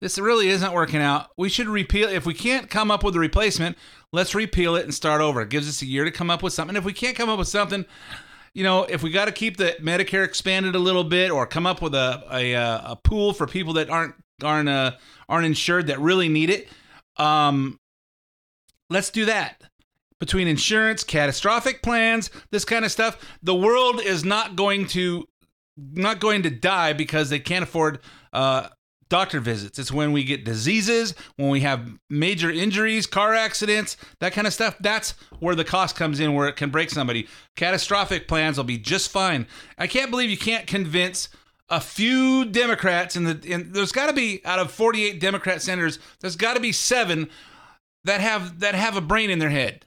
This 0.00 0.18
really 0.18 0.48
isn't 0.48 0.72
working 0.72 1.00
out. 1.00 1.30
We 1.38 1.48
should 1.48 1.68
repeal. 1.68 2.08
If 2.08 2.26
we 2.26 2.34
can't 2.34 2.68
come 2.68 2.90
up 2.90 3.02
with 3.02 3.16
a 3.16 3.20
replacement, 3.20 3.78
let's 4.12 4.34
repeal 4.34 4.76
it 4.76 4.84
and 4.84 4.94
start 4.94 5.22
over. 5.22 5.40
It 5.40 5.48
gives 5.48 5.68
us 5.68 5.80
a 5.80 5.86
year 5.86 6.04
to 6.04 6.10
come 6.10 6.30
up 6.30 6.42
with 6.42 6.52
something. 6.52 6.76
If 6.76 6.84
we 6.84 6.92
can't 6.92 7.16
come 7.16 7.30
up 7.30 7.38
with 7.38 7.48
something, 7.48 7.86
you 8.52 8.62
know, 8.62 8.84
if 8.84 9.02
we 9.02 9.10
got 9.10 9.24
to 9.24 9.32
keep 9.32 9.56
the 9.56 9.74
Medicare 9.80 10.24
expanded 10.24 10.74
a 10.74 10.78
little 10.78 11.04
bit, 11.04 11.30
or 11.30 11.46
come 11.46 11.66
up 11.66 11.80
with 11.80 11.94
a 11.94 12.24
a, 12.30 12.54
uh, 12.54 12.92
a 12.92 12.96
pool 12.96 13.32
for 13.32 13.46
people 13.46 13.74
that 13.74 13.88
aren't 13.88 14.14
aren't 14.42 14.68
uh, 14.68 14.92
aren't 15.28 15.46
insured 15.46 15.86
that 15.86 15.98
really 15.98 16.28
need 16.28 16.50
it, 16.50 16.68
um, 17.16 17.78
let's 18.90 19.10
do 19.10 19.24
that. 19.24 19.62
Between 20.18 20.48
insurance, 20.48 21.04
catastrophic 21.04 21.82
plans, 21.82 22.30
this 22.50 22.64
kind 22.64 22.86
of 22.86 22.92
stuff, 22.92 23.18
the 23.42 23.54
world 23.54 24.00
is 24.00 24.24
not 24.24 24.56
going 24.56 24.86
to 24.88 25.26
not 25.76 26.20
going 26.20 26.42
to 26.42 26.50
die 26.50 26.94
because 26.94 27.28
they 27.28 27.38
can't 27.38 27.62
afford 27.62 27.98
uh, 28.32 28.68
doctor 29.08 29.40
visits. 29.40 29.78
It's 29.78 29.92
when 29.92 30.12
we 30.12 30.24
get 30.24 30.44
diseases, 30.44 31.14
when 31.36 31.50
we 31.50 31.60
have 31.60 31.98
major 32.10 32.50
injuries, 32.50 33.06
car 33.06 33.34
accidents, 33.34 33.96
that 34.20 34.32
kind 34.32 34.46
of 34.46 34.52
stuff. 34.52 34.76
That's 34.80 35.12
where 35.38 35.54
the 35.54 35.64
cost 35.64 35.96
comes 35.96 36.20
in, 36.20 36.34
where 36.34 36.48
it 36.48 36.56
can 36.56 36.70
break 36.70 36.90
somebody. 36.90 37.28
Catastrophic 37.56 38.28
plans 38.28 38.56
will 38.56 38.64
be 38.64 38.78
just 38.78 39.10
fine. 39.10 39.46
I 39.78 39.86
can't 39.86 40.10
believe 40.10 40.30
you 40.30 40.38
can't 40.38 40.66
convince 40.66 41.28
a 41.68 41.80
few 41.80 42.44
Democrats 42.44 43.16
in 43.16 43.24
the. 43.24 43.40
In, 43.44 43.72
there's 43.72 43.92
got 43.92 44.06
to 44.06 44.12
be 44.12 44.40
out 44.44 44.58
of 44.58 44.70
48 44.70 45.20
Democrat 45.20 45.62
senators, 45.62 45.98
there's 46.20 46.36
got 46.36 46.54
to 46.54 46.60
be 46.60 46.72
seven 46.72 47.28
that 48.04 48.20
have 48.20 48.60
that 48.60 48.74
have 48.74 48.96
a 48.96 49.00
brain 49.00 49.30
in 49.30 49.38
their 49.38 49.50
head 49.50 49.84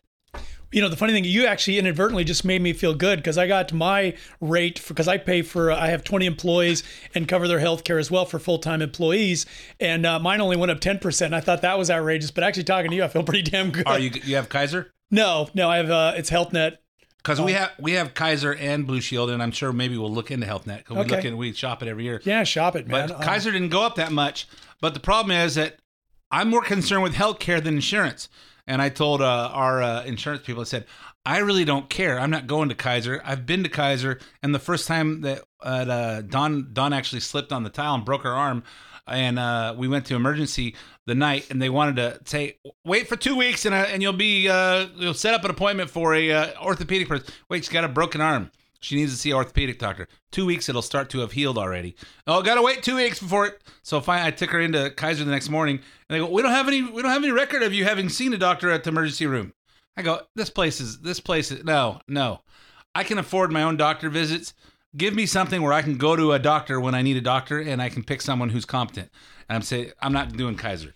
you 0.71 0.82
know 0.82 0.89
the 0.89 0.95
funny 0.95 1.13
thing 1.13 1.23
you 1.23 1.45
actually 1.45 1.77
inadvertently 1.79 2.23
just 2.23 2.45
made 2.45 2.62
me 2.62 2.73
feel 2.73 2.93
good 2.93 3.19
because 3.19 3.38
i 3.38 3.47
got 3.47 3.71
my 3.73 4.15
rate 4.41 4.82
because 4.88 5.08
i 5.08 5.17
pay 5.17 5.41
for 5.41 5.71
i 5.71 5.88
have 5.88 6.03
20 6.03 6.25
employees 6.25 6.84
and 7.15 7.27
cover 7.27 7.47
their 7.47 7.60
health 7.60 7.84
care 7.84 7.97
as 7.99 8.10
well 8.12 8.25
for 8.25 8.39
full-time 8.39 8.82
employees 8.82 9.45
and 9.79 10.05
uh, 10.05 10.19
mine 10.19 10.41
only 10.41 10.58
went 10.58 10.71
up 10.71 10.79
10% 10.79 11.34
i 11.34 11.39
thought 11.39 11.62
that 11.62 11.77
was 11.77 11.89
outrageous 11.89 12.32
but 12.32 12.43
actually 12.43 12.63
talking 12.63 12.91
to 12.91 12.95
you 12.97 13.03
i 13.03 13.08
feel 13.08 13.23
pretty 13.23 13.49
damn 13.49 13.71
good. 13.71 13.88
Are 13.88 13.99
you 13.99 14.12
you 14.23 14.36
have 14.36 14.49
kaiser? 14.49 14.91
No 15.12 15.49
no 15.53 15.69
i 15.69 15.77
have 15.77 15.89
uh, 15.89 16.13
it's 16.15 16.29
health 16.29 16.53
net 16.53 16.82
because 17.17 17.41
we 17.41 17.51
have 17.53 17.71
we 17.79 17.93
have 17.93 18.13
Kaiser 18.13 18.53
and 18.53 18.88
Blue 18.88 19.01
Shield, 19.01 19.29
and 19.29 19.43
I'm 19.43 19.51
sure 19.51 19.73
maybe 19.73 19.97
we'll 19.97 20.12
look 20.12 20.32
into 20.32 20.47
HealthNet 20.47 20.77
because 20.77 20.97
we 20.97 21.03
look 21.03 21.25
in, 21.25 21.36
we 21.36 21.51
shop 21.51 21.82
it 21.84 21.89
every 21.89 22.05
year. 22.05 22.21
yeah 22.23 22.43
shop 22.43 22.77
it 22.77 22.88
man. 22.88 23.10
But 23.10 23.21
Kaiser 23.21 23.51
didn't 23.51 23.69
go 23.69 23.84
up 23.86 23.95
that 23.95 24.12
much. 24.13 24.47
But 24.79 24.93
the 24.93 25.01
problem 25.01 25.36
is 25.36 25.55
that 25.55 25.79
I'm 26.32 26.49
more 26.49 26.62
concerned 26.62 27.03
with 27.03 27.15
healthcare 27.15 27.62
than 27.63 27.75
insurance. 27.75 28.29
And 28.69 28.84
I 28.84 28.89
told 28.89 29.23
uh, 29.23 29.49
our 29.51 29.82
uh, 29.82 30.03
insurance 30.03 30.43
people, 30.45 30.62
I 30.62 30.65
said, 30.65 30.86
I 31.25 31.39
really 31.39 31.65
don't 31.65 31.89
care. 31.89 32.19
I'm 32.19 32.29
not 32.29 32.45
going 32.45 32.69
to 32.69 32.75
Kaiser. 32.75 33.19
I've 33.25 33.47
been 33.47 33.63
to 33.63 33.69
Kaiser, 33.69 34.19
and 34.43 34.53
the 34.53 34.60
first 34.60 34.88
time 34.88 35.21
that 35.21 35.43
uh, 35.62 36.21
Don 36.21 36.69
Don 36.71 36.93
actually 36.93 37.21
slipped 37.21 37.51
on 37.51 37.63
the 37.63 37.71
tile 37.71 37.95
and 37.95 38.05
broke 38.05 38.21
her 38.21 38.34
arm, 38.34 38.63
and 39.08 39.39
uh, 39.39 39.73
we 39.75 39.88
went 39.88 40.05
to 40.05 40.15
emergency 40.15 40.75
the 41.08 41.15
night, 41.15 41.47
and 41.49 41.60
they 41.60 41.69
wanted 41.69 41.95
to 41.95 42.19
say, 42.25 42.58
wait 42.86 43.08
for 43.08 43.15
two 43.15 43.36
weeks, 43.36 43.65
and 43.65 43.73
uh, 43.73 43.88
and 43.89 44.03
you'll 44.03 44.13
be 44.13 44.47
uh, 44.47 44.86
you'll 44.95 45.15
set 45.15 45.34
up 45.34 45.43
an 45.43 45.49
appointment 45.49 45.89
for 45.89 46.13
a 46.13 46.32
uh, 46.32 46.51
orthopedic 46.62 47.08
person. 47.08 47.25
Wait, 47.49 47.65
she's 47.65 47.73
got 47.73 47.84
a 47.84 47.89
broken 47.89 48.21
arm. 48.21 48.51
She 48.82 48.96
needs 48.96 49.12
to 49.12 49.18
see 49.18 49.32
an 49.32 49.38
orthopedic 49.38 49.78
doctor. 49.78 50.08
Two 50.32 50.46
weeks, 50.46 50.70
it'll 50.70 50.82
start 50.82 51.10
to 51.10 51.20
have 51.20 51.34
healed 51.34 51.58
already. 51.58 51.96
Oh, 52.26 52.42
gotta 52.42 52.62
wait 52.62 52.82
two 52.82 52.96
weeks 52.96 53.20
before 53.20 53.48
it. 53.48 53.62
So 53.84 54.00
fine, 54.00 54.22
I 54.22 54.32
took 54.32 54.52
her 54.52 54.62
into 54.62 54.89
Kaiser 54.92 55.26
the 55.26 55.32
next 55.32 55.50
morning, 55.50 55.78
and 55.78 55.84
they 56.15 56.20
go, 56.20 56.30
"We 56.30 56.42
don't 56.42 56.52
have 56.52 56.68
any, 56.68 56.82
we 56.82 57.02
don't 57.02 57.12
have 57.12 57.24
any 57.24 57.32
record 57.32 57.62
of 57.62 57.74
you 57.74 57.84
having 57.84 58.10
seen 58.10 58.34
a 58.34 58.38
doctor 58.38 58.72
at 58.72 58.84
the 58.84 58.89
emergency 58.89 59.26
room." 59.26 59.54
I 59.98 60.02
go, 60.02 60.22
"This 60.36 60.50
place 60.50 60.80
is, 60.80 61.00
this 61.02 61.20
place 61.20 61.52
is, 61.52 61.63
no, 61.65 62.00
no. 62.08 62.42
I 62.96 63.04
can 63.04 63.18
afford 63.18 63.52
my 63.52 63.63
own 63.63 63.76
doctor 63.76 64.10
visits. 64.10 64.54
Give 64.96 65.13
me 65.13 65.26
something 65.26 65.62
where 65.62 65.74
I 65.74 65.82
can 65.82 65.98
go 65.98 66.15
to 66.15 66.32
a 66.32 66.39
doctor 66.39 66.80
when 66.80 66.96
I 66.96 67.02
need 67.02 67.18
a 67.18 67.22
doctor, 67.22 67.60
and 67.60 67.82
I 67.82 67.89
can 67.89 68.04
pick 68.04 68.22
someone 68.22 68.50
who's 68.50 68.65
competent." 68.65 69.12
And 69.50 69.56
I'm 69.56 69.62
saying, 69.62 69.92
I'm 70.02 70.13
not 70.13 70.38
doing 70.38 70.56
Kaiser. 70.56 70.94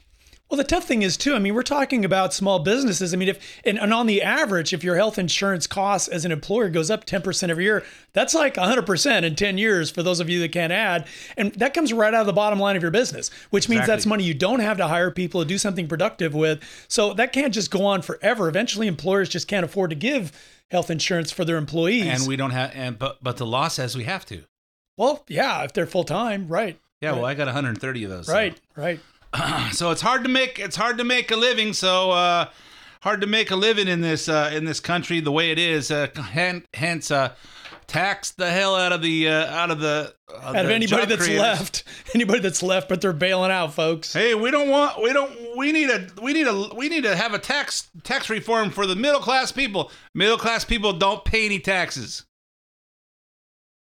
Well, 0.54 0.60
the 0.60 0.64
tough 0.66 0.84
thing 0.84 1.02
is 1.02 1.18
too. 1.18 1.34
I 1.34 1.40
mean, 1.40 1.56
we're 1.56 1.64
talking 1.64 2.06
about 2.06 2.32
small 2.32 2.60
businesses. 2.60 3.12
I 3.12 3.18
mean, 3.18 3.30
if 3.30 3.60
and, 3.66 3.80
and 3.80 3.92
on 3.92 4.06
the 4.06 4.22
average, 4.22 4.72
if 4.72 4.84
your 4.84 4.96
health 4.96 5.18
insurance 5.18 5.66
costs 5.66 6.08
as 6.08 6.26
an 6.26 6.32
employer 6.32 6.70
goes 6.70 6.92
up 6.92 7.06
ten 7.06 7.24
percent 7.24 7.50
every 7.50 7.64
year, 7.64 7.84
that's 8.14 8.36
like 8.36 8.56
hundred 8.58 8.86
percent 8.86 9.26
in 9.26 9.36
ten 9.36 9.58
years 9.58 9.90
for 9.90 10.04
those 10.04 10.20
of 10.20 10.30
you 10.30 10.40
that 10.42 10.52
can't 10.52 10.72
add, 10.72 11.08
and 11.38 11.54
that 11.54 11.74
comes 11.74 11.92
right 11.92 12.14
out 12.14 12.22
of 12.22 12.28
the 12.28 12.34
bottom 12.34 12.60
line 12.60 12.76
of 12.76 12.84
your 12.84 12.92
business, 12.92 13.32
which 13.50 13.68
means 13.68 13.80
Exactly. 13.80 13.96
that's 13.96 14.06
money 14.06 14.24
you 14.26 14.36
don't 14.36 14.60
have 14.60 14.78
to 14.78 14.88
hire 14.88 15.10
people 15.10 15.42
to 15.42 15.48
do 15.48 15.58
something 15.58 15.88
productive 15.88 16.36
with. 16.36 16.62
So 16.88 17.16
that 17.16 17.34
can't 17.34 17.52
just 17.52 17.72
go 17.72 17.84
on 17.88 18.04
forever. 18.04 18.48
Eventually, 18.48 18.86
employers 18.86 19.30
just 19.30 19.48
can't 19.48 19.66
afford 19.66 19.90
to 19.90 19.96
give 19.96 20.32
health 20.70 20.92
insurance 20.92 21.32
for 21.32 21.46
their 21.46 21.58
employees. 21.58 22.06
And 22.06 22.28
we 22.28 22.36
don't 22.36 22.52
have, 22.52 22.74
and 22.76 23.00
but 23.00 23.18
but 23.24 23.38
the 23.38 23.48
law 23.48 23.70
says 23.70 23.98
we 23.98 24.04
have 24.04 24.24
to. 24.28 24.44
well, 24.98 25.24
yeah, 25.28 25.64
if 25.64 25.74
they're 25.74 25.88
full 25.88 26.04
time, 26.04 26.48
right? 26.48 26.80
Yeah, 27.02 27.14
well, 27.14 27.26
I 27.26 27.34
got 27.34 27.48
130 27.48 28.04
of 28.06 28.10
those. 28.12 28.28
so. 28.28 28.34
Right, 28.34 28.62
right. 28.78 29.00
so 29.72 29.92
it's 29.92 30.02
hard 30.02 30.24
to 30.24 30.30
make 30.30 30.60
it's 30.60 30.76
hard 30.76 30.98
to 30.98 31.04
make 31.04 31.32
a 31.32 31.36
living. 31.36 31.74
So 31.74 32.12
uh, 32.12 32.50
hard 33.02 33.22
to 33.22 33.28
make 33.28 33.52
a 33.52 33.56
living 33.56 33.88
in 33.88 34.02
this 34.02 34.30
uh, 34.30 34.52
in 34.54 34.66
this 34.66 34.80
country 34.80 35.20
the 35.20 35.32
way 35.32 35.52
it 35.52 35.60
is. 35.60 35.92
Uh, 35.92 36.08
hence, 36.74 37.12
uh, 37.12 37.34
tax 37.88 38.32
the 38.32 38.50
hell 38.50 38.76
out 38.76 38.92
of 38.92 39.02
the 39.02 39.28
uh, 39.28 39.46
out 39.54 39.72
of 39.72 39.80
the 39.80 40.14
uh, 40.34 40.40
Out 40.42 40.66
of 40.66 40.72
anybody 40.72 41.06
that's 41.06 41.24
creators. 41.26 41.42
left, 41.42 41.84
anybody 42.16 42.40
that's 42.40 42.64
left, 42.64 42.90
but 42.90 43.02
they're 43.02 43.14
bailing 43.14 43.52
out, 43.52 43.74
folks. 43.74 44.14
Hey, 44.14 44.36
we 44.36 44.52
don't 44.52 44.70
want 44.70 45.02
we 45.02 45.14
don't 45.14 45.58
we 45.58 45.72
need 45.72 45.90
a 45.90 46.08
we 46.22 46.34
need 46.34 46.48
a 46.48 46.70
we 46.76 46.90
need 46.90 47.04
to 47.04 47.16
have 47.16 47.34
a 47.34 47.40
tax 47.40 47.90
tax 48.04 48.30
reform 48.30 48.70
for 48.70 48.86
the 48.86 48.96
middle 48.96 49.20
class 49.22 49.52
people. 49.52 49.92
Middle 50.14 50.38
class 50.38 50.64
people 50.66 50.94
don't 50.94 51.26
pay 51.26 51.46
any 51.46 51.60
taxes. 51.60 52.26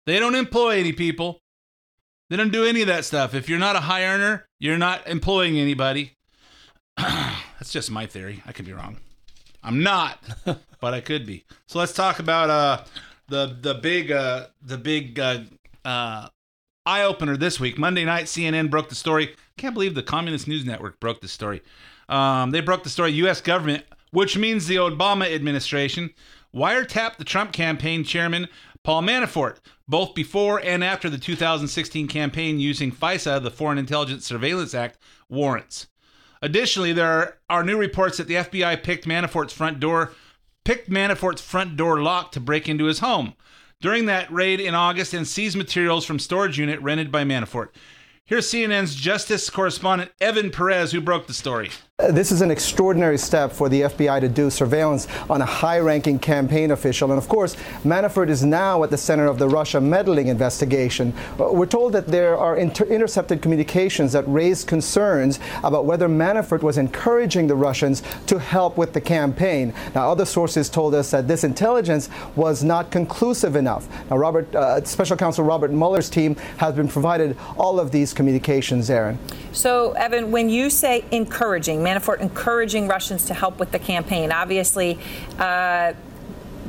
They 0.05 0.19
don't 0.19 0.35
employ 0.35 0.79
any 0.79 0.91
people. 0.91 1.39
They 2.29 2.37
don't 2.37 2.51
do 2.51 2.65
any 2.65 2.81
of 2.81 2.87
that 2.87 3.05
stuff. 3.05 3.33
If 3.35 3.47
you're 3.47 3.59
not 3.59 3.75
a 3.75 3.81
high 3.81 4.05
earner, 4.05 4.47
you're 4.63 4.77
not 4.77 5.05
employing 5.09 5.59
anybody. 5.59 6.13
That's 6.97 7.73
just 7.73 7.91
my 7.91 8.05
theory. 8.05 8.41
I 8.45 8.53
could 8.53 8.63
be 8.63 8.71
wrong. 8.71 8.95
I'm 9.61 9.83
not, 9.83 10.23
but 10.79 10.93
I 10.93 11.01
could 11.01 11.25
be. 11.25 11.43
So 11.67 11.79
let's 11.79 11.91
talk 11.91 12.19
about 12.19 12.49
uh 12.49 12.83
the 13.27 13.57
the 13.59 13.73
big 13.73 14.09
uh 14.09 14.47
the 14.61 14.77
big 14.77 15.19
uh 15.19 15.39
uh 15.83 16.29
eye 16.85 17.03
opener 17.03 17.35
this 17.35 17.59
week. 17.59 17.77
Monday 17.77 18.05
night, 18.05 18.25
CNN 18.25 18.69
broke 18.69 18.87
the 18.87 18.95
story. 18.95 19.35
Can't 19.57 19.73
believe 19.73 19.95
the 19.95 20.03
Communist 20.03 20.47
News 20.47 20.63
Network 20.63 20.97
broke 21.01 21.19
the 21.19 21.27
story. 21.27 21.61
Um, 22.07 22.51
they 22.51 22.61
broke 22.61 22.83
the 22.83 22.89
story. 22.89 23.11
U.S. 23.11 23.41
government, 23.41 23.83
which 24.11 24.37
means 24.37 24.67
the 24.67 24.77
Obama 24.77 25.29
administration, 25.33 26.09
wiretapped 26.55 27.17
the 27.17 27.25
Trump 27.25 27.51
campaign 27.51 28.05
chairman 28.05 28.47
Paul 28.83 29.03
Manafort, 29.03 29.57
both 29.93 30.15
before 30.15 30.59
and 30.65 30.83
after 30.83 31.07
the 31.07 31.19
2016 31.19 32.07
campaign 32.07 32.59
using 32.59 32.91
FISA, 32.91 33.43
the 33.43 33.51
Foreign 33.51 33.77
Intelligence 33.77 34.25
Surveillance 34.25 34.73
Act, 34.73 34.97
warrants. 35.29 35.85
Additionally, 36.41 36.93
there 36.93 37.37
are, 37.47 37.63
new 37.63 37.77
reports 37.77 38.17
that 38.17 38.27
the 38.27 38.33
FBI 38.33 38.81
picked 38.81 39.05
Manafort's 39.05 39.53
front 39.53 39.79
door 39.79 40.13
picked 40.65 40.89
Manafort's 40.89 41.43
front 41.43 41.77
door 41.77 42.01
lock 42.01 42.31
to 42.31 42.39
break 42.39 42.67
into 42.67 42.85
his 42.85 43.01
home 43.01 43.35
during 43.81 44.07
that 44.07 44.31
raid 44.31 44.59
in 44.59 44.73
August 44.73 45.13
and 45.13 45.27
seized 45.27 45.55
materials 45.55 46.05
from 46.05 46.17
storage 46.17 46.57
unit 46.57 46.81
rented 46.81 47.11
by 47.11 47.23
Manafort. 47.23 47.69
Here's 48.25 48.49
CNN's 48.49 48.95
justice 48.95 49.47
correspondent 49.51 50.11
Evan 50.19 50.49
Perez, 50.49 50.91
who 50.91 51.01
broke 51.01 51.27
the 51.27 51.35
story. 51.35 51.69
Uh, 51.99 52.11
This 52.11 52.31
is 52.31 52.41
an 52.41 52.49
extraordinary 52.49 53.19
step 53.19 53.51
for 53.51 53.69
the 53.69 53.81
FBI 53.81 54.19
to 54.21 54.27
do 54.27 54.49
surveillance 54.49 55.07
on 55.29 55.43
a 55.43 55.45
high 55.45 55.77
ranking 55.77 56.17
campaign 56.17 56.71
official. 56.71 57.11
And 57.11 57.19
of 57.19 57.29
course, 57.29 57.55
Manafort 57.85 58.29
is 58.29 58.43
now 58.43 58.81
at 58.83 58.89
the 58.89 58.97
center 58.97 59.27
of 59.27 59.37
the 59.37 59.47
Russia 59.47 59.79
meddling 59.79 60.27
investigation. 60.27 61.13
Uh, 61.39 61.51
We're 61.51 61.67
told 61.67 61.93
that 61.93 62.07
there 62.07 62.35
are 62.35 62.57
inter- 62.57 62.85
intercepted 62.85 63.43
communications 63.43 64.11
that 64.13 64.23
raise 64.27 64.63
concerns 64.63 65.39
about 65.63 65.85
whether 65.85 66.07
Manafort 66.09 66.63
was 66.63 66.79
encouraging 66.79 67.45
the 67.45 67.55
Russians 67.55 68.01
to 68.25 68.39
help 68.39 68.75
with 68.75 68.93
the 68.93 69.01
campaign. 69.01 69.71
Now, 69.93 70.09
other 70.09 70.25
sources 70.25 70.69
told 70.71 70.95
us 70.95 71.11
that 71.11 71.27
this 71.27 71.43
intelligence 71.43 72.09
was 72.35 72.63
not 72.63 72.89
conclusive 72.89 73.55
enough. 73.55 73.87
Now, 74.09 74.17
Robert, 74.17 74.55
uh, 74.55 74.83
Special 74.83 75.15
Counsel 75.15 75.45
Robert 75.45 75.69
Mueller's 75.69 76.09
team 76.09 76.37
has 76.57 76.73
been 76.73 76.87
provided 76.87 77.37
all 77.55 77.79
of 77.79 77.91
these 77.91 78.13
communications, 78.13 78.89
Aaron. 78.89 79.19
So, 79.51 79.91
Evan, 79.91 80.31
when 80.31 80.49
you 80.49 80.71
say 80.71 81.05
encouraging, 81.11 81.82
Manafort 81.83 82.19
encouraging 82.19 82.87
Russians 82.87 83.25
to 83.25 83.33
help 83.33 83.59
with 83.59 83.71
the 83.71 83.79
campaign, 83.79 84.31
obviously 84.31 84.99
uh, 85.39 85.93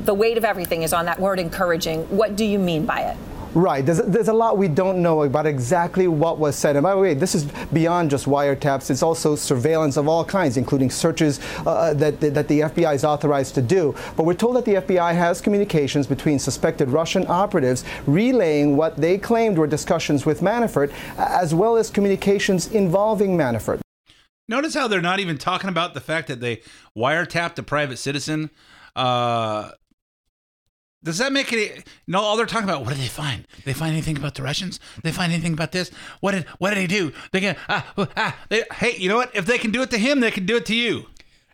the 0.03 0.13
weight 0.13 0.37
of 0.37 0.45
everything 0.45 0.83
is 0.83 0.93
on 0.93 1.05
that 1.05 1.19
word 1.19 1.39
encouraging. 1.39 2.01
What 2.15 2.35
do 2.35 2.45
you 2.45 2.59
mean 2.59 2.85
by 2.85 3.01
it? 3.01 3.17
Right. 3.55 3.85
There's, 3.85 3.99
there's 3.99 4.27
a 4.27 4.33
lot 4.33 4.57
we 4.57 4.67
don't 4.67 5.01
know 5.01 5.23
about 5.23 5.45
exactly 5.45 6.09
what 6.09 6.39
was 6.39 6.57
said. 6.57 6.75
And 6.75 6.83
by 6.83 6.93
the 6.93 6.99
way, 6.99 7.13
this 7.13 7.33
is 7.33 7.45
beyond 7.71 8.09
just 8.09 8.25
wiretaps. 8.25 8.91
It's 8.91 9.01
also 9.01 9.37
surveillance 9.37 9.95
of 9.95 10.09
all 10.09 10.25
kinds, 10.25 10.57
including 10.57 10.89
searches 10.89 11.39
uh, 11.65 11.93
that, 11.93 12.19
that 12.19 12.49
the 12.49 12.59
FBI 12.59 12.93
is 12.93 13.05
authorized 13.05 13.55
to 13.55 13.61
do. 13.61 13.95
But 14.17 14.25
we're 14.25 14.33
told 14.33 14.57
that 14.57 14.65
the 14.65 14.73
FBI 14.73 15.15
has 15.15 15.39
communications 15.39 16.05
between 16.05 16.37
suspected 16.37 16.89
Russian 16.89 17.25
operatives 17.27 17.85
relaying 18.05 18.75
what 18.75 18.97
they 18.97 19.17
claimed 19.17 19.57
were 19.57 19.67
discussions 19.67 20.25
with 20.25 20.41
Manafort, 20.41 20.91
as 21.17 21.55
well 21.55 21.77
as 21.77 21.89
communications 21.89 22.67
involving 22.73 23.37
Manafort. 23.37 23.84
Notice 24.47 24.75
how 24.75 24.87
they're 24.87 25.01
not 25.01 25.19
even 25.19 25.37
talking 25.37 25.69
about 25.69 25.93
the 25.93 26.01
fact 26.01 26.27
that 26.27 26.39
they 26.39 26.61
wiretapped 26.95 27.57
a 27.57 27.63
private 27.63 27.97
citizen. 27.97 28.51
Uh, 28.95 29.71
does 31.03 31.19
that 31.19 31.31
make 31.31 31.53
any? 31.53 31.69
No, 32.07 32.19
all 32.19 32.35
they're 32.35 32.45
talking 32.47 32.67
about. 32.67 32.81
What 32.81 32.95
did 32.95 33.03
they 33.03 33.07
find? 33.07 33.47
They 33.63 33.73
find 33.73 33.93
anything 33.93 34.17
about 34.17 34.35
the 34.35 34.43
Russians? 34.43 34.79
They 35.03 35.11
find 35.11 35.31
anything 35.31 35.53
about 35.53 35.71
this? 35.71 35.91
What 36.19 36.31
did 36.31 36.45
What 36.57 36.71
did 36.71 36.79
he 36.79 36.87
do? 36.87 37.11
They 37.31 37.41
can 37.41 37.55
ah, 37.69 37.93
ah 38.17 38.35
they, 38.49 38.63
hey, 38.73 38.95
you 38.97 39.07
know 39.07 39.17
what? 39.17 39.35
If 39.35 39.45
they 39.45 39.59
can 39.59 39.71
do 39.71 39.83
it 39.83 39.91
to 39.91 39.99
him, 39.99 40.19
they 40.19 40.31
can 40.31 40.45
do 40.45 40.57
it 40.57 40.65
to 40.67 40.75
you. 40.75 41.05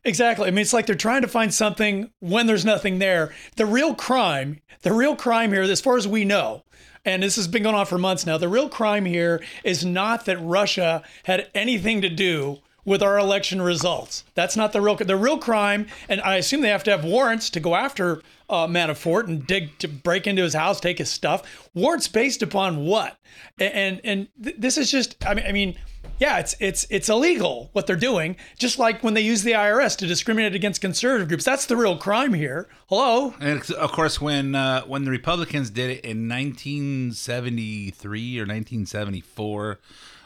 Exactly. 0.04 0.48
I 0.48 0.52
mean, 0.52 0.62
it's 0.62 0.74
like 0.74 0.86
they're 0.86 0.96
trying 0.96 1.22
to 1.22 1.28
find 1.28 1.54
something 1.54 2.12
when 2.20 2.48
there's 2.48 2.66
nothing 2.66 3.00
there. 3.00 3.34
The 3.58 3.66
real 3.66 3.94
crime, 3.94 4.60
the 4.82 4.94
real 4.94 5.16
crime 5.16 5.52
here, 5.52 5.62
as 5.62 5.82
far 5.82 5.98
as 5.98 6.08
we 6.08 6.26
know, 6.26 6.64
and 7.06 7.22
this 7.22 7.36
has 7.36 7.48
been 7.48 7.64
going 7.64 7.76
on 7.76 7.86
for 7.86 7.98
months 7.98 8.26
now, 8.26 8.38
the 8.38 8.48
real 8.48 8.70
crime 8.70 9.06
here 9.06 9.44
is 9.64 9.86
not 9.86 10.26
that 10.26 10.42
Russia 10.42 11.04
had 11.26 11.50
anything 11.54 12.02
to 12.02 12.10
do 12.10 12.60
with 12.86 13.04
our 13.04 13.18
election 13.18 13.62
results. 13.62 14.24
That's 14.36 14.56
not 14.56 14.74
the 14.74 14.82
real 14.82 14.96
the 14.96 15.16
real 15.16 15.38
crime, 15.38 15.88
and 16.10 16.22
I 16.22 16.36
assume 16.36 16.62
they 16.62 16.70
have 16.70 16.84
to 16.86 16.92
have 16.92 17.04
warrants 17.04 17.50
to 17.52 17.60
go 17.60 17.76
after 17.76 18.22
uh, 18.50 18.68
Manafort 18.68 19.28
and 19.28 19.46
dig 19.46 19.78
to 19.80 19.88
break 19.88 20.28
into 20.28 20.44
his 20.44 20.54
house, 20.54 20.80
take 20.80 20.98
his 20.98 21.10
stuff. 21.10 21.70
Warrants 21.74 22.08
based 22.08 22.42
upon 22.42 22.86
what? 22.86 23.18
And 23.60 24.02
and, 24.04 24.28
th- 24.44 24.56
this 24.58 24.78
is 24.78 24.92
just 24.92 25.24
I 25.26 25.34
mean 25.34 25.46
I 25.48 25.52
mean 25.52 25.78
yeah, 26.20 26.40
it's 26.40 26.56
it's 26.60 26.86
it's 26.90 27.10
illegal 27.10 27.70
what 27.74 27.88
they're 27.88 27.96
doing. 27.96 28.36
Just 28.58 28.78
like 28.78 29.04
when 29.04 29.16
they 29.16 29.22
use 29.22 29.42
the 29.42 29.54
IRS 29.54 29.98
to 29.98 30.08
discriminate 30.08 30.54
against 30.54 30.80
conservative 30.80 31.28
groups, 31.28 31.44
that's 31.44 31.66
the 31.66 31.76
real 31.76 31.98
crime 31.98 32.34
here. 32.34 32.68
Hello. 32.90 33.34
And 33.40 33.70
of 33.72 33.92
course, 33.92 34.22
when 34.22 34.54
uh, 34.54 34.84
when 34.84 35.04
the 35.04 35.12
Republicans 35.12 35.72
did 35.72 35.90
it 35.90 36.06
in 36.06 36.30
1973 36.30 38.38
or 38.38 38.42
1974, 38.42 39.80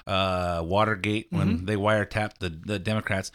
uh, 0.08 0.62
Watergate, 0.64 1.28
when 1.32 1.60
Mhm. 1.60 1.66
they 1.66 1.76
wiretapped 1.76 2.38
the, 2.39 2.49
the 2.49 2.78
Democrats, 2.80 3.32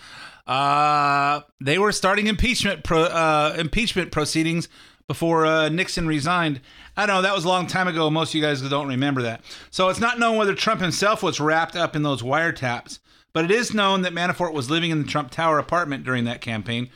uh, 0.47 1.41
they 1.61 1.79
were 1.79 1.93
starting 1.93 2.27
impeachment 2.27 2.83
pro, 2.85 3.03
uh, 3.05 3.55
impeachment 3.59 4.11
proceedings 4.13 4.69
before 5.07 5.47
uh, 5.47 5.69
Nixon 5.69 6.07
resigned. 6.07 6.61
I 6.97 7.07
don't 7.07 7.17
know 7.17 7.23
that 7.23 7.35
was 7.35 7.45
a 7.45 7.49
long 7.49 7.67
time 7.67 7.89
ago. 7.89 8.11
Most 8.11 8.31
of 8.31 8.35
you 8.37 8.43
guys 8.43 8.61
don't 8.63 8.89
remember 8.89 9.23
that. 9.23 9.43
So 9.71 9.89
it's 9.89 10.01
not 10.01 10.19
known 10.19 10.37
whether 10.37 10.55
Trump 10.55 10.81
himself 10.81 11.23
was 11.23 11.41
wrapped 11.41 11.77
up 11.77 11.97
in 11.97 12.03
those 12.03 12.23
wiretaps, 12.23 12.99
but 13.33 13.45
it 13.45 13.51
is 13.51 13.73
known 13.75 14.03
that 14.03 14.13
Manafort 14.13 14.53
was 14.53 14.71
living 14.71 14.91
in 14.91 15.03
the 15.03 15.09
Trump 15.09 15.31
Tower 15.31 15.59
apartment 15.59 16.05
during 16.05 16.25
that 16.25 16.41
campaign, 16.41 16.91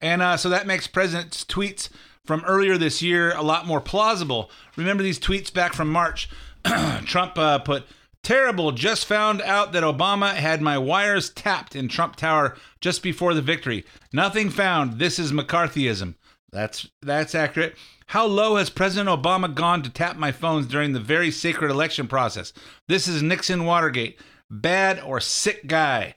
and 0.00 0.20
uh, 0.22 0.36
so 0.36 0.48
that 0.48 0.66
makes 0.66 0.86
President's 0.86 1.44
tweets 1.44 1.88
from 2.24 2.42
earlier 2.44 2.76
this 2.76 3.02
year 3.02 3.32
a 3.36 3.42
lot 3.42 3.66
more 3.66 3.80
plausible. 3.80 4.50
Remember 4.76 5.02
these 5.02 5.18
tweets 5.18 5.52
back 5.52 5.72
from 5.74 5.88
March? 5.90 6.28
Trump 7.04 7.38
uh, 7.38 7.58
put. 7.60 7.84
Terrible. 8.26 8.72
Just 8.72 9.04
found 9.04 9.40
out 9.42 9.70
that 9.70 9.84
Obama 9.84 10.34
had 10.34 10.60
my 10.60 10.76
wires 10.76 11.30
tapped 11.30 11.76
in 11.76 11.86
Trump 11.86 12.16
Tower 12.16 12.56
just 12.80 13.00
before 13.00 13.34
the 13.34 13.40
victory. 13.40 13.84
Nothing 14.12 14.50
found. 14.50 14.98
This 14.98 15.20
is 15.20 15.30
McCarthyism. 15.30 16.16
That's 16.50 16.88
that's 17.00 17.36
accurate. 17.36 17.76
How 18.08 18.26
low 18.26 18.56
has 18.56 18.68
President 18.68 19.08
Obama 19.08 19.54
gone 19.54 19.80
to 19.84 19.90
tap 19.90 20.16
my 20.16 20.32
phones 20.32 20.66
during 20.66 20.92
the 20.92 20.98
very 20.98 21.30
sacred 21.30 21.70
election 21.70 22.08
process? 22.08 22.52
This 22.88 23.06
is 23.06 23.22
Nixon 23.22 23.64
Watergate. 23.64 24.18
Bad 24.50 24.98
or 24.98 25.20
sick 25.20 25.68
guy. 25.68 26.16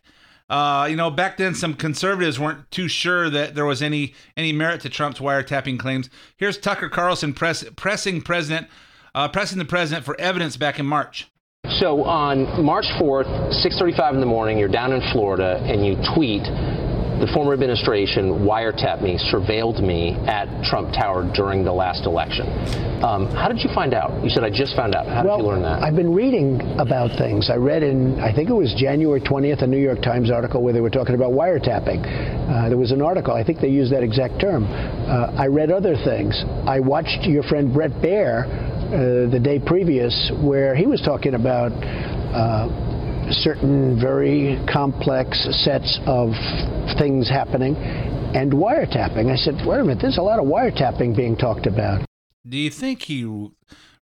Uh, 0.50 0.88
you 0.90 0.96
know, 0.96 1.12
back 1.12 1.38
then 1.38 1.54
some 1.54 1.76
conservatives 1.76 2.40
weren't 2.40 2.72
too 2.72 2.88
sure 2.88 3.30
that 3.30 3.54
there 3.54 3.68
was 3.68 3.84
any 3.84 4.16
any 4.36 4.52
merit 4.52 4.82
to 4.82 4.90
Trump's 4.90 5.20
wiretapping 5.20 5.78
claims. 5.78 6.10
Here's 6.38 6.58
Tucker 6.58 6.90
Carlson 6.90 7.36
press, 7.36 7.64
pressing 7.76 8.24
president, 8.24 8.68
uh, 9.14 9.28
pressing 9.28 9.60
the 9.60 9.64
president 9.66 10.06
for 10.06 10.20
evidence 10.20 10.58
back 10.58 10.80
in 10.80 10.88
March. 10.88 11.30
So 11.78 12.04
on 12.04 12.64
March 12.66 12.88
4th, 13.00 13.54
6:35 13.54 14.16
in 14.16 14.20
the 14.20 14.26
morning, 14.26 14.58
you're 14.58 14.68
down 14.68 14.92
in 14.92 15.02
Florida 15.12 15.62
and 15.64 15.86
you 15.86 15.96
tweet 16.16 16.44
the 17.20 17.28
former 17.34 17.54
administration 17.54 18.48
wiretapped 18.48 19.02
me, 19.02 19.20
surveilled 19.32 19.82
me 19.82 20.16
at 20.26 20.48
Trump 20.64 20.94
Tower 20.94 21.30
during 21.36 21.64
the 21.64 21.72
last 21.72 22.06
election. 22.06 22.48
Um, 23.04 23.28
how 23.28 23.50
did 23.50 23.60
you 23.60 23.70
find 23.74 23.94
out? 23.94 24.24
You 24.24 24.30
said 24.30 24.44
I 24.44 24.50
just 24.50 24.76
found 24.76 24.96
out. 24.96 25.06
How 25.06 25.24
well, 25.24 25.38
did 25.38 25.44
you 25.44 25.50
learn 25.50 25.62
that? 25.64 25.84
I've 25.84 25.96
been 25.96 26.14
reading 26.14 26.62
about 26.80 27.18
things. 27.18 27.50
I 27.50 27.56
read 27.58 27.84
in, 27.84 28.20
I 28.20 28.34
think 28.34 28.50
it 28.50 28.54
was 28.54 28.74
January 28.74 29.20
20th, 29.20 29.62
a 29.62 29.68
New 29.68 29.78
York 29.78 30.02
Times 30.02 30.32
article 30.32 30.64
where 30.64 30.74
they 30.74 30.82
were 30.82 30.90
talking 30.90 31.16
about 31.16 31.32
wiretapping. 31.32 32.00
Uh, 32.50 32.70
there 32.70 32.78
was 32.78 32.92
an 32.92 33.02
article, 33.02 33.34
I 33.34 33.44
think 33.44 33.60
they 33.60 33.70
used 33.70 33.92
that 33.92 34.04
exact 34.04 34.40
term. 34.40 34.66
Uh, 34.66 35.34
I 35.38 35.48
read 35.48 35.72
other 35.72 35.96
things. 35.96 36.42
I 36.66 36.80
watched 36.80 37.24
your 37.24 37.44
friend 37.44 37.74
Bret 37.74 37.92
Baier 37.92 38.69
uh, 38.90 39.30
the 39.30 39.40
day 39.40 39.60
previous 39.60 40.32
where 40.42 40.76
he 40.76 40.88
was 40.88 41.00
talking 41.02 41.36
about 41.36 41.72
uh, 41.72 42.68
certain 43.32 44.00
very 44.00 44.60
complex 44.72 45.48
sets 45.64 46.00
of 46.08 46.32
things 46.98 47.30
happening 47.30 47.76
and 47.76 48.52
wiretapping. 48.52 49.32
I 49.32 49.36
said, 49.36 49.56
wait 49.66 49.80
a 49.80 49.84
minute, 49.84 50.00
there's 50.02 50.18
a 50.18 50.24
lot 50.24 50.40
of 50.40 50.46
wiretapping 50.46 51.16
being 51.16 51.38
talked 51.38 51.68
about. 51.68 52.06
Do 52.48 52.58
you 52.58 52.72
think 52.72 53.04
he 53.04 53.50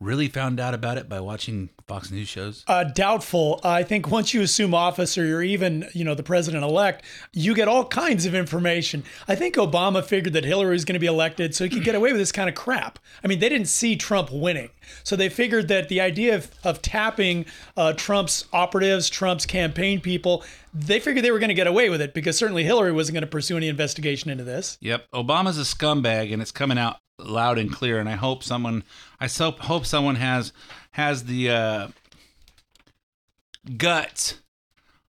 really 0.02 0.28
found 0.28 0.60
out 0.60 0.74
about 0.74 0.98
it 0.98 1.08
by 1.08 1.20
watching 1.20 1.70
Fox 1.86 2.10
News 2.10 2.28
shows? 2.28 2.64
Uh, 2.66 2.84
doubtful. 2.84 3.60
I 3.62 3.82
think 3.82 4.10
once 4.10 4.34
you 4.34 4.42
assume 4.42 4.74
office 4.74 5.16
or 5.16 5.24
you're 5.24 5.42
even, 5.42 5.88
you 5.92 6.04
know, 6.04 6.14
the 6.14 6.22
president 6.22 6.64
elect, 6.64 7.04
you 7.32 7.54
get 7.54 7.68
all 7.68 7.84
kinds 7.84 8.26
of 8.26 8.34
information. 8.34 9.04
I 9.28 9.34
think 9.34 9.56
Obama 9.56 10.04
figured 10.04 10.34
that 10.34 10.44
Hillary 10.44 10.72
was 10.72 10.84
going 10.84 10.94
to 10.94 11.00
be 11.00 11.06
elected 11.06 11.54
so 11.54 11.64
he 11.64 11.70
could 11.70 11.84
get 11.84 11.94
away 11.94 12.12
with 12.12 12.20
this 12.20 12.32
kind 12.32 12.48
of 12.48 12.54
crap. 12.54 12.98
I 13.22 13.28
mean, 13.28 13.38
they 13.38 13.48
didn't 13.48 13.68
see 13.68 13.96
Trump 13.96 14.30
winning. 14.32 14.70
So 15.04 15.16
they 15.16 15.28
figured 15.28 15.68
that 15.68 15.88
the 15.88 16.00
idea 16.00 16.34
of, 16.34 16.50
of 16.64 16.82
tapping 16.82 17.46
uh, 17.76 17.92
Trump's 17.94 18.46
operatives, 18.52 19.08
Trump's 19.08 19.46
campaign 19.46 20.00
people, 20.00 20.44
they 20.74 21.00
figured 21.00 21.24
they 21.24 21.30
were 21.30 21.38
going 21.38 21.48
to 21.48 21.54
get 21.54 21.66
away 21.66 21.90
with 21.90 22.00
it 22.00 22.14
because 22.14 22.36
certainly 22.36 22.64
Hillary 22.64 22.92
wasn't 22.92 23.14
going 23.14 23.22
to 23.22 23.28
pursue 23.28 23.56
any 23.56 23.68
investigation 23.68 24.30
into 24.30 24.44
this. 24.44 24.78
Yep, 24.80 25.10
Obama's 25.12 25.58
a 25.58 25.62
scumbag, 25.62 26.32
and 26.32 26.40
it's 26.40 26.52
coming 26.52 26.78
out 26.78 26.98
loud 27.24 27.58
and 27.58 27.72
clear. 27.72 27.98
And 27.98 28.08
I 28.08 28.16
hope 28.16 28.42
someone, 28.42 28.84
I 29.20 29.26
so 29.26 29.50
hope 29.52 29.86
someone 29.86 30.16
has 30.16 30.52
has 30.92 31.24
the 31.24 31.50
uh, 31.50 31.88
guts 33.76 34.38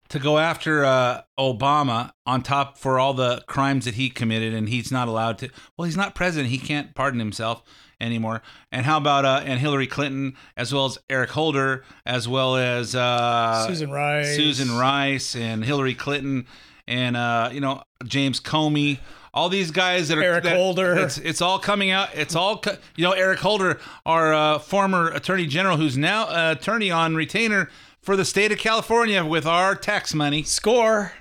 to 0.10 0.20
go 0.20 0.38
after 0.38 0.86
uh, 0.86 1.22
Obama 1.40 2.12
on 2.26 2.44
top 2.44 2.78
for 2.78 3.00
all 3.00 3.16
the 3.16 3.44
crimes 3.48 3.86
that 3.86 3.96
he 3.96 4.10
committed, 4.10 4.54
and 4.54 4.70
he's 4.70 4.92
not 4.92 5.08
allowed 5.08 5.40
to. 5.40 5.50
Well, 5.76 5.86
he's 5.86 5.98
not 5.98 6.14
president; 6.14 6.52
he 6.52 6.60
can't 6.60 6.94
pardon 6.94 7.20
himself 7.20 7.64
anymore. 8.00 8.44
And 8.72 8.86
how 8.86 8.98
about 8.98 9.26
uh, 9.26 9.42
and 9.44 9.60
Hillary 9.60 9.88
Clinton, 9.88 10.36
as 10.56 10.74
well 10.74 10.86
as 10.86 11.00
Eric 11.10 11.32
Holder, 11.32 11.84
as 12.06 12.28
well 12.28 12.56
as 12.56 12.94
uh, 12.94 13.66
Susan 13.68 13.92
Rice. 13.92 14.36
Susan 14.36 14.78
Rice, 14.78 15.36
and 15.36 15.66
Hillary 15.66 15.96
Clinton, 15.96 16.46
and 16.88 17.18
uh, 17.18 17.50
you 17.52 17.60
know 17.60 17.84
James 18.06 18.40
Comey. 18.40 19.00
All 19.34 19.50
these 19.50 19.72
guys 19.72 20.10
that 20.10 20.18
are 20.20 20.24
Eric 20.24 20.44
that- 20.44 20.56
Holder. 20.56 20.96
It's, 20.96 21.18
it's 21.18 21.42
all 21.42 21.58
coming 21.58 21.90
out. 21.90 22.10
It's 22.14 22.36
all 22.36 22.60
co- 22.60 22.78
you 22.96 23.04
know. 23.04 23.14
Eric 23.14 23.40
Holder, 23.40 23.80
our 24.06 24.34
uh, 24.34 24.60
former 24.60 25.10
attorney 25.10 25.48
general, 25.48 25.78
who's 25.78 25.98
now 25.98 26.26
uh, 26.26 26.56
attorney 26.58 26.92
on 26.92 27.16
retainer 27.16 27.70
for 28.02 28.16
the 28.16 28.26
state 28.26 28.52
of 28.52 28.60
California 28.60 29.26
with 29.26 29.46
our 29.48 29.74
tax 29.76 30.14
money. 30.14 30.44
Score. 30.44 31.14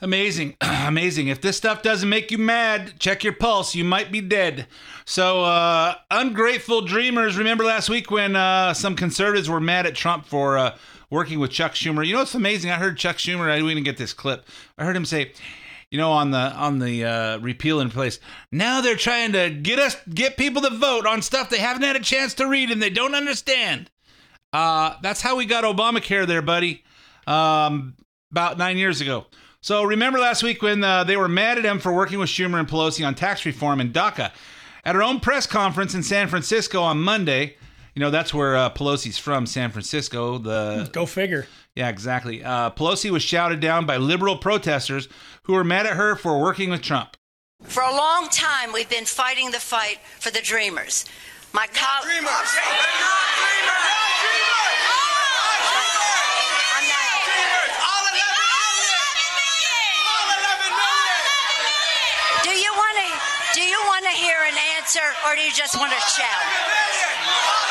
Amazing, 0.00 0.56
amazing. 0.60 1.28
If 1.28 1.40
this 1.40 1.56
stuff 1.56 1.82
doesn't 1.82 2.08
make 2.08 2.30
you 2.30 2.38
mad, 2.38 2.94
check 2.98 3.22
your 3.24 3.32
pulse. 3.32 3.74
You 3.74 3.84
might 3.84 4.10
be 4.10 4.20
dead. 4.20 4.66
So, 5.04 5.44
uh, 5.44 5.94
ungrateful 6.10 6.82
dreamers. 6.82 7.36
Remember 7.36 7.64
last 7.64 7.88
week 7.88 8.10
when 8.10 8.34
uh, 8.36 8.74
some 8.74 8.96
conservatives 8.96 9.48
were 9.48 9.60
mad 9.60 9.86
at 9.86 9.94
Trump 9.94 10.26
for 10.26 10.58
uh, 10.58 10.76
working 11.10 11.38
with 11.38 11.50
Chuck 11.52 11.74
Schumer? 11.74 12.04
You 12.04 12.14
know 12.14 12.18
what's 12.20 12.34
amazing? 12.34 12.70
I 12.72 12.76
heard 12.76 12.96
Chuck 12.98 13.16
Schumer. 13.16 13.48
I 13.48 13.58
didn't 13.60 13.84
get 13.84 13.96
this 13.96 14.12
clip. 14.12 14.44
I 14.76 14.84
heard 14.84 14.96
him 14.96 15.04
say, 15.04 15.32
you 15.92 15.98
know, 15.98 16.10
on 16.10 16.30
the 16.30 16.38
on 16.38 16.78
the 16.78 17.04
uh, 17.04 17.38
repeal 17.38 17.78
in 17.78 17.90
place. 17.90 18.18
Now 18.50 18.80
they're 18.80 18.96
trying 18.96 19.32
to 19.32 19.50
get 19.50 19.78
us 19.78 19.94
get 20.12 20.38
people 20.38 20.62
to 20.62 20.70
vote 20.70 21.06
on 21.06 21.20
stuff 21.20 21.50
they 21.50 21.58
haven't 21.58 21.82
had 21.82 21.96
a 21.96 22.00
chance 22.00 22.32
to 22.34 22.46
read 22.46 22.70
and 22.70 22.82
they 22.82 22.88
don't 22.88 23.14
understand. 23.14 23.90
Uh, 24.54 24.94
that's 25.02 25.20
how 25.20 25.36
we 25.36 25.44
got 25.44 25.64
Obamacare 25.64 26.26
there, 26.26 26.40
buddy. 26.40 26.82
Um, 27.26 27.94
about 28.30 28.56
nine 28.56 28.78
years 28.78 29.02
ago. 29.02 29.26
So 29.60 29.84
remember 29.84 30.18
last 30.18 30.42
week 30.42 30.62
when 30.62 30.82
uh, 30.82 31.04
they 31.04 31.18
were 31.18 31.28
mad 31.28 31.58
at 31.58 31.66
him 31.66 31.78
for 31.78 31.92
working 31.92 32.18
with 32.18 32.30
Schumer 32.30 32.58
and 32.58 32.66
Pelosi 32.66 33.06
on 33.06 33.14
tax 33.14 33.44
reform 33.44 33.78
in 33.78 33.92
DACA. 33.92 34.32
At 34.84 34.94
her 34.94 35.02
own 35.02 35.20
press 35.20 35.46
conference 35.46 35.94
in 35.94 36.02
San 36.02 36.26
Francisco 36.26 36.82
on 36.82 37.02
Monday, 37.02 37.56
you 37.94 38.00
know 38.00 38.10
that's 38.10 38.32
where 38.32 38.56
uh, 38.56 38.70
Pelosi's 38.70 39.18
from, 39.18 39.44
San 39.44 39.70
Francisco. 39.70 40.38
The 40.38 40.88
Go 40.90 41.04
figure. 41.04 41.46
Yeah, 41.74 41.88
exactly. 41.88 42.44
Uh, 42.44 42.70
Pelosi 42.70 43.10
was 43.10 43.22
shouted 43.22 43.60
down 43.60 43.86
by 43.86 43.96
liberal 43.96 44.36
protesters 44.36 45.08
who 45.44 45.54
were 45.54 45.64
mad 45.64 45.86
at 45.86 45.96
her 45.96 46.16
for 46.16 46.38
working 46.40 46.70
with 46.70 46.82
Trump. 46.82 47.16
For 47.62 47.82
a 47.82 47.90
long 47.90 48.28
time, 48.28 48.72
we've 48.72 48.90
been 48.90 49.04
fighting 49.04 49.52
the 49.52 49.60
fight 49.60 49.98
for 50.18 50.30
the 50.30 50.40
dreamers. 50.42 51.06
My 51.52 51.66
colleague. 51.68 52.26
Do 62.42 62.50
you 62.50 62.72
want 62.72 62.96
to? 62.98 63.08
Do 63.54 63.62
you 63.62 63.78
want 63.86 64.04
to 64.04 64.10
hear 64.10 64.36
an 64.48 64.56
answer, 64.76 65.06
or 65.26 65.36
do 65.36 65.40
you 65.40 65.52
just 65.52 65.78
want 65.78 65.92
to 65.92 66.00
shout? 66.00 67.61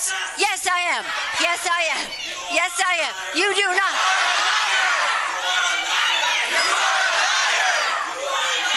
Yes, 0.00 0.12
yes, 0.38 0.66
I 0.66 0.80
am. 0.96 1.04
Yes, 1.40 1.68
I 1.70 1.82
am. 1.92 2.08
Yes, 2.52 2.80
I 2.86 2.94
am. 3.04 3.14
You 3.36 3.54
do 3.54 3.66
not. 3.68 3.94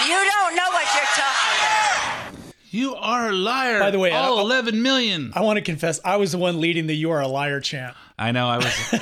You 0.07 0.19
don't 0.31 0.55
know 0.55 0.69
what 0.69 0.85
you're 0.93 1.13
talking 1.15 1.55
about. 1.59 2.53
You 2.71 2.95
are 2.95 3.29
a 3.29 3.33
liar. 3.33 3.79
By 3.79 3.91
the 3.91 3.99
way, 3.99 4.11
all 4.11 4.37
I- 4.39 4.41
11 4.41 4.81
million. 4.81 5.31
I 5.35 5.41
want 5.41 5.57
to 5.57 5.61
confess, 5.61 5.99
I 6.03 6.17
was 6.17 6.31
the 6.33 6.37
one 6.39 6.59
leading 6.59 6.87
the 6.87 6.95
"You 6.95 7.11
Are 7.11 7.21
a 7.21 7.27
Liar" 7.27 7.59
chant. 7.61 7.95
I 8.17 8.31
know. 8.31 8.47
I 8.47 8.57
was, 8.57 8.95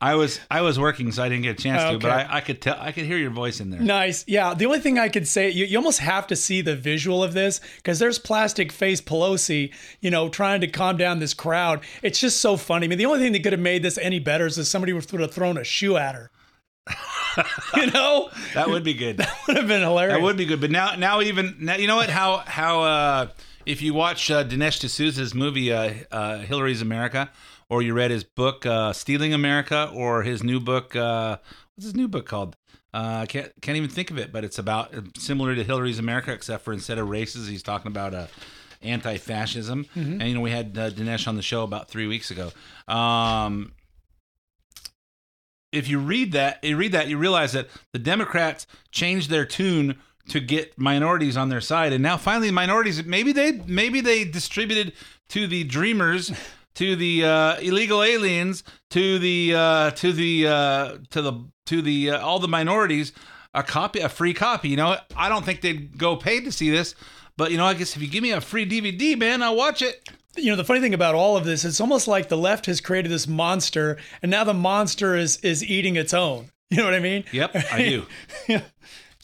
I 0.00 0.14
was, 0.14 0.40
I 0.50 0.60
was 0.60 0.78
working, 0.78 1.10
so 1.12 1.22
I 1.22 1.28
didn't 1.28 1.42
get 1.42 1.58
a 1.58 1.62
chance 1.62 1.82
to. 1.90 1.98
But 1.98 2.10
I, 2.10 2.36
I 2.36 2.40
could 2.40 2.62
tell, 2.62 2.76
I 2.78 2.92
could 2.92 3.04
hear 3.04 3.18
your 3.18 3.30
voice 3.30 3.60
in 3.60 3.70
there. 3.70 3.80
Nice. 3.80 4.24
Yeah. 4.28 4.54
The 4.54 4.66
only 4.66 4.80
thing 4.80 4.98
I 4.98 5.08
could 5.08 5.26
say, 5.26 5.50
you, 5.50 5.64
you 5.66 5.76
almost 5.76 5.98
have 6.00 6.26
to 6.28 6.36
see 6.36 6.60
the 6.60 6.76
visual 6.76 7.24
of 7.24 7.34
this 7.34 7.60
because 7.76 7.98
there's 7.98 8.18
plastic 8.18 8.70
face 8.70 9.00
Pelosi, 9.00 9.72
you 10.00 10.10
know, 10.10 10.28
trying 10.28 10.60
to 10.60 10.68
calm 10.68 10.96
down 10.96 11.18
this 11.18 11.34
crowd. 11.34 11.80
It's 12.02 12.20
just 12.20 12.40
so 12.40 12.56
funny. 12.56 12.86
I 12.86 12.88
mean, 12.88 12.98
the 12.98 13.06
only 13.06 13.18
thing 13.18 13.32
that 13.32 13.42
could 13.42 13.52
have 13.52 13.60
made 13.60 13.82
this 13.82 13.98
any 13.98 14.20
better 14.20 14.46
is 14.46 14.58
if 14.58 14.66
somebody 14.66 14.92
would 14.92 15.10
have 15.10 15.32
thrown 15.32 15.58
a 15.58 15.64
shoe 15.64 15.96
at 15.96 16.14
her. 16.14 16.30
you 17.76 17.90
know, 17.90 18.30
That 18.54 18.68
would 18.68 18.84
be 18.84 18.94
good. 18.94 19.16
that 19.18 19.36
would 19.46 19.56
have 19.56 19.68
been 19.68 19.82
hilarious. 19.82 20.16
That 20.16 20.22
would 20.22 20.36
be 20.36 20.44
good. 20.44 20.60
But 20.60 20.70
now, 20.70 20.94
now 20.96 21.20
even 21.20 21.56
now, 21.60 21.76
you 21.76 21.86
know 21.86 21.96
what? 21.96 22.10
How 22.10 22.38
how 22.38 22.82
uh, 22.82 23.28
if 23.64 23.82
you 23.82 23.92
watch 23.94 24.30
uh, 24.30 24.44
Dinesh 24.44 24.80
D'Souza's 24.80 25.34
movie 25.34 25.72
uh, 25.72 25.92
uh, 26.10 26.38
Hillary's 26.38 26.80
America, 26.82 27.30
or 27.68 27.82
you 27.82 27.94
read 27.94 28.10
his 28.10 28.24
book 28.24 28.64
uh, 28.66 28.92
Stealing 28.92 29.32
America, 29.34 29.90
or 29.94 30.22
his 30.22 30.42
new 30.42 30.60
book, 30.60 30.94
uh, 30.96 31.38
what's 31.74 31.84
his 31.84 31.94
new 31.96 32.08
book 32.08 32.26
called? 32.26 32.56
Uh, 32.94 33.20
I 33.22 33.26
can't 33.26 33.52
can't 33.60 33.76
even 33.76 33.90
think 33.90 34.10
of 34.10 34.18
it, 34.18 34.32
but 34.32 34.44
it's 34.44 34.58
about 34.58 34.94
similar 35.18 35.54
to 35.54 35.62
Hillary's 35.64 35.98
America, 35.98 36.32
except 36.32 36.64
for 36.64 36.72
instead 36.72 36.98
of 36.98 37.08
races, 37.08 37.48
he's 37.48 37.62
talking 37.62 37.88
about 37.90 38.14
uh, 38.14 38.26
anti-fascism. 38.82 39.84
Mhm. 39.96 40.12
And 40.20 40.22
you 40.22 40.34
know, 40.34 40.40
we 40.40 40.50
had 40.50 40.76
uh, 40.78 40.90
Dinesh 40.90 41.26
on 41.28 41.36
the 41.36 41.42
show 41.42 41.62
about 41.62 41.88
three 41.88 42.06
weeks 42.06 42.30
ago. 42.30 42.52
Um, 42.88 43.72
if 45.72 45.88
you 45.88 45.98
read 45.98 46.32
that, 46.32 46.62
you 46.62 46.76
read 46.76 46.92
that, 46.92 47.08
you 47.08 47.18
realize 47.18 47.52
that 47.52 47.68
the 47.92 47.98
Democrats 47.98 48.66
changed 48.92 49.28
their 49.28 49.44
tune 49.44 49.98
to 50.28 50.40
get 50.40 50.78
minorities 50.78 51.36
on 51.36 51.48
their 51.50 51.60
side, 51.60 51.92
and 51.92 52.02
now 52.02 52.16
finally, 52.16 52.50
minorities 52.50 53.04
maybe 53.04 53.32
they 53.32 53.52
maybe 53.66 54.00
they 54.00 54.24
distributed 54.24 54.92
to 55.28 55.46
the 55.46 55.64
dreamers, 55.64 56.32
to 56.76 56.96
the 56.96 57.24
uh, 57.24 57.56
illegal 57.60 58.02
aliens, 58.02 58.62
to 58.90 59.18
the 59.18 59.54
uh, 59.54 59.90
to 59.92 60.12
the 60.12 60.46
uh, 60.46 60.96
to 61.10 61.20
the 61.22 61.44
to 61.66 61.82
the 61.82 62.10
uh, 62.12 62.20
all 62.20 62.38
the 62.38 62.48
minorities 62.48 63.12
a 63.54 63.62
copy, 63.62 64.00
a 64.00 64.08
free 64.08 64.34
copy. 64.34 64.68
You 64.68 64.76
know, 64.76 64.96
I 65.16 65.28
don't 65.28 65.44
think 65.44 65.60
they'd 65.62 65.96
go 65.98 66.14
paid 66.16 66.44
to 66.44 66.52
see 66.52 66.70
this, 66.70 66.94
but 67.36 67.50
you 67.50 67.56
know, 67.56 67.66
I 67.66 67.74
guess 67.74 67.96
if 67.96 68.02
you 68.02 68.08
give 68.08 68.22
me 68.22 68.32
a 68.32 68.40
free 68.40 68.66
DVD, 68.68 69.18
man, 69.18 69.42
I'll 69.42 69.56
watch 69.56 69.80
it. 69.82 70.08
you 70.36 70.50
know 70.50 70.56
the 70.56 70.64
funny 70.64 70.80
thing 70.80 70.92
about 70.94 71.14
all 71.14 71.38
of 71.38 71.46
this 71.46 71.64
it's 71.64 71.80
almost 71.80 72.06
like 72.06 72.28
the 72.28 72.36
left 72.36 72.66
has 72.66 72.82
created 72.82 73.10
this 73.10 73.26
monster 73.26 73.96
and 74.20 74.30
now 74.30 74.44
the 74.44 74.52
monster 74.52 75.16
is 75.16 75.38
is 75.38 75.64
eating 75.64 75.96
its 75.96 76.12
own 76.12 76.50
you 76.70 76.76
know 76.76 76.84
what 76.84 76.92
i 76.92 76.98
mean 77.00 77.24
Yep, 77.32 77.52
I 77.72 78.04
do. 78.48 78.60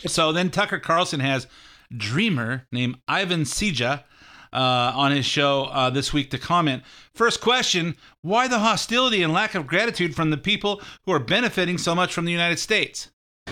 so 0.06 0.32
then 0.32 0.48
Tucker 0.50 0.78
Carlson 0.78 1.20
has 1.20 1.46
dreamer 1.94 2.66
named 2.72 2.96
Ivan 3.06 3.42
Ceja 3.42 4.04
uh, 4.52 4.92
on 4.94 5.12
his 5.12 5.26
show 5.26 5.64
uh, 5.64 5.90
this 5.90 6.12
week 6.12 6.30
to 6.30 6.38
comment. 6.38 6.82
First 7.14 7.40
question 7.40 7.96
Why 8.22 8.48
the 8.48 8.58
hostility 8.58 9.22
and 9.22 9.32
lack 9.32 9.54
of 9.54 9.66
gratitude 9.66 10.14
from 10.14 10.30
the 10.30 10.36
people 10.36 10.80
who 11.04 11.12
are 11.12 11.18
benefiting 11.18 11.78
so 11.78 11.94
much 11.94 12.12
from 12.12 12.24
the 12.24 12.32
United 12.32 12.58
States? 12.58 13.08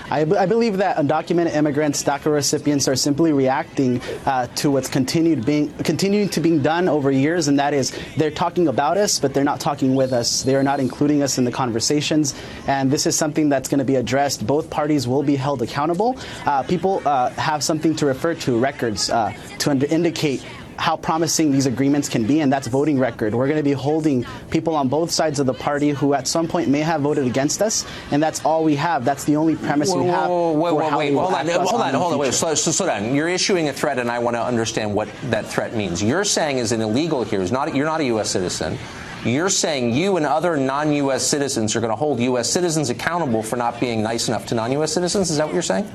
I, 0.08 0.24
b- 0.24 0.36
I 0.36 0.46
believe 0.46 0.76
that 0.78 0.96
undocumented 0.96 1.54
immigrants, 1.54 2.02
DACA 2.02 2.32
recipients, 2.32 2.86
are 2.88 2.96
simply 2.96 3.32
reacting 3.32 4.00
uh, 4.24 4.46
to 4.56 4.70
what's 4.70 4.88
continued 4.88 5.44
being 5.44 5.72
continuing 5.78 6.28
to 6.30 6.40
being 6.40 6.62
done 6.62 6.88
over 6.88 7.10
years, 7.10 7.48
and 7.48 7.58
that 7.58 7.74
is 7.74 7.96
they're 8.16 8.30
talking 8.30 8.68
about 8.68 8.96
us, 8.96 9.18
but 9.18 9.34
they're 9.34 9.44
not 9.44 9.60
talking 9.60 9.94
with 9.94 10.12
us. 10.12 10.42
They 10.42 10.54
are 10.54 10.62
not 10.62 10.80
including 10.80 11.22
us 11.22 11.38
in 11.38 11.44
the 11.44 11.52
conversations, 11.52 12.34
and 12.66 12.90
this 12.90 13.04
is 13.04 13.16
something 13.16 13.48
that's 13.48 13.68
going 13.68 13.78
to 13.78 13.84
be 13.84 13.96
addressed. 13.96 14.46
Both 14.46 14.70
parties 14.70 15.08
will 15.08 15.22
be 15.22 15.36
held 15.36 15.60
accountable. 15.60 16.16
Uh, 16.46 16.62
people 16.62 17.02
uh, 17.04 17.30
have 17.30 17.62
something 17.62 17.94
to 17.96 18.06
refer 18.06 18.34
to, 18.34 18.58
records, 18.58 19.10
uh, 19.10 19.32
to 19.58 19.70
ind- 19.70 19.84
indicate 19.84 20.44
how 20.80 20.96
promising 20.96 21.52
these 21.52 21.66
agreements 21.66 22.08
can 22.08 22.26
be, 22.26 22.40
and 22.40 22.50
that's 22.50 22.66
voting 22.66 22.98
record. 22.98 23.34
We're 23.34 23.48
going 23.48 23.58
to 23.58 23.62
be 23.62 23.72
holding 23.72 24.24
people 24.50 24.74
on 24.74 24.88
both 24.88 25.10
sides 25.10 25.38
of 25.38 25.44
the 25.44 25.52
party 25.52 25.90
who 25.90 26.14
at 26.14 26.26
some 26.26 26.48
point 26.48 26.70
may 26.70 26.80
have 26.80 27.02
voted 27.02 27.26
against 27.26 27.60
us, 27.60 27.84
and 28.10 28.22
that's 28.22 28.42
all 28.46 28.64
we 28.64 28.76
have. 28.76 29.04
That's 29.04 29.24
the 29.24 29.36
only 29.36 29.56
premise 29.56 29.92
we 29.94 30.06
have. 30.06 30.30
Whoa, 30.30 30.52
whoa, 30.52 30.70
for 30.70 30.80
whoa, 30.82 30.88
how 30.88 30.98
wait, 30.98 31.10
we 31.10 31.16
will 31.16 31.24
hold 31.24 31.34
on, 31.34 31.46
hold 31.46 31.82
on, 31.82 31.94
hold 31.94 32.12
on, 32.14 32.18
wait, 32.18 32.28
future. 32.28 32.38
slow, 32.38 32.54
slow, 32.54 32.72
slow 32.72 32.86
down. 32.86 33.14
You're 33.14 33.28
issuing 33.28 33.68
a 33.68 33.74
threat, 33.74 33.98
and 33.98 34.10
I 34.10 34.18
want 34.20 34.36
to 34.36 34.42
understand 34.42 34.94
what 34.94 35.08
that 35.24 35.46
threat 35.46 35.76
means. 35.76 36.02
You're 36.02 36.24
saying 36.24 36.56
is 36.56 36.72
an 36.72 36.80
illegal 36.80 37.24
here 37.24 37.42
is 37.42 37.52
not 37.52 37.74
you're 37.74 37.86
not 37.86 38.00
a 38.00 38.04
U.S. 38.04 38.30
citizen. 38.30 38.78
You're 39.22 39.50
saying 39.50 39.92
you 39.92 40.16
and 40.16 40.24
other 40.24 40.56
non-U.S. 40.56 41.26
citizens 41.26 41.76
are 41.76 41.80
going 41.80 41.92
to 41.92 41.96
hold 41.96 42.20
U.S. 42.20 42.50
citizens 42.50 42.88
accountable 42.88 43.42
for 43.42 43.56
not 43.56 43.78
being 43.78 44.02
nice 44.02 44.28
enough 44.28 44.46
to 44.46 44.54
non-U.S. 44.54 44.94
citizens. 44.94 45.30
Is 45.30 45.36
that 45.36 45.44
what 45.44 45.52
you're 45.52 45.60
saying? 45.60 45.90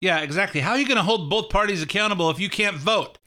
Yeah, 0.00 0.20
exactly. 0.20 0.60
How 0.60 0.72
are 0.72 0.78
you 0.78 0.86
going 0.86 0.96
to 0.96 1.02
hold 1.02 1.30
both 1.30 1.50
parties 1.50 1.82
accountable 1.82 2.30
if 2.30 2.38
you 2.40 2.48
can't 2.48 2.76
vote? 2.76 3.17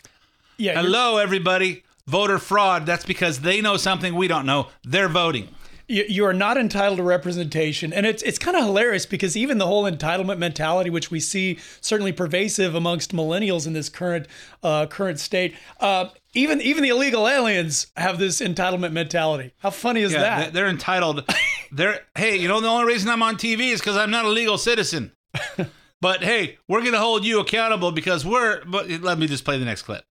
Yeah. 0.61 0.79
Hello, 0.81 1.17
everybody. 1.17 1.83
Voter 2.07 2.37
fraud. 2.37 2.85
That's 2.85 3.05
because 3.05 3.39
they 3.41 3.61
know 3.61 3.77
something 3.77 4.15
we 4.15 4.27
don't 4.27 4.45
know. 4.45 4.67
They're 4.83 5.09
voting. 5.09 5.47
you, 5.87 6.05
you 6.07 6.25
are 6.25 6.33
not 6.33 6.55
entitled 6.57 6.97
to 6.97 7.03
representation 7.03 7.91
and 7.93 8.05
it's 8.05 8.21
it's 8.23 8.37
kind 8.39 8.55
of 8.55 8.63
hilarious 8.63 9.05
because 9.05 9.35
even 9.35 9.57
the 9.57 9.65
whole 9.65 9.83
entitlement 9.83 10.37
mentality 10.37 10.89
which 10.89 11.09
we 11.11 11.19
see 11.19 11.57
certainly 11.81 12.11
pervasive 12.11 12.75
amongst 12.75 13.11
millennials 13.13 13.65
in 13.67 13.73
this 13.73 13.89
current 13.89 14.25
uh, 14.63 14.85
current 14.85 15.19
state 15.19 15.53
uh, 15.79 16.05
even 16.33 16.61
even 16.61 16.83
the 16.83 16.89
illegal 16.89 17.27
aliens 17.27 17.87
have 17.97 18.19
this 18.19 18.39
entitlement 18.39 18.91
mentality 18.93 19.51
how 19.59 19.69
funny 19.71 20.01
is 20.01 20.13
Yeah, 20.13 20.19
that 20.21 20.45
they- 20.45 20.51
They're 20.59 20.69
entitled. 20.69 21.23
They're 21.73 22.01
hey, 22.15 22.37
you 22.37 22.47
know 22.47 22.61
the 22.61 22.67
only 22.67 22.85
reason 22.85 23.09
I'm 23.09 23.23
on 23.23 23.35
TV 23.35 23.71
is 23.73 23.79
because 23.81 23.97
I'm 23.97 24.11
not 24.11 24.25
a 24.25 24.29
legal 24.29 24.57
citizen. 24.57 25.11
but 26.01 26.23
hey, 26.23 26.57
we're 26.67 26.83
gonna 26.83 26.99
hold 26.99 27.25
you 27.25 27.39
accountable 27.39 27.91
because 27.91 28.25
we're. 28.25 28.63
But 28.65 28.89
let 28.89 29.17
me 29.17 29.27
just 29.27 29.43
play 29.45 29.57
the 29.57 29.65
next 29.65 29.83
clip. 29.83 30.03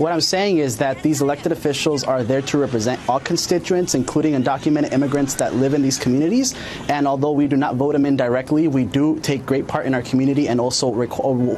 What 0.00 0.12
I'm 0.12 0.22
saying 0.22 0.56
is 0.58 0.78
that 0.78 1.02
these 1.02 1.20
elected 1.20 1.52
officials 1.52 2.04
are 2.04 2.22
there 2.22 2.40
to 2.40 2.56
represent 2.56 3.06
all 3.06 3.20
constituents, 3.20 3.94
including 3.94 4.32
undocumented 4.32 4.92
immigrants 4.92 5.34
that 5.34 5.56
live 5.56 5.74
in 5.74 5.82
these 5.82 5.98
communities. 5.98 6.54
And 6.88 7.06
although 7.06 7.32
we 7.32 7.46
do 7.46 7.56
not 7.58 7.74
vote 7.74 7.92
them 7.92 8.06
in 8.06 8.16
directly, 8.16 8.66
we 8.66 8.84
do 8.84 9.20
take 9.20 9.44
great 9.44 9.66
part 9.68 9.84
in 9.84 9.92
our 9.92 10.00
community 10.00 10.48
and 10.48 10.58
also 10.58 11.02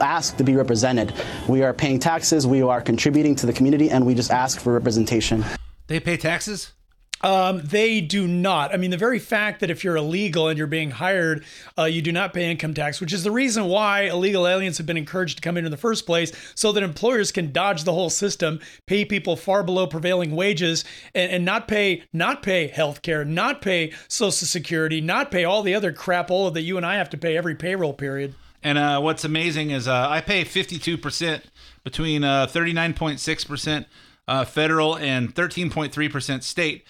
ask 0.01 0.37
to 0.39 0.45
be 0.45 0.57
represented. 0.57 1.13
We 1.47 1.63
are 1.63 1.73
paying 1.73 2.01
taxes, 2.01 2.45
we 2.45 2.63
are 2.63 2.81
contributing 2.81 3.37
to 3.37 3.47
the 3.47 3.53
community, 3.53 3.91
and 3.91 4.05
we 4.05 4.15
just 4.15 4.33
ask 4.33 4.59
for 4.61 4.73
representation. 4.73 5.45
They 5.87 6.01
pay 6.01 6.17
taxes? 6.17 6.73
Um, 7.23 7.61
they 7.63 8.01
do 8.01 8.27
not. 8.27 8.75
I 8.75 8.77
mean, 8.77 8.91
the 8.91 8.97
very 8.97 9.19
fact 9.19 9.61
that 9.61 9.71
if 9.71 9.85
you're 9.85 9.97
illegal 9.97 10.49
and 10.49 10.59
you're 10.59 10.67
being 10.67 10.91
hired, 10.91 11.45
uh, 11.79 11.85
you 11.85 12.03
do 12.03 12.11
not 12.11 12.35
pay 12.35 12.51
income 12.51 12.75
tax, 12.75 13.01
which 13.01 13.13
is 13.13 13.23
the 13.23 13.31
reason 13.31 13.67
why 13.67 14.03
illegal 14.03 14.47
aliens 14.47 14.79
have 14.79 14.87
been 14.87 14.97
encouraged 14.97 15.37
to 15.37 15.43
come 15.43 15.57
in 15.57 15.65
in 15.65 15.71
the 15.71 15.77
first 15.77 16.05
place, 16.05 16.33
so 16.55 16.73
that 16.73 16.83
employers 16.83 17.31
can 17.31 17.53
dodge 17.53 17.85
the 17.85 17.93
whole 17.93 18.11
system, 18.11 18.61
pay 18.87 19.05
people 19.05 19.37
far 19.37 19.63
below 19.63 19.87
prevailing 19.87 20.35
wages, 20.35 20.85
and, 21.15 21.31
and 21.31 21.45
not 21.45 21.69
pay 21.69 22.03
not 22.13 22.43
pay 22.43 22.67
health 22.67 23.03
care, 23.03 23.25
not 23.25 23.63
pay 23.63 23.93
Social 24.09 24.33
Security, 24.33 25.01
not 25.01 25.31
pay 25.31 25.45
all 25.45 25.63
the 25.63 25.75
other 25.75 25.93
crapola 25.93 26.53
that 26.55 26.63
you 26.63 26.77
and 26.77 26.85
I 26.85 26.97
have 26.97 27.11
to 27.11 27.17
pay 27.17 27.37
every 27.37 27.55
payroll 27.55 27.95
period. 27.95 28.35
And 28.63 28.79
uh, 28.79 29.01
what's 29.01 29.25
amazing 29.25 29.71
is 29.71 29.89
uh, 29.89 30.09
I 30.09 30.21
pay 30.21 30.45
52% 30.45 31.43
between 31.85 32.23
uh, 32.25 32.47
39.6% 32.47 33.87
uh, 34.29 34.45
federal 34.45 34.97
and 34.97 35.35
13.3% 35.35 36.43
state. 36.43 36.85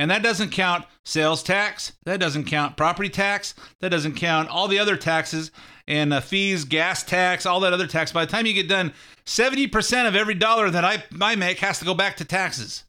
And 0.00 0.10
that 0.10 0.22
doesn't 0.22 0.48
count 0.48 0.86
sales 1.04 1.42
tax, 1.42 1.92
that 2.04 2.20
doesn't 2.20 2.44
count 2.44 2.78
property 2.78 3.10
tax, 3.10 3.54
that 3.80 3.90
doesn't 3.90 4.14
count 4.14 4.48
all 4.48 4.66
the 4.66 4.78
other 4.78 4.96
taxes 4.96 5.50
and 5.86 6.14
uh, 6.14 6.22
fees, 6.22 6.64
gas 6.64 7.02
tax, 7.02 7.44
all 7.44 7.60
that 7.60 7.74
other 7.74 7.86
tax. 7.86 8.10
By 8.10 8.24
the 8.24 8.32
time 8.32 8.46
you 8.46 8.54
get 8.54 8.66
done, 8.66 8.94
70% 9.26 10.08
of 10.08 10.16
every 10.16 10.32
dollar 10.32 10.70
that 10.70 10.86
I, 10.86 11.04
I 11.20 11.36
make 11.36 11.58
has 11.58 11.80
to 11.80 11.84
go 11.84 11.92
back 11.92 12.16
to 12.16 12.24
taxes. 12.24 12.84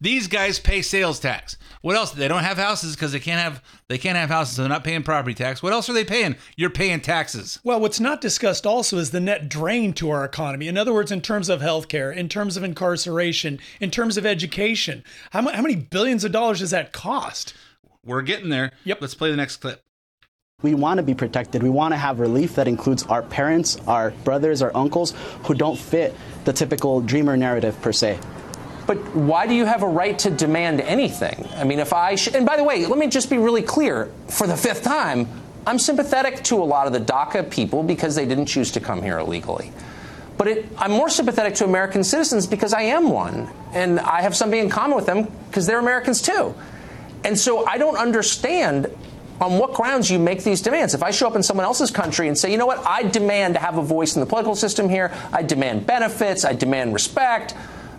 These 0.00 0.28
guys 0.28 0.58
pay 0.58 0.82
sales 0.82 1.18
tax. 1.18 1.56
What 1.80 1.96
else? 1.96 2.10
They 2.10 2.28
don't 2.28 2.42
have 2.42 2.58
houses 2.58 2.94
because 2.94 3.12
they 3.12 3.20
can't 3.20 3.40
have 3.40 3.62
they 3.88 3.96
can't 3.96 4.18
have 4.18 4.28
houses. 4.28 4.56
So 4.56 4.62
they're 4.62 4.68
not 4.68 4.84
paying 4.84 5.02
property 5.02 5.34
tax. 5.34 5.62
What 5.62 5.72
else 5.72 5.88
are 5.88 5.94
they 5.94 6.04
paying? 6.04 6.36
You're 6.56 6.68
paying 6.68 7.00
taxes. 7.00 7.60
Well, 7.64 7.80
what's 7.80 8.00
not 8.00 8.20
discussed 8.20 8.66
also 8.66 8.98
is 8.98 9.10
the 9.10 9.20
net 9.20 9.48
drain 9.48 9.94
to 9.94 10.10
our 10.10 10.24
economy. 10.24 10.68
In 10.68 10.76
other 10.76 10.92
words, 10.92 11.10
in 11.10 11.22
terms 11.22 11.48
of 11.48 11.60
healthcare, 11.60 12.14
in 12.14 12.28
terms 12.28 12.58
of 12.58 12.64
incarceration, 12.64 13.58
in 13.80 13.90
terms 13.90 14.18
of 14.18 14.26
education, 14.26 15.02
how, 15.30 15.40
mu- 15.40 15.50
how 15.50 15.62
many 15.62 15.76
billions 15.76 16.24
of 16.24 16.32
dollars 16.32 16.58
does 16.58 16.72
that 16.72 16.92
cost? 16.92 17.54
We're 18.04 18.22
getting 18.22 18.50
there. 18.50 18.72
Yep. 18.84 19.00
Let's 19.00 19.14
play 19.14 19.30
the 19.30 19.36
next 19.36 19.56
clip. 19.56 19.82
We 20.62 20.74
want 20.74 20.98
to 20.98 21.02
be 21.02 21.14
protected. 21.14 21.62
We 21.62 21.70
want 21.70 21.92
to 21.92 21.98
have 21.98 22.20
relief 22.20 22.54
that 22.56 22.68
includes 22.68 23.02
our 23.04 23.22
parents, 23.22 23.78
our 23.86 24.10
brothers, 24.10 24.60
our 24.60 24.74
uncles 24.76 25.14
who 25.44 25.54
don't 25.54 25.78
fit 25.78 26.14
the 26.44 26.52
typical 26.52 27.00
dreamer 27.00 27.36
narrative 27.36 27.80
per 27.80 27.92
se. 27.92 28.18
But 28.86 28.98
why 29.14 29.46
do 29.46 29.54
you 29.54 29.64
have 29.64 29.82
a 29.82 29.88
right 29.88 30.18
to 30.20 30.30
demand 30.30 30.80
anything? 30.80 31.48
I 31.56 31.64
mean, 31.64 31.80
if 31.80 31.92
I 31.92 32.14
sh- 32.14 32.28
and 32.34 32.46
by 32.46 32.56
the 32.56 32.64
way, 32.64 32.86
let 32.86 32.98
me 32.98 33.08
just 33.08 33.28
be 33.28 33.38
really 33.38 33.62
clear 33.62 34.12
for 34.28 34.46
the 34.46 34.56
fifth 34.56 34.82
time. 34.82 35.28
I'm 35.66 35.78
sympathetic 35.80 36.44
to 36.44 36.56
a 36.56 36.64
lot 36.64 36.86
of 36.86 36.92
the 36.92 37.00
DACA 37.00 37.50
people 37.50 37.82
because 37.82 38.14
they 38.14 38.26
didn't 38.26 38.46
choose 38.46 38.70
to 38.72 38.80
come 38.80 39.02
here 39.02 39.18
illegally. 39.18 39.72
But 40.38 40.48
it, 40.48 40.68
I'm 40.78 40.92
more 40.92 41.08
sympathetic 41.08 41.54
to 41.56 41.64
American 41.64 42.04
citizens 42.04 42.46
because 42.46 42.72
I 42.72 42.82
am 42.82 43.10
one, 43.10 43.48
and 43.72 43.98
I 43.98 44.20
have 44.22 44.36
something 44.36 44.60
in 44.60 44.68
common 44.68 44.94
with 44.94 45.06
them 45.06 45.26
because 45.48 45.66
they're 45.66 45.80
Americans 45.80 46.22
too. 46.22 46.54
And 47.24 47.36
so 47.36 47.66
I 47.66 47.78
don't 47.78 47.96
understand 47.96 48.94
on 49.40 49.58
what 49.58 49.74
grounds 49.74 50.10
you 50.10 50.18
make 50.18 50.44
these 50.44 50.62
demands. 50.62 50.94
If 50.94 51.02
I 51.02 51.10
show 51.10 51.26
up 51.26 51.36
in 51.36 51.42
someone 51.42 51.66
else's 51.66 51.90
country 51.90 52.28
and 52.28 52.38
say, 52.38 52.50
you 52.50 52.58
know 52.58 52.66
what, 52.66 52.86
I 52.86 53.02
demand 53.02 53.54
to 53.54 53.60
have 53.60 53.76
a 53.78 53.82
voice 53.82 54.14
in 54.14 54.20
the 54.20 54.26
political 54.26 54.54
system 54.54 54.88
here, 54.88 55.12
I 55.32 55.42
demand 55.42 55.86
benefits, 55.86 56.44
I 56.44 56.52
demand 56.52 56.94
respect, 56.94 57.54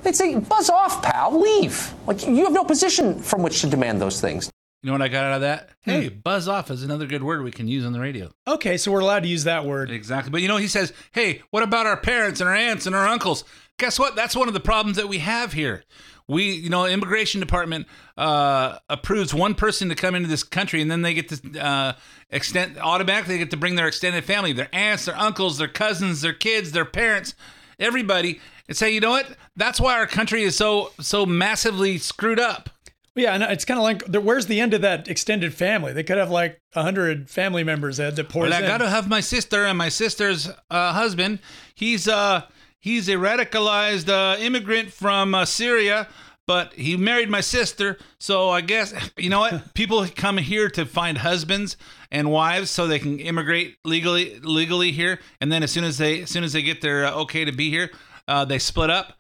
they'd 0.08 0.16
say, 0.16 0.36
buzz 0.40 0.70
off, 0.70 1.04
pal, 1.04 1.40
leave. 1.40 1.94
Like, 2.08 2.26
you 2.26 2.46
have 2.46 2.54
no 2.54 2.64
position 2.64 3.20
from 3.20 3.44
which 3.44 3.60
to 3.62 3.68
demand 3.68 4.02
those 4.02 4.22
things. 4.22 4.50
You 4.82 4.88
know 4.88 4.94
what 4.94 5.02
I 5.02 5.10
got 5.10 5.26
out 5.26 5.34
of 5.34 5.42
that? 5.42 5.70
Hey, 5.82 6.08
buzz 6.08 6.48
off 6.48 6.72
is 6.72 6.84
another 6.84 7.08
good 7.08 7.24
word 7.24 7.44
we 7.44 7.52
can 7.52 7.68
use 7.68 7.86
on 7.86 7.92
the 7.92 8.00
radio. 8.00 8.32
Okay, 8.48 8.78
so 8.78 8.92
we're 8.92 9.00
allowed 9.00 9.24
to 9.24 9.28
use 9.28 9.44
that 9.44 9.66
word. 9.66 9.92
Exactly. 9.92 10.32
But 10.32 10.42
you 10.42 10.48
know, 10.48 10.58
he 10.58 10.68
says, 10.68 10.94
hey, 11.12 11.42
what 11.50 11.64
about 11.64 11.88
our 11.88 11.98
parents 11.98 12.40
and 12.40 12.48
our 12.48 12.56
aunts 12.56 12.86
and 12.86 12.96
our 12.96 13.08
uncles? 13.08 13.44
Guess 13.80 14.00
what? 14.00 14.16
That's 14.16 14.36
one 14.36 14.48
of 14.48 14.54
the 14.54 14.60
problems 14.60 14.96
that 14.98 15.10
we 15.10 15.18
have 15.18 15.52
here. 15.52 15.84
We, 16.28 16.52
you 16.52 16.70
know, 16.70 16.86
immigration 16.86 17.42
department 17.42 17.88
uh, 18.18 18.78
approves 18.88 19.34
one 19.34 19.56
person 19.56 19.90
to 19.90 19.96
come 19.96 20.14
into 20.14 20.30
this 20.30 20.44
country, 20.44 20.82
and 20.82 20.92
then 20.92 21.02
they 21.02 21.14
get 21.14 21.30
to 21.30 21.60
uh, 21.60 21.94
extend 22.30 22.78
automatically 22.78 23.36
they 23.36 23.40
get 23.40 23.52
to 23.52 23.58
bring 23.58 23.76
their 23.76 23.88
extended 23.88 24.26
family, 24.26 24.54
their 24.54 24.70
aunts, 24.74 25.06
their 25.06 25.18
uncles, 25.18 25.58
their 25.58 25.68
cousins, 25.68 26.22
their 26.22 26.34
kids, 26.34 26.72
their 26.72 26.86
parents, 26.86 27.34
everybody, 27.80 28.40
and 28.68 28.76
say, 28.76 28.92
you 28.92 29.00
know 29.00 29.12
what? 29.12 29.28
That's 29.56 29.80
why 29.80 29.98
our 29.98 30.08
country 30.08 30.44
is 30.44 30.56
so 30.56 30.92
so 31.00 31.26
massively 31.26 31.98
screwed 31.98 32.40
up. 32.40 32.70
Yeah, 33.18 33.34
and 33.34 33.42
it's 33.44 33.66
kind 33.66 33.80
of 33.80 33.84
like 33.84 34.24
where's 34.24 34.46
the 34.46 34.60
end 34.60 34.76
of 34.76 34.82
that 34.82 35.08
extended 35.08 35.54
family? 35.54 35.92
They 35.92 36.04
could 36.04 36.18
have 36.18 36.30
like 36.30 36.62
a 36.74 36.84
hundred 36.84 37.30
family 37.30 37.64
members 37.64 37.98
that 37.98 38.16
that 38.16 38.30
pours 38.30 38.52
Well, 38.52 38.64
I 38.64 38.68
got 38.68 38.78
to 38.78 38.90
have 38.90 39.10
my 39.10 39.22
sister 39.22 39.66
and 39.66 39.78
my 39.78 39.90
sister's 39.90 40.50
uh, 40.70 40.94
husband. 40.94 41.40
He's 41.74 42.08
uh 42.08 42.44
he's 42.80 43.10
a 43.10 43.14
radicalized 43.14 44.10
uh, 44.10 44.38
immigrant 44.40 44.94
from 44.94 45.34
uh, 45.34 45.46
Syria, 45.46 46.08
but 46.46 46.74
he 46.74 46.96
married 46.96 47.30
my 47.30 47.42
sister. 47.42 47.98
So 48.20 48.50
I 48.50 48.62
guess 48.62 48.94
you 49.18 49.32
know 49.32 49.40
what? 49.40 49.74
People 49.74 50.06
come 50.16 50.38
here 50.38 50.70
to 50.70 50.86
find 50.86 51.18
husbands 51.18 51.76
and 52.12 52.32
wives 52.32 52.70
so 52.70 52.88
they 52.88 53.00
can 53.00 53.20
immigrate 53.20 53.78
legally 53.84 54.40
legally 54.42 54.92
here, 54.92 55.20
and 55.42 55.52
then 55.52 55.64
as 55.64 55.72
soon 55.72 55.84
as 55.84 55.98
they 55.98 56.22
as 56.22 56.30
soon 56.30 56.44
as 56.44 56.54
they 56.54 56.62
get 56.62 56.82
their 56.82 57.06
uh, 57.06 57.16
okay 57.22 57.46
to 57.46 57.52
be 57.52 57.72
here, 57.72 57.90
uh, 58.28 58.46
they 58.46 58.60
split 58.60 58.90
up. 58.90 59.14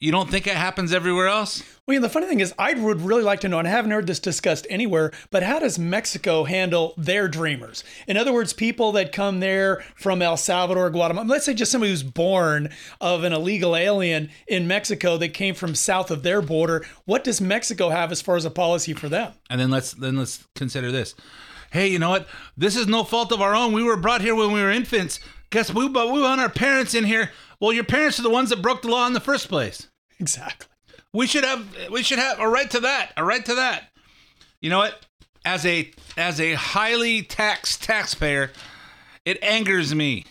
You 0.00 0.12
don't 0.12 0.30
think 0.30 0.46
it 0.46 0.54
happens 0.54 0.92
everywhere 0.92 1.26
else? 1.26 1.64
Well, 1.84 1.94
yeah, 1.94 2.00
the 2.00 2.08
funny 2.08 2.28
thing 2.28 2.38
is, 2.38 2.54
I 2.56 2.74
would 2.74 3.00
really 3.00 3.24
like 3.24 3.40
to 3.40 3.48
know, 3.48 3.58
and 3.58 3.66
I 3.66 3.72
haven't 3.72 3.90
heard 3.90 4.06
this 4.06 4.20
discussed 4.20 4.64
anywhere, 4.70 5.10
but 5.32 5.42
how 5.42 5.58
does 5.58 5.76
Mexico 5.76 6.44
handle 6.44 6.94
their 6.96 7.26
dreamers? 7.26 7.82
In 8.06 8.16
other 8.16 8.32
words, 8.32 8.52
people 8.52 8.92
that 8.92 9.10
come 9.10 9.40
there 9.40 9.82
from 9.96 10.22
El 10.22 10.36
Salvador, 10.36 10.88
Guatemala, 10.90 11.26
let's 11.26 11.46
say 11.46 11.54
just 11.54 11.72
somebody 11.72 11.90
who's 11.90 12.04
born 12.04 12.68
of 13.00 13.24
an 13.24 13.32
illegal 13.32 13.74
alien 13.74 14.30
in 14.46 14.68
Mexico 14.68 15.16
that 15.16 15.34
came 15.34 15.56
from 15.56 15.74
south 15.74 16.12
of 16.12 16.22
their 16.22 16.42
border. 16.42 16.86
What 17.04 17.24
does 17.24 17.40
Mexico 17.40 17.88
have 17.88 18.12
as 18.12 18.22
far 18.22 18.36
as 18.36 18.44
a 18.44 18.50
policy 18.50 18.92
for 18.92 19.08
them? 19.08 19.32
And 19.50 19.60
then 19.60 19.70
let's 19.70 19.92
then 19.94 20.16
let's 20.16 20.46
consider 20.54 20.92
this. 20.92 21.16
Hey, 21.72 21.88
you 21.88 21.98
know 21.98 22.10
what? 22.10 22.28
This 22.56 22.76
is 22.76 22.86
no 22.86 23.02
fault 23.02 23.32
of 23.32 23.42
our 23.42 23.54
own. 23.54 23.72
We 23.72 23.82
were 23.82 23.96
brought 23.96 24.20
here 24.20 24.36
when 24.36 24.52
we 24.52 24.62
were 24.62 24.70
infants. 24.70 25.18
Guess 25.50 25.72
we 25.74 25.88
but 25.88 26.12
we 26.12 26.20
want 26.20 26.40
our 26.40 26.50
parents 26.50 26.94
in 26.94 27.04
here. 27.04 27.30
Well, 27.60 27.72
your 27.72 27.84
parents 27.84 28.18
are 28.18 28.22
the 28.22 28.30
ones 28.30 28.50
that 28.50 28.62
broke 28.62 28.82
the 28.82 28.88
law 28.88 29.06
in 29.06 29.12
the 29.12 29.20
first 29.20 29.48
place. 29.48 29.88
Exactly. 30.20 30.68
We 31.12 31.26
should 31.26 31.44
have 31.44 31.66
we 31.90 32.02
should 32.02 32.18
have 32.18 32.38
a 32.38 32.48
right 32.48 32.70
to 32.70 32.80
that. 32.80 33.12
A 33.16 33.24
right 33.24 33.44
to 33.44 33.54
that. 33.54 33.90
You 34.60 34.70
know 34.70 34.78
what? 34.78 35.06
As 35.44 35.64
a 35.64 35.90
as 36.16 36.40
a 36.40 36.54
highly 36.54 37.22
taxed 37.22 37.82
taxpayer, 37.82 38.50
it 39.24 39.42
angers 39.42 39.94
me. 39.94 40.24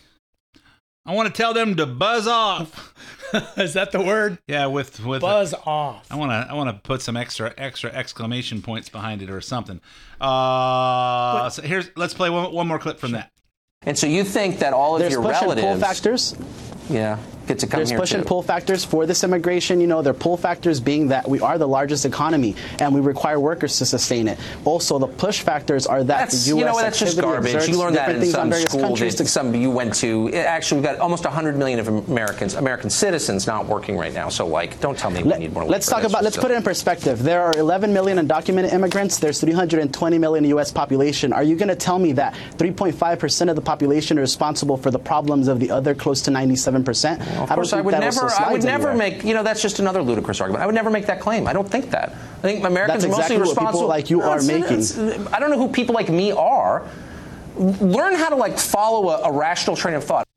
I 1.06 1.14
want 1.14 1.34
to 1.34 1.34
tell 1.34 1.54
them 1.54 1.76
to 1.76 1.86
buzz 1.86 2.28
off. 2.28 2.94
Is 3.58 3.74
that 3.74 3.92
the 3.92 4.02
word? 4.02 4.38
Yeah, 4.48 4.68
with 4.68 5.04
with 5.04 5.22
Buzz 5.22 5.54
off. 5.66 6.08
I 6.12 6.16
want 6.16 6.32
to 6.32 6.52
I 6.52 6.54
want 6.54 6.70
to 6.70 6.76
put 6.82 7.02
some 7.02 7.18
extra 7.18 7.54
extra 7.58 7.92
exclamation 7.92 8.62
points 8.62 8.90
behind 8.90 9.22
it 9.22 9.30
or 9.30 9.42
something. 9.42 9.82
Uh, 10.20 11.50
so 11.50 11.62
here's 11.62 11.90
let's 11.96 12.14
play 12.14 12.30
one, 12.30 12.54
one 12.54 12.68
more 12.68 12.80
clip 12.80 13.00
from 13.00 13.12
that. 13.12 13.32
And 13.84 13.98
so 13.98 14.08
you 14.08 14.24
think 14.24 14.60
that 14.60 14.74
all 14.74 14.96
of 14.96 15.02
There's 15.02 15.14
your 15.14 15.22
push 15.22 15.36
and 15.36 15.42
relatives, 15.44 15.68
pull 15.68 15.78
factors. 15.78 16.36
Yeah, 16.90 17.20
get 17.48 17.60
to 17.60 17.68
come 17.68 17.80
There's 17.80 17.90
here 17.90 18.00
push 18.00 18.12
too. 18.12 18.18
and 18.18 18.26
pull 18.26 18.42
factors 18.44 18.84
for 18.84 19.06
this 19.06 19.24
immigration. 19.24 19.82
You 19.82 19.88
know, 19.88 20.02
their 20.02 20.14
pull 20.14 20.38
factors 20.38 20.80
being 20.80 21.08
that 21.08 21.28
we 21.28 21.40
are 21.40 21.58
the 21.58 21.68
largest 21.68 22.06
economy 22.06 22.56
and 22.80 22.94
we 22.94 23.02
require 23.02 23.40
workers 23.40 23.78
to 23.80 23.86
sustain 23.86 24.28
it. 24.28 24.38
Also, 24.66 25.00
the 25.00 25.08
push 25.08 25.42
factors 25.42 25.88
are 25.88 26.04
that 26.04 26.20
That's 26.30 26.46
the 26.46 26.50
U.S. 26.50 26.60
you 26.60 26.66
know 26.66 26.74
what, 26.74 26.82
that's 26.84 27.00
just 27.00 27.20
garbage. 27.20 27.68
You 27.68 27.78
learned 27.78 27.96
that 27.96 28.16
in 28.16 28.26
some 28.26 28.52
school 28.54 28.96
that 28.96 29.28
some 29.28 29.56
you 29.56 29.72
went 29.72 29.96
to. 29.96 30.34
Actually, 30.34 30.82
we've 30.82 30.90
got 30.92 31.00
almost 31.00 31.24
100 31.24 31.56
million 31.56 31.80
of 31.80 31.88
Americans, 31.88 32.54
American 32.56 32.90
citizens, 32.90 33.48
not 33.48 33.66
working 33.66 33.98
right 33.98 34.14
now. 34.14 34.30
So 34.30 34.48
like, 34.48 34.80
don't 34.80 34.98
tell 34.98 35.12
me 35.12 35.24
we 35.24 35.38
need 35.38 35.54
more. 35.54 35.66
Let's 35.66 35.88
talk 35.88 36.04
about. 36.04 36.24
Let's 36.24 36.38
put 36.38 36.52
it 36.52 36.56
in 36.56 36.64
perspective. 36.64 37.24
There 37.24 37.42
are 37.42 37.56
11 37.58 37.94
million 37.94 38.18
undocumented 38.18 38.74
immigrants. 38.74 39.18
There's 39.20 39.40
320 39.40 40.18
million 40.18 40.44
U.S. 40.46 40.72
population. 40.72 41.34
Are 41.34 41.44
you 41.44 41.56
going 41.56 41.70
to 41.70 41.76
tell 41.76 42.00
me 42.00 42.12
that 42.14 42.36
3.5 42.58 43.20
percent 43.20 43.50
of 43.50 43.56
the 43.56 43.62
population 43.62 44.18
are 44.18 44.22
responsible 44.22 44.78
for 44.78 44.92
the 44.92 45.00
problems 45.00 45.48
of 45.48 45.60
the 45.60 45.72
other 45.72 45.96
close 45.96 46.22
to 46.24 46.32
97 46.32 46.84
percent? 46.84 47.22
Of 47.44 47.50
course, 47.50 47.74
I, 47.74 47.82
would 47.82 47.92
never. 47.92 48.30
I 48.40 48.52
would 48.52 48.64
never 48.64 48.94
make. 48.94 49.24
You 49.24 49.34
know, 49.34 49.44
that's 49.44 49.62
just 49.62 49.80
another 49.80 50.02
ludicrous 50.02 50.42
argument. 50.42 50.64
I 50.64 50.66
would 50.66 50.76
never 50.76 50.90
make 50.90 51.06
that 51.08 51.20
claim. 51.20 51.48
I 51.48 51.54
don't 51.54 51.70
think 51.70 51.92
that. 51.92 52.10
I 52.10 52.42
think 52.42 52.64
Americans 52.66 53.04
That's 53.04 53.06
are 53.06 53.18
mostly 53.18 53.36
exactly 53.36 53.38
what 53.38 53.48
people 53.50 53.64
responsible. 53.66 53.88
like 53.88 54.10
you 54.10 54.18
No, 54.20 54.30
are 54.30 54.38
it's- 54.38 54.48
making. 54.48 54.80
it's- 55.18 55.34
I 55.34 55.40
don't 55.40 55.50
know 55.50 55.58
who 55.58 55.70
people 55.72 55.96
like 55.96 56.10
me 56.10 56.32
are. 56.32 56.86
Learn 57.58 58.16
how 58.16 58.30
to 58.30 58.36
like 58.36 58.58
follow 58.60 59.10
a, 59.10 59.30
a 59.30 59.32
rational 59.32 59.76
train 59.76 59.96
of 59.96 60.04
thought. 60.04 60.28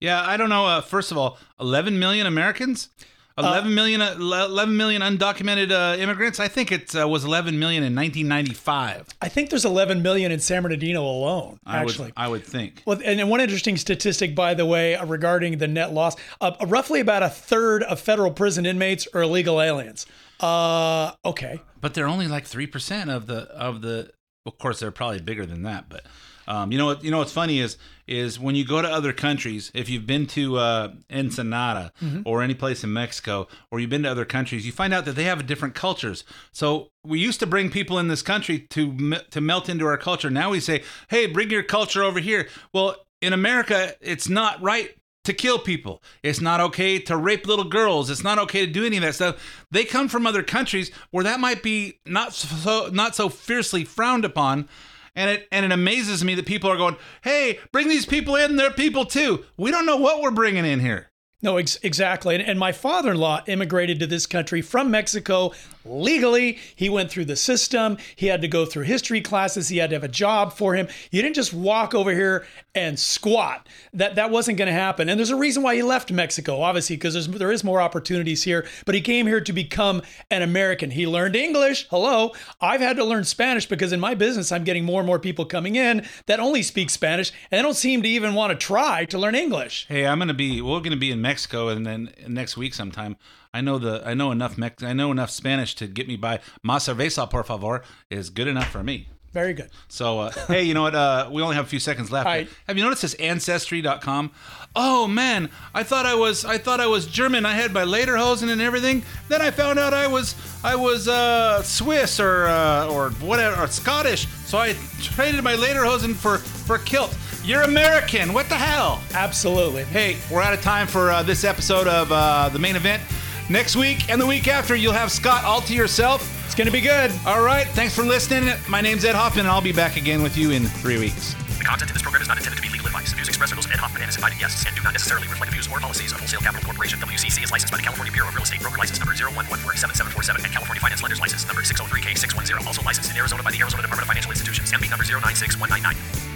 Yeah, 0.00 0.22
I 0.24 0.36
don't 0.36 0.48
know. 0.48 0.66
Uh, 0.66 0.80
first 0.80 1.10
of 1.10 1.18
all, 1.18 1.38
11 1.60 1.98
million 1.98 2.26
Americans, 2.26 2.88
11 3.36 3.74
million, 3.74 4.00
uh, 4.00 4.14
11 4.16 4.76
million 4.76 5.02
undocumented 5.02 5.72
uh, 5.72 5.96
immigrants. 5.96 6.38
I 6.38 6.46
think 6.46 6.70
it 6.70 6.94
uh, 6.94 7.08
was 7.08 7.24
11 7.24 7.58
million 7.58 7.82
in 7.82 7.94
1995. 7.94 9.08
I 9.20 9.28
think 9.28 9.50
there's 9.50 9.64
11 9.64 10.02
million 10.02 10.30
in 10.30 10.38
San 10.38 10.62
Bernardino 10.62 11.02
alone, 11.02 11.58
I 11.66 11.78
actually. 11.78 12.06
would, 12.06 12.12
I 12.16 12.28
would 12.28 12.44
think. 12.44 12.82
Well, 12.86 13.00
and 13.04 13.28
one 13.28 13.40
interesting 13.40 13.76
statistic, 13.76 14.36
by 14.36 14.54
the 14.54 14.64
way, 14.64 14.94
uh, 14.94 15.04
regarding 15.06 15.58
the 15.58 15.66
net 15.66 15.92
loss, 15.92 16.14
uh, 16.40 16.52
roughly 16.66 17.00
about 17.00 17.24
a 17.24 17.28
third 17.28 17.82
of 17.82 17.98
federal 17.98 18.30
prison 18.30 18.66
inmates 18.66 19.08
are 19.12 19.22
illegal 19.22 19.60
aliens. 19.60 20.06
Uh, 20.38 21.12
okay. 21.24 21.60
But 21.80 21.94
they're 21.94 22.06
only 22.08 22.28
like 22.28 22.46
three 22.46 22.66
percent 22.66 23.10
of 23.10 23.26
the 23.26 23.42
of 23.50 23.82
the. 23.82 24.10
Of 24.46 24.58
course, 24.58 24.80
they're 24.80 24.90
probably 24.90 25.20
bigger 25.20 25.46
than 25.46 25.62
that. 25.62 25.88
But 25.88 26.04
um, 26.46 26.72
you 26.72 26.78
know 26.78 26.86
what? 26.86 27.04
You 27.04 27.10
know 27.10 27.18
what's 27.18 27.32
funny 27.32 27.60
is 27.60 27.76
is 28.06 28.38
when 28.38 28.54
you 28.54 28.66
go 28.66 28.82
to 28.82 28.88
other 28.88 29.12
countries. 29.14 29.70
If 29.74 29.88
you've 29.88 30.06
been 30.06 30.26
to 30.28 30.58
uh, 30.58 30.92
Ensenada 31.10 31.90
Mhm. 32.02 32.22
or 32.26 32.42
any 32.42 32.54
place 32.54 32.84
in 32.84 32.92
Mexico, 32.92 33.48
or 33.70 33.80
you've 33.80 33.88
been 33.90 34.02
to 34.02 34.10
other 34.10 34.24
countries, 34.26 34.66
you 34.66 34.72
find 34.72 34.92
out 34.92 35.04
that 35.06 35.16
they 35.16 35.24
have 35.24 35.46
different 35.46 35.74
cultures. 35.74 36.24
So 36.52 36.90
we 37.02 37.18
used 37.18 37.40
to 37.40 37.46
bring 37.46 37.70
people 37.70 37.98
in 37.98 38.08
this 38.08 38.22
country 38.22 38.58
to 38.70 39.18
to 39.30 39.40
melt 39.40 39.68
into 39.68 39.86
our 39.86 39.96
culture. 39.96 40.30
Now 40.30 40.50
we 40.50 40.60
say, 40.60 40.82
"Hey, 41.08 41.26
bring 41.26 41.50
your 41.50 41.62
culture 41.62 42.02
over 42.04 42.20
here." 42.20 42.48
Well, 42.72 42.96
in 43.22 43.32
America, 43.32 43.94
it's 44.02 44.28
not 44.28 44.60
right 44.62 44.90
to 45.24 45.32
kill 45.32 45.58
people. 45.58 46.02
It's 46.22 46.42
not 46.42 46.60
okay 46.60 46.98
to 46.98 47.16
rape 47.16 47.46
little 47.46 47.64
girls. 47.64 48.10
It's 48.10 48.22
not 48.22 48.38
okay 48.38 48.66
to 48.66 48.70
do 48.70 48.84
any 48.84 48.98
of 48.98 49.02
that 49.04 49.14
stuff. 49.14 49.64
They 49.70 49.84
come 49.84 50.06
from 50.08 50.26
other 50.26 50.42
countries 50.42 50.90
where 51.10 51.24
that 51.24 51.40
might 51.40 51.62
be 51.62 51.98
not 52.04 52.34
so 52.34 52.90
not 52.92 53.16
so 53.16 53.30
fiercely 53.30 53.84
frowned 53.84 54.26
upon. 54.26 54.68
And 55.16 55.30
it 55.30 55.48
and 55.52 55.64
it 55.64 55.72
amazes 55.72 56.24
me 56.24 56.34
that 56.34 56.46
people 56.46 56.70
are 56.70 56.76
going, 56.76 56.96
"Hey, 57.22 57.60
bring 57.72 57.88
these 57.88 58.06
people 58.06 58.34
in. 58.36 58.56
They're 58.56 58.70
people 58.70 59.04
too." 59.04 59.44
We 59.56 59.70
don't 59.70 59.86
know 59.86 59.96
what 59.96 60.20
we're 60.20 60.30
bringing 60.30 60.64
in 60.64 60.80
here. 60.80 61.10
No, 61.42 61.58
ex- 61.58 61.78
exactly. 61.82 62.34
And, 62.34 62.42
and 62.42 62.58
my 62.58 62.72
father 62.72 63.10
in 63.10 63.18
law 63.18 63.42
immigrated 63.46 64.00
to 64.00 64.06
this 64.06 64.26
country 64.26 64.62
from 64.62 64.90
Mexico 64.90 65.52
legally. 65.84 66.58
He 66.74 66.88
went 66.88 67.10
through 67.10 67.26
the 67.26 67.36
system. 67.36 67.98
He 68.16 68.26
had 68.26 68.42
to 68.42 68.48
go 68.48 68.64
through 68.64 68.84
history 68.84 69.20
classes. 69.20 69.68
He 69.68 69.78
had 69.78 69.90
to 69.90 69.96
have 69.96 70.04
a 70.04 70.08
job 70.08 70.52
for 70.52 70.74
him. 70.74 70.88
You 71.10 71.22
didn't 71.22 71.36
just 71.36 71.52
walk 71.52 71.94
over 71.94 72.12
here 72.12 72.46
and 72.74 72.98
squat. 72.98 73.68
That 73.92 74.16
that 74.16 74.30
wasn't 74.30 74.58
going 74.58 74.66
to 74.66 74.72
happen. 74.72 75.08
And 75.08 75.18
there's 75.18 75.30
a 75.30 75.36
reason 75.36 75.62
why 75.62 75.76
he 75.76 75.82
left 75.82 76.10
Mexico, 76.10 76.60
obviously, 76.60 76.96
because 76.96 77.28
there 77.28 77.52
is 77.52 77.62
more 77.64 77.80
opportunities 77.80 78.42
here. 78.42 78.66
But 78.84 78.94
he 78.94 79.00
came 79.00 79.26
here 79.26 79.40
to 79.40 79.52
become 79.52 80.02
an 80.30 80.42
American. 80.42 80.90
He 80.90 81.06
learned 81.06 81.36
English. 81.36 81.88
Hello, 81.88 82.32
I've 82.60 82.80
had 82.80 82.96
to 82.96 83.04
learn 83.04 83.24
Spanish 83.24 83.66
because 83.66 83.92
in 83.92 84.00
my 84.00 84.14
business 84.14 84.50
I'm 84.52 84.64
getting 84.64 84.84
more 84.84 85.00
and 85.00 85.06
more 85.06 85.18
people 85.18 85.44
coming 85.44 85.76
in 85.76 86.06
that 86.26 86.40
only 86.40 86.62
speak 86.62 86.90
Spanish 86.90 87.32
and 87.50 87.58
they 87.58 87.62
don't 87.62 87.74
seem 87.74 88.02
to 88.02 88.08
even 88.08 88.34
want 88.34 88.52
to 88.52 88.56
try 88.56 89.04
to 89.06 89.18
learn 89.18 89.34
English. 89.34 89.86
Hey, 89.88 90.06
I'm 90.06 90.18
gonna 90.18 90.34
be. 90.34 90.60
We're 90.60 90.80
gonna 90.80 90.96
be 90.96 91.10
in 91.10 91.20
Mexico, 91.20 91.68
and 91.68 91.86
then 91.86 92.12
next 92.26 92.56
week 92.56 92.74
sometime. 92.74 93.16
I 93.54 93.60
know 93.60 93.78
the. 93.78 94.02
I 94.04 94.12
know 94.14 94.32
enough. 94.32 94.58
Mex, 94.58 94.82
I 94.82 94.92
know 94.92 95.12
enough 95.12 95.30
Spanish 95.30 95.74
to 95.76 95.86
get 95.86 96.08
me 96.08 96.16
by. 96.16 96.40
Más 96.66 96.82
cerveza, 96.84 97.30
por 97.30 97.44
favor, 97.44 97.82
is 98.10 98.28
good 98.28 98.48
enough 98.48 98.68
for 98.68 98.82
me. 98.82 99.08
Very 99.32 99.52
good. 99.52 99.70
So, 99.88 100.20
uh, 100.20 100.30
hey, 100.46 100.62
you 100.62 100.74
know 100.74 100.82
what? 100.82 100.94
Uh, 100.94 101.28
we 101.32 101.42
only 101.42 101.56
have 101.56 101.64
a 101.64 101.68
few 101.68 101.80
seconds 101.80 102.12
left. 102.12 102.24
right. 102.26 102.48
Have 102.68 102.76
you 102.76 102.84
noticed 102.84 103.02
this 103.02 103.14
ancestry.com? 103.14 104.30
Oh 104.76 105.08
man, 105.08 105.50
I 105.74 105.82
thought 105.82 106.06
I 106.06 106.14
was 106.14 106.44
I 106.44 106.58
thought 106.58 106.80
I 106.80 106.86
was 106.86 107.06
German. 107.06 107.44
I 107.46 107.52
had 107.52 107.72
my 107.72 107.84
lederhosen 107.84 108.48
and 108.48 108.60
everything. 108.60 109.02
Then 109.28 109.40
I 109.42 109.50
found 109.50 109.78
out 109.78 109.92
I 109.92 110.06
was 110.06 110.34
I 110.64 110.76
was 110.76 111.08
uh, 111.08 111.62
Swiss 111.62 112.20
or 112.20 112.46
uh, 112.46 112.88
or 112.88 113.10
whatever 113.20 113.60
or 113.62 113.66
Scottish. 113.66 114.28
So 114.46 114.58
I 114.58 114.76
traded 115.00 115.42
my 115.42 115.54
lederhosen 115.54 116.14
for 116.14 116.38
for 116.38 116.78
kilt. 116.78 117.16
You're 117.44 117.62
American. 117.62 118.32
What 118.32 118.48
the 118.48 118.54
hell? 118.56 119.02
Absolutely. 119.14 119.84
Hey, 119.84 120.16
we're 120.30 120.42
out 120.42 120.54
of 120.54 120.62
time 120.62 120.86
for 120.86 121.10
uh, 121.10 121.22
this 121.24 121.44
episode 121.44 121.86
of 121.88 122.10
uh, 122.10 122.48
the 122.52 122.58
main 122.58 122.76
event. 122.76 123.02
Next 123.50 123.76
week 123.76 124.08
and 124.08 124.20
the 124.20 124.26
week 124.26 124.48
after, 124.48 124.74
you'll 124.74 124.94
have 124.94 125.12
Scott 125.12 125.44
all 125.44 125.60
to 125.62 125.74
yourself. 125.74 126.24
It's 126.46 126.54
going 126.54 126.66
to 126.66 126.72
be 126.72 126.80
good. 126.80 127.12
All 127.26 127.42
right. 127.42 127.66
Thanks 127.76 127.94
for 127.94 128.02
listening. 128.02 128.54
My 128.68 128.80
name's 128.80 129.04
Ed 129.04 129.14
Hoffman, 129.14 129.44
and 129.44 129.52
I'll 129.52 129.60
be 129.60 129.72
back 129.72 129.96
again 129.96 130.22
with 130.22 130.36
you 130.36 130.50
in 130.52 130.64
three 130.80 130.98
weeks. 130.98 131.34
The 131.58 131.64
content 131.64 131.90
of 131.90 131.94
this 131.94 132.02
program 132.02 132.22
is 132.22 132.28
not 132.28 132.38
intended 132.38 132.56
to 132.56 132.62
be 132.62 132.68
legal 132.72 132.86
advice. 132.86 133.10
The 133.10 133.16
views 133.16 133.28
expressed 133.28 133.52
are 133.52 133.56
those 133.56 133.66
of 133.66 133.72
Ed 133.72 133.80
Hoffman 133.80 134.00
and 134.00 134.08
his 134.08 134.16
invited 134.16 134.38
guests 134.38 134.64
and 134.64 134.74
do 134.74 134.82
not 134.82 134.92
necessarily 134.92 135.28
reflect 135.28 135.52
the 135.52 135.56
views 135.56 135.68
or 135.68 135.78
policies 135.78 136.12
of 136.12 136.20
Wholesale 136.20 136.40
Capital 136.40 136.64
Corporation. 136.64 136.98
WCC 137.00 137.44
is 137.44 137.52
licensed 137.52 137.72
by 137.72 137.76
the 137.76 137.84
California 137.84 138.12
Bureau 138.12 138.28
of 138.28 138.34
Real 138.34 138.44
Estate 138.44 138.60
Broker 138.60 138.78
License 138.78 138.98
number 138.98 139.12
01147747 139.12 140.44
and 140.44 140.52
California 140.52 140.80
Finance 140.80 141.02
Lenders 141.02 141.20
License 141.20 141.44
number 141.46 141.60
603K610. 141.60 142.66
Also 142.66 142.80
licensed 142.82 143.10
in 143.10 143.16
Arizona 143.16 143.42
by 143.42 143.50
the 143.50 143.60
Arizona 143.60 143.82
Department 143.82 144.08
of 144.08 144.12
Financial 144.12 144.32
Institutions. 144.32 144.72
MB 144.72 144.88
number 144.88 145.04
096199. 145.04 146.33